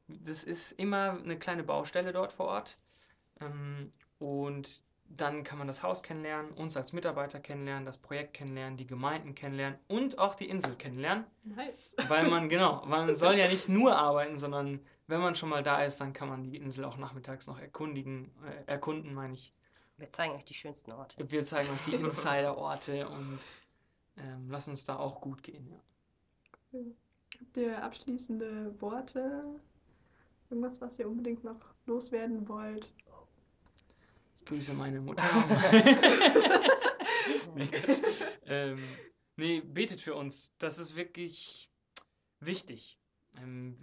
Das 0.08 0.44
ist 0.44 0.72
immer 0.72 1.18
eine 1.22 1.38
kleine 1.38 1.62
Baustelle 1.62 2.12
dort 2.12 2.32
vor 2.32 2.46
Ort. 2.46 2.76
Ähm, 3.40 3.90
und 4.18 4.82
dann 5.16 5.44
kann 5.44 5.58
man 5.58 5.66
das 5.66 5.82
Haus 5.82 6.02
kennenlernen, 6.02 6.52
uns 6.52 6.76
als 6.76 6.92
Mitarbeiter 6.92 7.38
kennenlernen, 7.38 7.84
das 7.84 7.98
Projekt 7.98 8.34
kennenlernen, 8.34 8.76
die 8.76 8.86
Gemeinden 8.86 9.34
kennenlernen 9.34 9.78
und 9.88 10.18
auch 10.18 10.34
die 10.34 10.48
Insel 10.48 10.74
kennenlernen. 10.76 11.24
Nice. 11.44 11.96
Weil 12.08 12.28
man, 12.28 12.48
genau, 12.48 12.84
man 12.86 13.14
soll 13.14 13.36
ja 13.36 13.48
nicht 13.48 13.68
nur 13.68 13.96
arbeiten, 13.96 14.38
sondern 14.38 14.80
wenn 15.06 15.20
man 15.20 15.34
schon 15.34 15.48
mal 15.48 15.62
da 15.62 15.82
ist, 15.82 16.00
dann 16.00 16.12
kann 16.12 16.28
man 16.28 16.44
die 16.44 16.56
Insel 16.56 16.84
auch 16.84 16.96
nachmittags 16.96 17.46
noch 17.46 17.58
erkundigen, 17.58 18.32
äh, 18.44 18.70
erkunden, 18.70 19.12
meine 19.12 19.34
ich. 19.34 19.52
Wir 19.98 20.10
zeigen 20.10 20.34
euch 20.34 20.44
die 20.44 20.54
schönsten 20.54 20.92
Orte. 20.92 21.30
Wir 21.30 21.44
zeigen 21.44 21.68
euch 21.70 21.84
die 21.84 21.94
Insider-Orte 21.94 23.08
und 23.08 23.38
ähm, 24.16 24.50
lassen 24.50 24.70
uns 24.70 24.84
da 24.84 24.96
auch 24.96 25.20
gut 25.20 25.42
gehen. 25.42 25.68
Ja. 25.70 25.80
Cool. 26.72 26.94
Habt 27.38 27.56
ihr 27.56 27.82
abschließende 27.82 28.80
Worte? 28.80 29.60
Irgendwas, 30.48 30.80
was 30.80 30.98
ihr 30.98 31.08
unbedingt 31.08 31.44
noch 31.44 31.60
loswerden 31.86 32.48
wollt? 32.48 32.92
Ich 34.42 34.48
grüße 34.48 34.74
meine 34.74 35.00
Mutter. 35.00 35.24
nee, 37.54 37.68
ähm, 38.46 38.82
nee, 39.36 39.60
betet 39.60 40.00
für 40.00 40.16
uns. 40.16 40.52
Das 40.58 40.78
ist 40.78 40.96
wirklich 40.96 41.70
wichtig. 42.40 42.98
Ähm, 43.40 43.76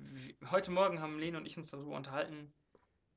heute 0.51 0.71
Morgen 0.71 0.99
haben 0.99 1.17
Lene 1.17 1.37
und 1.37 1.45
ich 1.45 1.55
uns 1.55 1.71
darüber 1.71 1.95
unterhalten, 1.95 2.51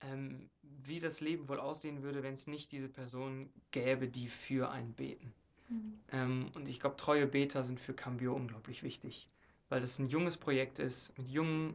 ähm, 0.03 0.51
wie 0.63 1.01
das 1.01 1.21
Leben 1.21 1.49
wohl 1.49 1.59
aussehen 1.59 2.05
würde, 2.05 2.23
wenn 2.23 2.35
es 2.35 2.47
nicht 2.47 2.71
diese 2.71 2.89
Person 2.89 3.53
gäbe, 3.73 4.07
die 4.07 4.29
für 4.29 4.71
einen 4.71 4.95
beten. 4.95 5.35
Mhm. 5.69 6.01
Ähm, 6.13 6.51
und 6.55 6.69
ich 6.69 6.79
glaube, 6.79 6.95
treue 6.95 7.27
Beter 7.27 7.65
sind 7.65 7.81
für 7.81 7.93
Cambio 7.93 8.35
unglaublich 8.35 8.85
wichtig, 8.85 9.27
weil 9.69 9.81
das 9.81 9.99
ein 9.99 10.09
junges 10.09 10.37
Projekt 10.37 10.79
ist, 10.79 11.19
mit 11.19 11.27
jungen, 11.27 11.75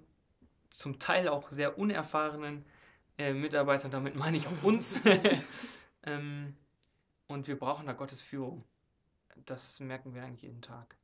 zum 0.69 0.97
Teil 0.97 1.27
auch 1.27 1.51
sehr 1.51 1.77
unerfahrenen 1.77 2.63
äh, 3.17 3.33
Mitarbeitern, 3.33 3.91
damit 3.91 4.15
meine 4.15 4.37
ich 4.37 4.47
auch 4.47 4.63
uns. 4.63 4.99
ähm, 6.03 6.55
und 7.27 7.47
wir 7.47 7.57
brauchen 7.57 7.85
da 7.85 7.93
Gottes 7.93 8.21
Führung. 8.21 8.63
Das 9.45 9.79
merken 9.79 10.13
wir 10.13 10.23
eigentlich 10.23 10.43
jeden 10.43 10.61
Tag. 10.61 10.97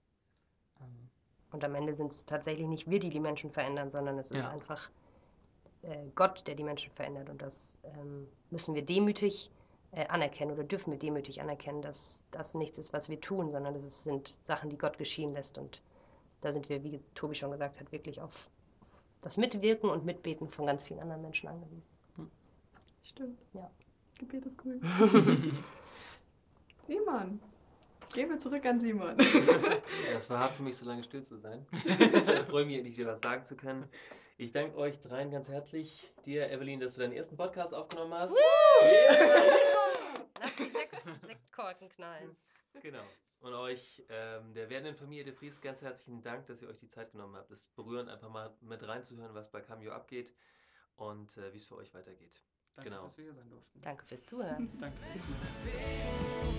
Ähm, 0.79 1.09
und 1.51 1.63
am 1.63 1.75
Ende 1.75 1.93
sind 1.93 2.11
es 2.11 2.25
tatsächlich 2.25 2.67
nicht 2.67 2.89
wir, 2.89 2.99
die 2.99 3.09
die 3.09 3.19
Menschen 3.19 3.51
verändern, 3.51 3.91
sondern 3.91 4.17
es 4.17 4.31
ist 4.31 4.45
ja. 4.45 4.51
einfach 4.51 4.89
äh, 5.83 6.07
Gott, 6.15 6.47
der 6.47 6.55
die 6.55 6.63
Menschen 6.63 6.91
verändert. 6.91 7.29
Und 7.29 7.41
das 7.41 7.77
ähm, 7.83 8.27
müssen 8.49 8.73
wir 8.73 8.83
demütig 8.83 9.51
äh, 9.91 10.07
anerkennen 10.07 10.51
oder 10.51 10.63
dürfen 10.63 10.91
wir 10.91 10.99
demütig 10.99 11.41
anerkennen, 11.41 11.81
dass 11.81 12.25
das 12.31 12.55
nichts 12.55 12.77
ist, 12.77 12.93
was 12.93 13.09
wir 13.09 13.21
tun, 13.21 13.51
sondern 13.51 13.73
das 13.73 14.03
sind 14.03 14.37
Sachen, 14.41 14.69
die 14.69 14.77
Gott 14.77 14.97
geschehen 14.97 15.29
lässt. 15.29 15.57
Und 15.57 15.81
da 16.41 16.51
sind 16.51 16.69
wir, 16.69 16.83
wie 16.83 16.99
Tobi 17.13 17.35
schon 17.35 17.51
gesagt 17.51 17.79
hat, 17.79 17.91
wirklich 17.91 18.21
auf 18.21 18.49
das 19.21 19.37
Mitwirken 19.37 19.89
und 19.89 20.05
Mitbeten 20.05 20.49
von 20.49 20.65
ganz 20.65 20.83
vielen 20.83 20.99
anderen 20.99 21.21
Menschen 21.21 21.47
angewiesen. 21.47 21.89
Stimmt. 23.03 23.39
Ja. 23.53 23.69
Gebet 24.19 24.45
ist 24.45 24.57
cool. 24.65 24.79
Simon, 26.87 27.39
Gehen 28.13 28.29
wir 28.29 28.37
zurück 28.37 28.63
an 28.65 28.79
Simon. 28.79 29.17
Es 30.15 30.29
war 30.29 30.39
hart 30.39 30.53
für 30.53 30.61
mich, 30.61 30.77
so 30.77 30.85
lange 30.85 31.03
still 31.03 31.23
zu 31.23 31.37
sein. 31.37 31.65
ich 31.83 32.23
freue 32.47 32.65
mich, 32.65 32.77
endlich 32.77 32.95
wieder 32.95 33.11
was 33.11 33.21
sagen 33.21 33.43
zu 33.43 33.55
können. 33.55 33.89
Ich 34.37 34.51
danke 34.51 34.77
euch 34.77 35.01
dreien 35.01 35.31
ganz 35.31 35.49
herzlich. 35.49 36.11
Dir, 36.25 36.51
Evelyn, 36.51 36.79
dass 36.79 36.93
du 36.93 37.01
deinen 37.01 37.13
ersten 37.13 37.37
Podcast 37.37 37.73
aufgenommen 37.73 38.13
hast. 38.13 38.35
Lass 40.39 40.55
die 40.57 40.69
sechs 40.69 41.03
Sektkorken 41.25 41.89
knallen. 41.89 42.35
Genau. 42.81 43.03
Und 43.39 43.53
euch, 43.53 44.05
ähm, 44.09 44.53
der 44.53 44.69
werdenden 44.69 44.95
Familie 44.95 45.23
de 45.23 45.33
Vries, 45.33 45.59
ganz 45.59 45.81
herzlichen 45.81 46.21
Dank, 46.21 46.45
dass 46.45 46.61
ihr 46.61 46.69
euch 46.69 46.79
die 46.79 46.89
Zeit 46.89 47.11
genommen 47.11 47.35
habt. 47.35 47.49
Es 47.49 47.61
ist 47.61 47.75
berührend, 47.75 48.09
einfach 48.09 48.29
mal 48.29 48.55
mit 48.61 48.87
reinzuhören, 48.87 49.33
was 49.33 49.51
bei 49.51 49.61
Cameo 49.61 49.91
abgeht 49.91 50.33
und 50.97 51.35
äh, 51.37 51.51
wie 51.51 51.57
es 51.57 51.65
für 51.65 51.77
euch 51.77 51.93
weitergeht. 51.95 52.43
Danke, 52.75 52.89
genau. 52.89 53.03
dass 53.03 53.17
wir 53.17 53.25
hier 53.25 53.33
sein 53.33 53.49
durften. 53.51 53.79
Danke 53.83 54.03
fürs 54.03 54.25
Zuhören. 54.25 54.69
Danke 54.79 54.97
fürs 55.11 55.25
Zuhören. 55.25 55.47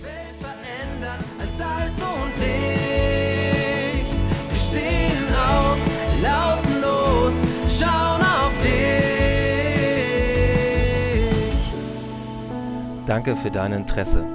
Welt 0.01 0.37
verändern 0.39 1.21
als 1.39 1.57
Salz 1.57 2.01
und 2.01 2.37
Licht. 2.39 4.15
Wir 4.49 4.57
stehen 4.57 5.27
auf, 5.35 5.77
laufen 6.21 6.81
los, 6.81 7.35
schauen 7.67 8.21
auf 8.21 8.57
dich. 8.61 9.03
Danke 13.05 13.35
für 13.35 13.51
dein 13.51 13.73
Interesse. 13.73 14.25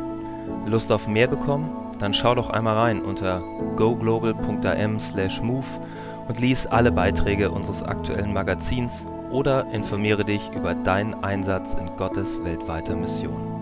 Lust 0.67 0.93
auf 0.93 1.09
mehr 1.09 1.29
bekommen? 1.29 1.95
Dann 1.99 2.13
schau 2.13 2.35
doch 2.35 2.51
einmal 2.51 2.77
rein 2.77 3.03
unter 3.03 3.41
goglobal.am/move 3.77 5.65
und 6.29 6.39
lies 6.41 6.67
alle 6.67 6.93
Beiträge 6.93 7.51
unseres 7.51 7.83
aktuellen 7.83 8.35
Magazins 8.35 9.03
oder 9.31 9.67
informiere 9.73 10.25
dich 10.25 10.51
über 10.53 10.75
deinen 10.75 11.23
Einsatz 11.25 11.75
in 11.75 11.97
Gottes 11.97 12.43
weltweiter 12.45 12.97
Mission. 12.97 13.60